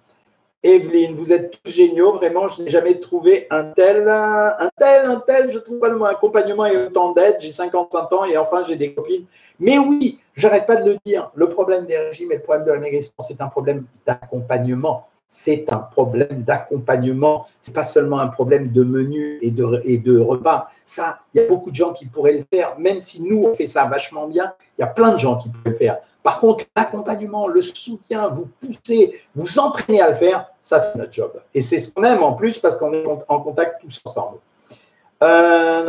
Evelyne, 0.62 1.16
vous 1.16 1.34
êtes 1.34 1.60
tous 1.62 1.72
géniaux, 1.72 2.14
vraiment, 2.14 2.48
je 2.48 2.62
n'ai 2.62 2.70
jamais 2.70 2.98
trouvé 3.00 3.48
un 3.50 3.66
tel, 3.66 4.08
un 4.08 4.70
tel, 4.80 5.06
un 5.08 5.18
tel, 5.20 5.52
je 5.52 5.60
trouve 5.60 5.80
pas 5.80 5.90
le 5.90 5.98
mot 5.98 6.06
accompagnement 6.06 6.66
et 6.66 6.78
autant 6.78 7.12
d'aide, 7.12 7.36
j'ai 7.40 7.52
55 7.52 8.14
ans 8.14 8.24
et 8.24 8.38
enfin 8.38 8.64
j'ai 8.64 8.78
des 8.78 8.94
copines. 8.94 9.26
Mais 9.60 9.78
oui, 9.78 10.20
j'arrête 10.36 10.66
pas 10.66 10.78
de 10.78 10.90
le 10.90 10.98
dire, 11.06 11.32
le 11.36 11.50
problème 11.50 11.86
des 11.86 11.98
régimes 11.98 12.32
et 12.32 12.36
le 12.36 12.42
problème 12.42 12.66
de 12.66 12.72
l'amaigrissement, 12.72 13.26
c'est 13.28 13.42
un 13.42 13.50
problème 13.50 13.84
d'accompagnement. 14.06 15.10
C'est 15.36 15.66
un 15.74 15.80
problème 15.80 16.44
d'accompagnement. 16.44 17.48
C'est 17.60 17.74
pas 17.74 17.82
seulement 17.82 18.20
un 18.20 18.28
problème 18.28 18.72
de 18.72 18.84
menu 18.84 19.40
et 19.42 19.50
de, 19.50 19.82
et 19.84 19.98
de 19.98 20.20
repas. 20.20 20.68
Ça, 20.86 21.18
il 21.34 21.42
y 21.42 21.44
a 21.44 21.48
beaucoup 21.48 21.72
de 21.72 21.76
gens 21.76 21.92
qui 21.92 22.06
pourraient 22.06 22.38
le 22.38 22.46
faire, 22.54 22.78
même 22.78 23.00
si 23.00 23.20
nous, 23.20 23.44
on 23.44 23.54
fait 23.56 23.66
ça 23.66 23.86
vachement 23.86 24.28
bien. 24.28 24.54
Il 24.78 24.82
y 24.82 24.84
a 24.84 24.88
plein 24.88 25.12
de 25.12 25.18
gens 25.18 25.40
qui 25.40 25.50
pourraient 25.50 25.72
le 25.72 25.76
faire. 25.76 25.98
Par 26.22 26.40
contre, 26.40 26.66
l'accompagnement, 26.76 27.48
le 27.48 27.64
soutien, 27.64 28.28
vous 28.28 28.48
poussez, 28.62 29.20
vous 29.34 29.58
entraînez 29.58 30.02
à 30.02 30.10
le 30.10 30.16
faire, 30.16 30.52
ça 30.62 30.78
c'est 30.78 31.00
notre 31.00 31.12
job. 31.12 31.32
Et 31.56 31.62
c'est 31.62 31.80
ce 31.80 31.92
qu'on 31.92 32.04
aime 32.04 32.22
en 32.22 32.34
plus 32.34 32.60
parce 32.60 32.78
qu'on 32.78 32.94
est 32.94 33.04
en 33.28 33.40
contact 33.40 33.82
tous 33.82 34.02
ensemble. 34.06 34.38
Euh, 35.24 35.84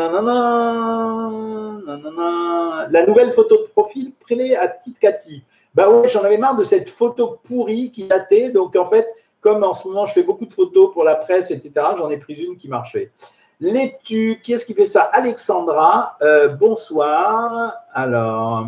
La 2.91 3.05
nouvelle 3.05 3.33
photo 3.33 3.59
de 3.59 3.69
profil, 3.69 4.13
prenez 4.21 4.57
à 4.57 4.69
Tite 4.69 4.99
Cathy. 4.99 5.43
Bah 5.75 5.91
ouais, 5.91 6.09
j'en 6.09 6.23
avais 6.23 6.39
marre 6.39 6.57
de 6.57 6.63
cette 6.63 6.89
photo 6.89 7.39
pourrie 7.43 7.91
qui 7.91 8.05
datait. 8.05 8.51
Donc 8.51 8.77
en 8.77 8.87
fait, 8.87 9.07
comme 9.45 9.63
en 9.63 9.75
ce 9.75 9.87
moment 9.87 10.07
je 10.07 10.15
fais 10.15 10.23
beaucoup 10.23 10.47
de 10.47 10.55
photos 10.55 10.91
pour 10.91 11.05
la 11.05 11.17
presse, 11.17 11.51
etc., 11.51 11.73
j'en 11.99 12.09
ai 12.09 12.17
pris 12.17 12.33
une 12.33 12.57
qui 12.57 12.67
marchait. 12.67 13.13
L'étu, 13.61 14.41
qui 14.43 14.55
est-ce 14.55 14.65
qui 14.65 14.73
fait 14.73 14.87
ça? 14.87 15.03
Alexandra, 15.03 16.17
euh, 16.23 16.49
bonsoir. 16.49 17.75
Alors, 17.93 18.67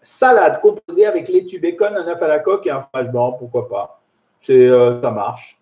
salade 0.00 0.60
composée 0.60 1.06
avec 1.06 1.28
laitue, 1.28 1.60
bacon, 1.60 1.96
un 1.96 2.08
œuf 2.08 2.20
à 2.20 2.26
la 2.26 2.40
coque 2.40 2.66
et 2.66 2.70
un 2.70 2.80
fromage 2.80 3.12
blanc, 3.12 3.32
pourquoi 3.32 3.68
pas? 3.68 4.00
C'est, 4.36 4.66
euh, 4.66 5.00
ça 5.00 5.12
marche. 5.12 5.56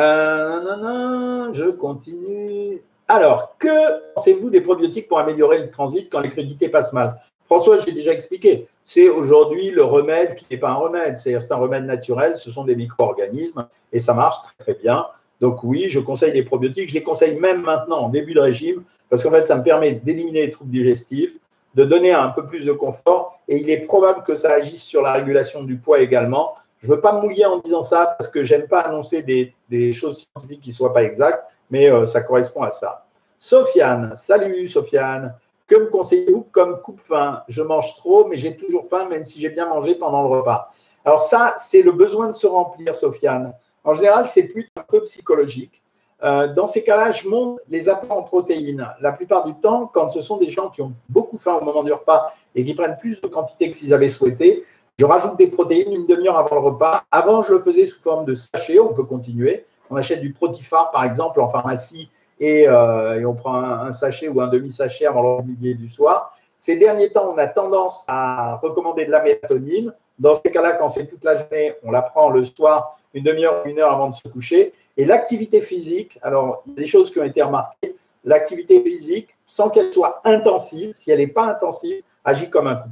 Euh, 0.00 1.52
je 1.52 1.70
continue. 1.70 2.82
Alors, 3.06 3.56
que 3.56 4.14
pensez-vous 4.14 4.50
des 4.50 4.62
probiotiques 4.62 5.06
pour 5.06 5.20
améliorer 5.20 5.58
le 5.58 5.70
transit 5.70 6.10
quand 6.10 6.20
les 6.20 6.30
crudités 6.30 6.68
passent 6.68 6.92
mal? 6.92 7.20
François, 7.44 7.78
j'ai 7.78 7.92
déjà 7.92 8.12
expliqué. 8.12 8.66
C'est 8.84 9.08
aujourd'hui 9.08 9.70
le 9.70 9.84
remède 9.84 10.34
qui 10.34 10.46
n'est 10.50 10.58
pas 10.58 10.70
un 10.70 10.74
remède. 10.74 11.16
C'est 11.16 11.34
un 11.34 11.56
remède 11.56 11.84
naturel. 11.84 12.36
Ce 12.36 12.50
sont 12.50 12.64
des 12.64 12.76
micro-organismes 12.76 13.66
et 13.92 13.98
ça 13.98 14.14
marche 14.14 14.36
très, 14.42 14.72
très 14.72 14.82
bien. 14.82 15.06
Donc 15.40 15.64
oui, 15.64 15.86
je 15.88 16.00
conseille 16.00 16.32
des 16.32 16.42
probiotiques. 16.42 16.88
Je 16.88 16.94
les 16.94 17.02
conseille 17.02 17.38
même 17.38 17.62
maintenant 17.62 17.98
en 18.02 18.08
début 18.08 18.34
de 18.34 18.40
régime 18.40 18.82
parce 19.08 19.22
qu'en 19.22 19.30
fait, 19.30 19.46
ça 19.46 19.56
me 19.56 19.62
permet 19.62 19.92
d'éliminer 19.92 20.46
les 20.46 20.50
troubles 20.50 20.70
digestifs, 20.70 21.36
de 21.74 21.84
donner 21.84 22.12
un 22.12 22.28
peu 22.28 22.46
plus 22.46 22.64
de 22.64 22.72
confort 22.72 23.40
et 23.48 23.58
il 23.58 23.68
est 23.70 23.78
probable 23.78 24.22
que 24.22 24.34
ça 24.34 24.52
agisse 24.52 24.82
sur 24.82 25.02
la 25.02 25.12
régulation 25.12 25.62
du 25.62 25.76
poids 25.76 26.00
également. 26.00 26.54
Je 26.80 26.88
ne 26.88 26.94
veux 26.94 27.00
pas 27.00 27.20
mouiller 27.20 27.46
en 27.46 27.58
disant 27.58 27.82
ça 27.82 28.16
parce 28.18 28.30
que 28.30 28.42
j'aime 28.42 28.66
pas 28.66 28.80
annoncer 28.80 29.22
des, 29.22 29.92
choses 29.92 30.26
scientifiques 30.26 30.60
qui 30.60 30.70
ne 30.70 30.74
soient 30.74 30.92
pas 30.92 31.04
exactes, 31.04 31.44
mais 31.70 31.90
euh, 31.90 32.04
ça 32.04 32.22
correspond 32.22 32.62
à 32.62 32.70
ça. 32.70 33.04
Sofiane, 33.38 34.14
salut 34.16 34.66
Sofiane. 34.66 35.34
Que 35.72 35.78
me 35.78 35.86
conseillez-vous 35.86 36.48
comme 36.52 36.82
coupe-faim 36.82 37.44
Je 37.48 37.62
mange 37.62 37.96
trop, 37.96 38.26
mais 38.28 38.36
j'ai 38.36 38.58
toujours 38.58 38.84
faim, 38.90 39.08
même 39.08 39.24
si 39.24 39.40
j'ai 39.40 39.48
bien 39.48 39.66
mangé 39.66 39.94
pendant 39.94 40.20
le 40.20 40.28
repas. 40.28 40.68
Alors 41.02 41.18
ça, 41.18 41.54
c'est 41.56 41.80
le 41.80 41.92
besoin 41.92 42.26
de 42.26 42.34
se 42.34 42.46
remplir, 42.46 42.94
Sofiane. 42.94 43.54
En 43.82 43.94
général, 43.94 44.28
c'est 44.28 44.48
plutôt 44.48 44.68
un 44.76 44.82
peu 44.82 45.02
psychologique. 45.04 45.82
Euh, 46.22 46.52
dans 46.52 46.66
ces 46.66 46.84
cas-là, 46.84 47.10
je 47.12 47.26
monte 47.26 47.58
les 47.70 47.88
apports 47.88 48.18
en 48.18 48.22
protéines. 48.22 48.86
La 49.00 49.12
plupart 49.12 49.46
du 49.46 49.54
temps, 49.54 49.90
quand 49.90 50.10
ce 50.10 50.20
sont 50.20 50.36
des 50.36 50.50
gens 50.50 50.68
qui 50.68 50.82
ont 50.82 50.92
beaucoup 51.08 51.38
faim 51.38 51.54
au 51.58 51.64
moment 51.64 51.82
du 51.82 51.92
repas 51.94 52.34
et 52.54 52.66
qui 52.66 52.74
prennent 52.74 52.98
plus 52.98 53.22
de 53.22 53.28
quantité 53.28 53.70
que 53.70 53.74
s'ils 53.74 53.94
avaient 53.94 54.10
souhaité, 54.10 54.64
je 54.98 55.06
rajoute 55.06 55.38
des 55.38 55.46
protéines 55.46 55.90
une 55.90 56.06
demi-heure 56.06 56.36
avant 56.36 56.56
le 56.56 56.66
repas. 56.66 57.04
Avant, 57.10 57.40
je 57.40 57.50
le 57.50 57.58
faisais 57.58 57.86
sous 57.86 57.98
forme 57.98 58.26
de 58.26 58.34
sachet. 58.34 58.78
On 58.78 58.92
peut 58.92 59.04
continuer. 59.04 59.64
On 59.88 59.96
achète 59.96 60.20
du 60.20 60.34
Protifar, 60.34 60.90
par 60.90 61.04
exemple, 61.04 61.40
en 61.40 61.48
pharmacie 61.48 62.10
et, 62.42 62.68
euh, 62.68 63.24
on 63.24 63.34
prend 63.34 63.62
un, 63.62 63.92
sachet 63.92 64.28
ou 64.28 64.40
un 64.40 64.48
demi-sachet 64.48 65.06
avant 65.06 65.38
le 65.38 65.74
du 65.74 65.86
soir. 65.86 66.36
Ces 66.58 66.76
derniers 66.76 67.10
temps, 67.10 67.32
on 67.32 67.38
a 67.38 67.46
tendance 67.46 68.04
à 68.08 68.56
recommander 68.56 69.06
de 69.06 69.12
la 69.12 69.22
mélatonine. 69.22 69.94
Dans 70.18 70.34
ces 70.34 70.50
cas-là, 70.50 70.72
quand 70.72 70.88
c'est 70.88 71.06
toute 71.06 71.22
la 71.24 71.38
journée, 71.38 71.74
on 71.84 71.92
la 71.92 72.02
prend 72.02 72.30
le 72.30 72.42
soir, 72.42 72.98
une 73.14 73.22
demi-heure, 73.22 73.62
une 73.64 73.78
heure 73.78 73.92
avant 73.92 74.08
de 74.08 74.14
se 74.14 74.26
coucher. 74.26 74.72
Et 74.96 75.04
l'activité 75.04 75.60
physique, 75.60 76.18
alors, 76.20 76.62
il 76.66 76.72
y 76.72 76.76
a 76.76 76.80
des 76.80 76.86
choses 76.88 77.12
qui 77.12 77.20
ont 77.20 77.24
été 77.24 77.42
remarquées. 77.42 77.94
L'activité 78.24 78.82
physique, 78.82 79.28
sans 79.46 79.70
qu'elle 79.70 79.92
soit 79.92 80.20
intensive, 80.24 80.92
si 80.94 81.12
elle 81.12 81.18
n'est 81.18 81.28
pas 81.28 81.44
intensive, 81.44 82.02
agit 82.24 82.50
comme 82.50 82.66
un 82.66 82.76
coup. 82.76 82.88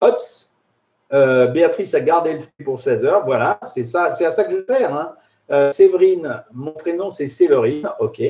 Ops, 0.00 0.52
euh, 1.12 1.46
Béatrice 1.48 1.94
a 1.94 2.00
gardé 2.00 2.34
le 2.34 2.40
fruit 2.40 2.64
pour 2.64 2.80
16 2.80 3.04
heures. 3.04 3.24
Voilà, 3.24 3.58
c'est 3.66 3.84
ça, 3.84 4.10
c'est 4.10 4.24
à 4.24 4.30
ça 4.30 4.44
que 4.44 4.52
je 4.52 4.64
sers. 4.66 4.94
Hein. 4.94 5.14
Euh, 5.50 5.70
Séverine, 5.70 6.42
mon 6.52 6.72
prénom 6.72 7.10
c'est 7.10 7.28
Séverine, 7.28 7.88
ok. 8.00 8.20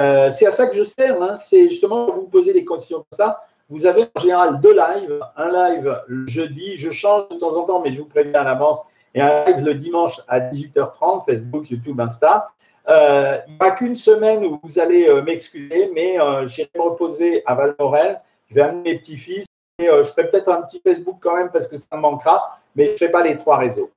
Euh, 0.00 0.30
c'est 0.30 0.46
à 0.46 0.50
ça 0.50 0.66
que 0.66 0.76
je 0.76 0.82
sers. 0.82 1.20
Hein. 1.20 1.36
C'est 1.36 1.68
justement 1.68 2.10
vous 2.10 2.26
poser 2.26 2.52
des 2.52 2.64
conditions 2.64 2.98
comme 2.98 3.06
ça. 3.10 3.40
Vous 3.68 3.86
avez 3.86 4.06
en 4.14 4.20
général 4.20 4.60
deux 4.60 4.74
lives. 4.74 5.20
Un 5.36 5.50
live 5.50 6.02
le 6.06 6.26
jeudi, 6.26 6.76
je 6.76 6.90
change 6.90 7.28
de 7.30 7.36
temps 7.36 7.56
en 7.56 7.64
temps, 7.64 7.80
mais 7.80 7.92
je 7.92 8.00
vous 8.00 8.08
préviens 8.08 8.40
à 8.40 8.44
l'avance 8.44 8.82
et 9.14 9.20
un 9.20 9.44
live 9.44 9.64
le 9.64 9.74
dimanche 9.74 10.20
à 10.28 10.40
18h30, 10.40 11.24
Facebook, 11.24 11.70
YouTube, 11.70 12.00
Insta. 12.00 12.48
Euh, 12.88 13.38
il 13.46 13.52
n'y 13.54 13.58
a 13.60 13.70
qu'une 13.70 13.94
semaine 13.94 14.44
où 14.44 14.60
vous 14.62 14.78
allez 14.78 15.08
m'excuser, 15.22 15.90
mais 15.94 16.18
j'irai 16.46 16.70
me 16.76 16.82
reposer 16.82 17.42
à 17.46 17.54
Valmorel. 17.54 18.20
Je 18.48 18.54
vais 18.54 18.60
amener 18.62 18.92
mes 18.92 18.98
petits-fils 18.98 19.46
et 19.78 19.86
je 19.86 20.02
ferai 20.04 20.30
peut-être 20.30 20.50
un 20.50 20.62
petit 20.62 20.80
Facebook 20.80 21.16
quand 21.20 21.34
même 21.34 21.50
parce 21.50 21.68
que 21.68 21.76
ça 21.76 21.96
me 21.96 22.00
manquera, 22.00 22.58
mais 22.76 22.86
je 22.86 22.92
ne 22.92 22.96
ferai 22.98 23.10
pas 23.10 23.22
les 23.22 23.38
trois 23.38 23.56
réseaux. 23.56 23.90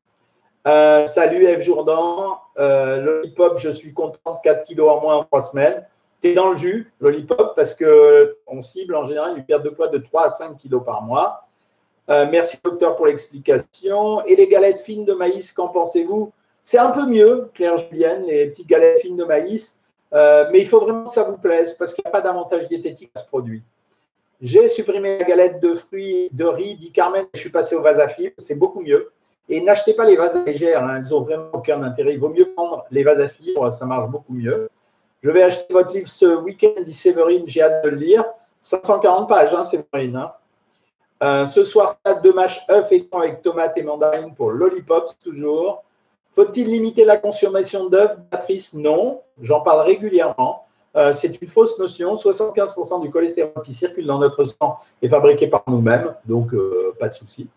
Salut 1.05 1.45
Eve 1.45 1.61
Jourdan, 1.61 2.39
Lollipop, 2.57 3.57
je 3.57 3.69
suis 3.69 3.93
content, 3.93 4.39
4 4.43 4.63
kilos 4.65 4.89
en 4.89 5.01
moins 5.01 5.15
en 5.17 5.23
3 5.23 5.41
semaines. 5.41 5.85
Tu 6.21 6.29
es 6.29 6.33
dans 6.33 6.49
le 6.51 6.57
jus, 6.57 6.91
Lollipop, 6.99 7.55
parce 7.55 7.75
qu'on 7.75 8.61
cible 8.61 8.95
en 8.95 9.05
général 9.05 9.37
une 9.37 9.45
perte 9.45 9.63
de 9.63 9.69
poids 9.69 9.87
de 9.87 9.97
3 9.97 10.25
à 10.25 10.29
5 10.29 10.57
kilos 10.57 10.83
par 10.83 11.01
mois. 11.03 11.47
Euh, 12.09 12.25
merci 12.31 12.57
docteur 12.63 12.95
pour 12.95 13.07
l'explication. 13.07 14.25
Et 14.25 14.35
les 14.35 14.47
galettes 14.47 14.81
fines 14.81 15.05
de 15.05 15.13
maïs, 15.13 15.51
qu'en 15.51 15.67
pensez-vous? 15.67 16.31
C'est 16.63 16.77
un 16.77 16.91
peu 16.91 17.05
mieux, 17.05 17.49
Claire 17.53 17.77
Julienne, 17.77 18.23
les 18.25 18.47
petites 18.47 18.67
galettes 18.67 18.99
fines 18.99 19.15
de 19.15 19.23
maïs, 19.23 19.79
euh, 20.13 20.45
mais 20.51 20.59
il 20.59 20.67
faut 20.67 20.79
vraiment 20.79 21.05
que 21.05 21.11
ça 21.11 21.23
vous 21.23 21.37
plaise 21.37 21.73
parce 21.73 21.93
qu'il 21.93 22.03
n'y 22.03 22.09
a 22.09 22.11
pas 22.11 22.21
d'avantage 22.21 22.67
diététique 22.67 23.11
à 23.15 23.19
ce 23.19 23.27
produit. 23.27 23.63
J'ai 24.41 24.67
supprimé 24.67 25.19
la 25.19 25.25
galette 25.25 25.61
de 25.61 25.73
fruits 25.73 26.29
de 26.31 26.45
riz, 26.45 26.75
dit 26.75 26.91
Carmen, 26.91 27.25
je 27.33 27.39
suis 27.39 27.49
passé 27.49 27.75
au 27.75 27.81
vase 27.81 27.99
à 27.99 28.07
c'est 28.37 28.55
beaucoup 28.55 28.81
mieux. 28.81 29.11
Et 29.49 29.61
n'achetez 29.61 29.93
pas 29.93 30.05
les 30.05 30.17
vases 30.17 30.37
légères, 30.45 30.83
hein, 30.83 30.97
elles 30.97 31.09
n'ont 31.09 31.21
vraiment 31.21 31.49
aucun 31.53 31.81
intérêt. 31.83 32.13
Il 32.13 32.19
vaut 32.19 32.29
mieux 32.29 32.51
prendre 32.53 32.85
les 32.91 33.03
vases 33.03 33.21
à 33.21 33.27
fibres, 33.27 33.71
ça 33.71 33.85
marche 33.85 34.09
beaucoup 34.09 34.33
mieux. 34.33 34.69
Je 35.23 35.31
vais 35.31 35.43
acheter 35.43 35.73
votre 35.73 35.93
livre 35.93 36.07
ce 36.07 36.37
week-end, 36.37 36.81
dit 36.83 36.93
Séverine, 36.93 37.43
j'ai 37.47 37.61
hâte 37.61 37.83
de 37.83 37.89
le 37.89 37.97
lire. 37.97 38.25
540 38.59 39.29
pages, 39.29 39.53
hein, 39.53 39.63
Séverine. 39.63 40.17
Hein. 40.17 40.31
Euh, 41.23 41.45
ce 41.45 41.63
soir, 41.63 41.89
stade 41.89 42.21
de 42.21 42.31
match 42.31 42.63
œuf 42.69 42.91
et 42.91 43.07
avec 43.11 43.41
tomates 43.41 43.77
et 43.77 43.83
mandarines 43.83 44.33
pour 44.35 44.51
Lollipops, 44.51 45.17
toujours. 45.23 45.83
Faut-il 46.35 46.69
limiter 46.69 47.05
la 47.05 47.17
consommation 47.17 47.89
d'œufs, 47.89 48.11
Patrice 48.29 48.73
Non, 48.73 49.21
j'en 49.41 49.61
parle 49.61 49.87
régulièrement. 49.87 50.65
Euh, 50.95 51.13
c'est 51.13 51.41
une 51.41 51.47
fausse 51.47 51.79
notion. 51.79 52.13
75% 52.13 53.01
du 53.01 53.09
cholestérol 53.09 53.63
qui 53.63 53.73
circule 53.73 54.05
dans 54.05 54.19
notre 54.19 54.43
sang 54.43 54.77
est 55.01 55.09
fabriqué 55.09 55.47
par 55.47 55.63
nous-mêmes, 55.67 56.13
donc 56.25 56.53
euh, 56.53 56.93
pas 56.99 57.09
de 57.09 57.13
souci. 57.13 57.47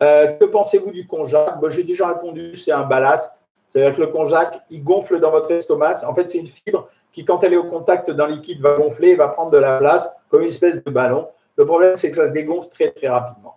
Que 0.00 0.44
pensez-vous 0.44 0.90
du 0.90 1.06
konjac 1.06 1.54
J'ai 1.70 1.84
déjà 1.84 2.08
répondu, 2.08 2.54
c'est 2.54 2.72
un 2.72 2.84
ballast. 2.84 3.42
C'est-à-dire 3.68 3.96
que 3.96 4.02
le 4.02 4.06
konjac, 4.08 4.60
il 4.70 4.82
gonfle 4.82 5.20
dans 5.20 5.30
votre 5.30 5.50
estomac. 5.50 6.04
En 6.06 6.14
fait, 6.14 6.28
c'est 6.28 6.38
une 6.38 6.46
fibre 6.46 6.88
qui, 7.12 7.24
quand 7.24 7.42
elle 7.42 7.54
est 7.54 7.58
au 7.58 7.64
contact 7.64 8.10
d'un 8.10 8.26
liquide, 8.26 8.60
va 8.60 8.74
gonfler 8.74 9.10
et 9.10 9.16
va 9.16 9.28
prendre 9.28 9.50
de 9.50 9.58
la 9.58 9.78
place 9.78 10.08
comme 10.30 10.42
une 10.42 10.48
espèce 10.48 10.82
de 10.82 10.90
ballon. 10.90 11.28
Le 11.56 11.66
problème, 11.66 11.96
c'est 11.96 12.10
que 12.10 12.16
ça 12.16 12.28
se 12.28 12.32
dégonfle 12.32 12.68
très, 12.68 12.90
très 12.90 13.08
rapidement. 13.08 13.56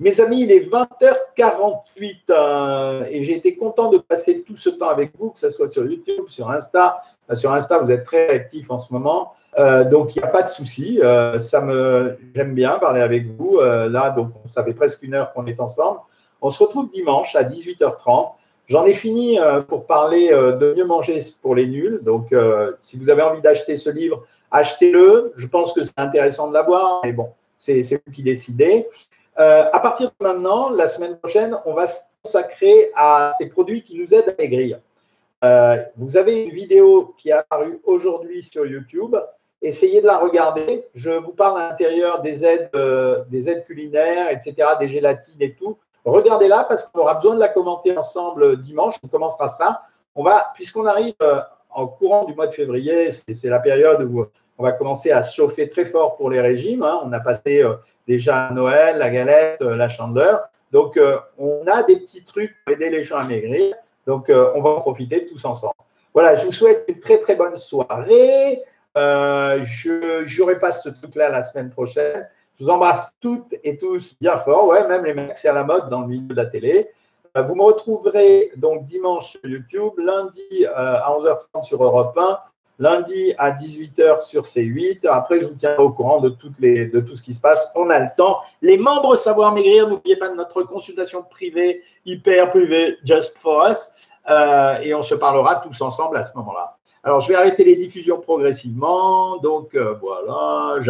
Mes 0.00 0.18
amis, 0.18 0.40
il 0.40 0.50
est 0.50 0.60
20h48 0.60 2.16
euh, 2.30 3.04
et 3.10 3.22
j'ai 3.22 3.36
été 3.36 3.54
content 3.54 3.90
de 3.90 3.98
passer 3.98 4.40
tout 4.40 4.56
ce 4.56 4.70
temps 4.70 4.88
avec 4.88 5.12
vous, 5.18 5.28
que 5.28 5.38
ce 5.38 5.50
soit 5.50 5.68
sur 5.68 5.84
YouTube, 5.84 6.24
sur 6.26 6.50
Insta. 6.50 7.02
Euh, 7.30 7.34
sur 7.34 7.52
Insta, 7.52 7.78
vous 7.80 7.90
êtes 7.92 8.04
très 8.04 8.30
actifs 8.30 8.70
en 8.70 8.78
ce 8.78 8.94
moment, 8.94 9.34
euh, 9.58 9.84
donc 9.84 10.16
il 10.16 10.20
n'y 10.20 10.24
a 10.24 10.28
pas 10.28 10.42
de 10.42 10.48
souci. 10.48 11.00
ça 11.38 11.60
me, 11.60 12.16
j'aime 12.34 12.54
bien 12.54 12.78
parler 12.78 13.02
avec 13.02 13.26
vous. 13.26 13.60
là, 13.60 14.08
donc 14.08 14.30
ça 14.46 14.64
fait 14.64 14.72
presque 14.72 15.02
une 15.02 15.12
heure 15.12 15.34
qu'on 15.34 15.44
est 15.44 15.60
ensemble. 15.60 16.00
On 16.40 16.48
se 16.48 16.62
retrouve 16.62 16.90
dimanche 16.90 17.36
à 17.36 17.44
18h30. 17.44 18.30
J'en 18.68 18.86
ai 18.86 18.94
fini 18.94 19.38
pour 19.68 19.84
parler 19.84 20.30
de 20.30 20.74
mieux 20.74 20.86
manger 20.86 21.20
pour 21.42 21.54
les 21.54 21.66
nuls. 21.66 22.00
Donc, 22.02 22.34
si 22.80 22.96
vous 22.96 23.10
avez 23.10 23.20
envie 23.20 23.42
d'acheter 23.42 23.76
ce 23.76 23.90
livre, 23.90 24.24
achetez-le. 24.50 25.34
Je 25.36 25.46
pense 25.46 25.74
que 25.74 25.82
c'est 25.82 25.98
intéressant 25.98 26.48
de 26.48 26.54
l'avoir, 26.54 27.02
mais 27.04 27.12
bon, 27.12 27.28
c'est 27.58 27.82
vous 28.06 28.12
qui 28.12 28.22
décidez. 28.22 28.86
À 29.40 29.80
partir 29.80 30.08
de 30.08 30.24
maintenant, 30.24 30.68
la 30.70 30.86
semaine 30.86 31.16
prochaine, 31.16 31.56
on 31.64 31.72
va 31.72 31.86
se 31.86 32.00
consacrer 32.22 32.90
à 32.94 33.30
ces 33.36 33.48
produits 33.48 33.82
qui 33.82 33.98
nous 33.98 34.12
aident 34.14 34.34
à 34.38 34.42
maigrir. 34.42 34.78
vous 35.96 36.16
avez 36.16 36.44
une 36.44 36.50
vidéo 36.50 37.14
qui 37.16 37.30
est 37.30 37.32
apparue 37.32 37.80
aujourd'hui 37.84 38.42
sur 38.42 38.66
YouTube 38.66 39.16
essayez 39.62 40.00
de 40.00 40.06
la 40.06 40.18
regarder. 40.18 40.86
Je 40.94 41.10
vous 41.10 41.32
parle 41.32 41.60
à 41.60 41.68
l'intérieur 41.68 42.22
des 42.22 42.44
aides, 42.44 42.70
euh, 42.74 43.24
des 43.28 43.48
aides 43.48 43.64
culinaires, 43.64 44.30
etc., 44.30 44.54
des 44.80 44.88
gélatines 44.88 45.40
et 45.40 45.54
tout. 45.54 45.76
Regardez-la 46.04 46.64
parce 46.64 46.84
qu'on 46.84 47.00
aura 47.00 47.14
besoin 47.14 47.34
de 47.34 47.40
la 47.40 47.48
commenter 47.48 47.96
ensemble 47.96 48.58
dimanche. 48.58 48.94
On 49.04 49.08
commencera 49.08 49.48
ça. 49.48 49.82
On 50.14 50.22
va, 50.22 50.50
puisqu'on 50.54 50.86
arrive 50.86 51.14
euh, 51.22 51.40
en 51.70 51.86
courant 51.86 52.24
du 52.24 52.34
mois 52.34 52.46
de 52.46 52.54
février, 52.54 53.10
c'est 53.10 53.48
la 53.48 53.60
période 53.60 54.02
où 54.02 54.26
on 54.60 54.62
va 54.62 54.72
commencer 54.72 55.10
à 55.10 55.22
se 55.22 55.34
chauffer 55.34 55.68
très 55.68 55.84
fort 55.84 56.16
pour 56.16 56.30
les 56.30 56.40
régimes. 56.40 56.82
Hein. 56.82 57.00
On 57.04 57.12
a 57.12 57.20
passé 57.20 57.62
euh, 57.62 57.74
déjà 58.06 58.50
Noël, 58.52 58.98
la 58.98 59.10
galette, 59.10 59.60
la 59.60 59.88
chandeleur. 59.88 60.48
Donc, 60.70 61.00
on 61.36 61.66
a 61.66 61.82
des 61.82 61.96
petits 61.96 62.24
trucs 62.24 62.54
pour 62.64 62.74
aider 62.74 62.90
les 62.90 63.02
gens 63.02 63.16
à 63.16 63.24
maigrir. 63.24 63.74
Donc, 64.06 64.30
on 64.30 64.62
va 64.62 64.70
en 64.70 64.80
profiter 64.80 65.26
tous 65.26 65.44
ensemble. 65.44 65.74
Voilà, 66.14 66.34
je 66.36 66.44
vous 66.44 66.52
souhaite 66.52 66.84
une 66.88 67.00
très, 67.00 67.18
très 67.18 67.34
bonne 67.34 67.56
soirée. 67.56 68.62
Euh, 68.96 69.60
je 69.62 70.38
n'aurai 70.38 70.58
pas 70.58 70.72
ce 70.72 70.88
truc-là 70.88 71.28
la 71.28 71.42
semaine 71.42 71.70
prochaine. 71.70 72.28
Je 72.58 72.64
vous 72.64 72.70
embrasse 72.70 73.12
toutes 73.20 73.54
et 73.62 73.78
tous 73.78 74.16
bien 74.20 74.36
fort. 74.38 74.66
Ouais, 74.66 74.86
même 74.88 75.04
les 75.04 75.14
mecs, 75.14 75.36
c'est 75.36 75.48
à 75.48 75.52
la 75.52 75.64
mode 75.64 75.88
dans 75.88 76.00
le 76.00 76.08
milieu 76.08 76.28
de 76.28 76.34
la 76.34 76.46
télé. 76.46 76.90
Euh, 77.36 77.42
vous 77.42 77.54
me 77.54 77.62
retrouverez 77.62 78.50
donc 78.56 78.84
dimanche 78.84 79.30
sur 79.30 79.40
YouTube, 79.44 79.92
lundi 79.98 80.42
euh, 80.64 80.74
à 80.74 81.16
11h30 81.16 81.62
sur 81.62 81.82
Europe 81.82 82.18
1, 82.18 82.38
lundi 82.80 83.32
à 83.38 83.52
18h 83.52 84.26
sur 84.26 84.42
C8. 84.42 85.06
Après, 85.08 85.38
je 85.38 85.46
vous 85.46 85.54
tiendrai 85.54 85.82
au 85.84 85.90
courant 85.90 86.20
de, 86.20 86.30
tout 86.30 86.50
ce 87.16 87.22
qui 87.22 87.32
se 87.32 87.40
passe. 87.40 87.70
On 87.76 87.88
a 87.90 88.00
le 88.00 88.08
temps. 88.16 88.38
Les 88.60 88.76
membres 88.76 89.14
Savoir 89.14 89.52
Maigrir, 89.52 89.88
n'oubliez 89.88 90.16
pas 90.16 90.34
notre 90.34 90.64
consultation 90.64 91.22
privée, 91.22 91.82
hyper 92.04 92.50
privée, 92.50 92.96
just 93.04 93.38
for 93.38 93.68
us. 93.68 93.92
et 94.82 94.92
on 94.94 95.02
se 95.02 95.14
parlera 95.14 95.56
tous 95.56 95.80
ensemble 95.80 96.16
à 96.16 96.24
ce 96.24 96.36
moment-là. 96.38 96.76
Alors, 97.02 97.20
je 97.20 97.28
vais 97.28 97.34
arrêter 97.34 97.64
les 97.64 97.76
diffusions 97.76 98.20
progressivement. 98.20 99.38
Donc, 99.38 99.74
euh, 99.74 99.94
voilà, 100.00 100.82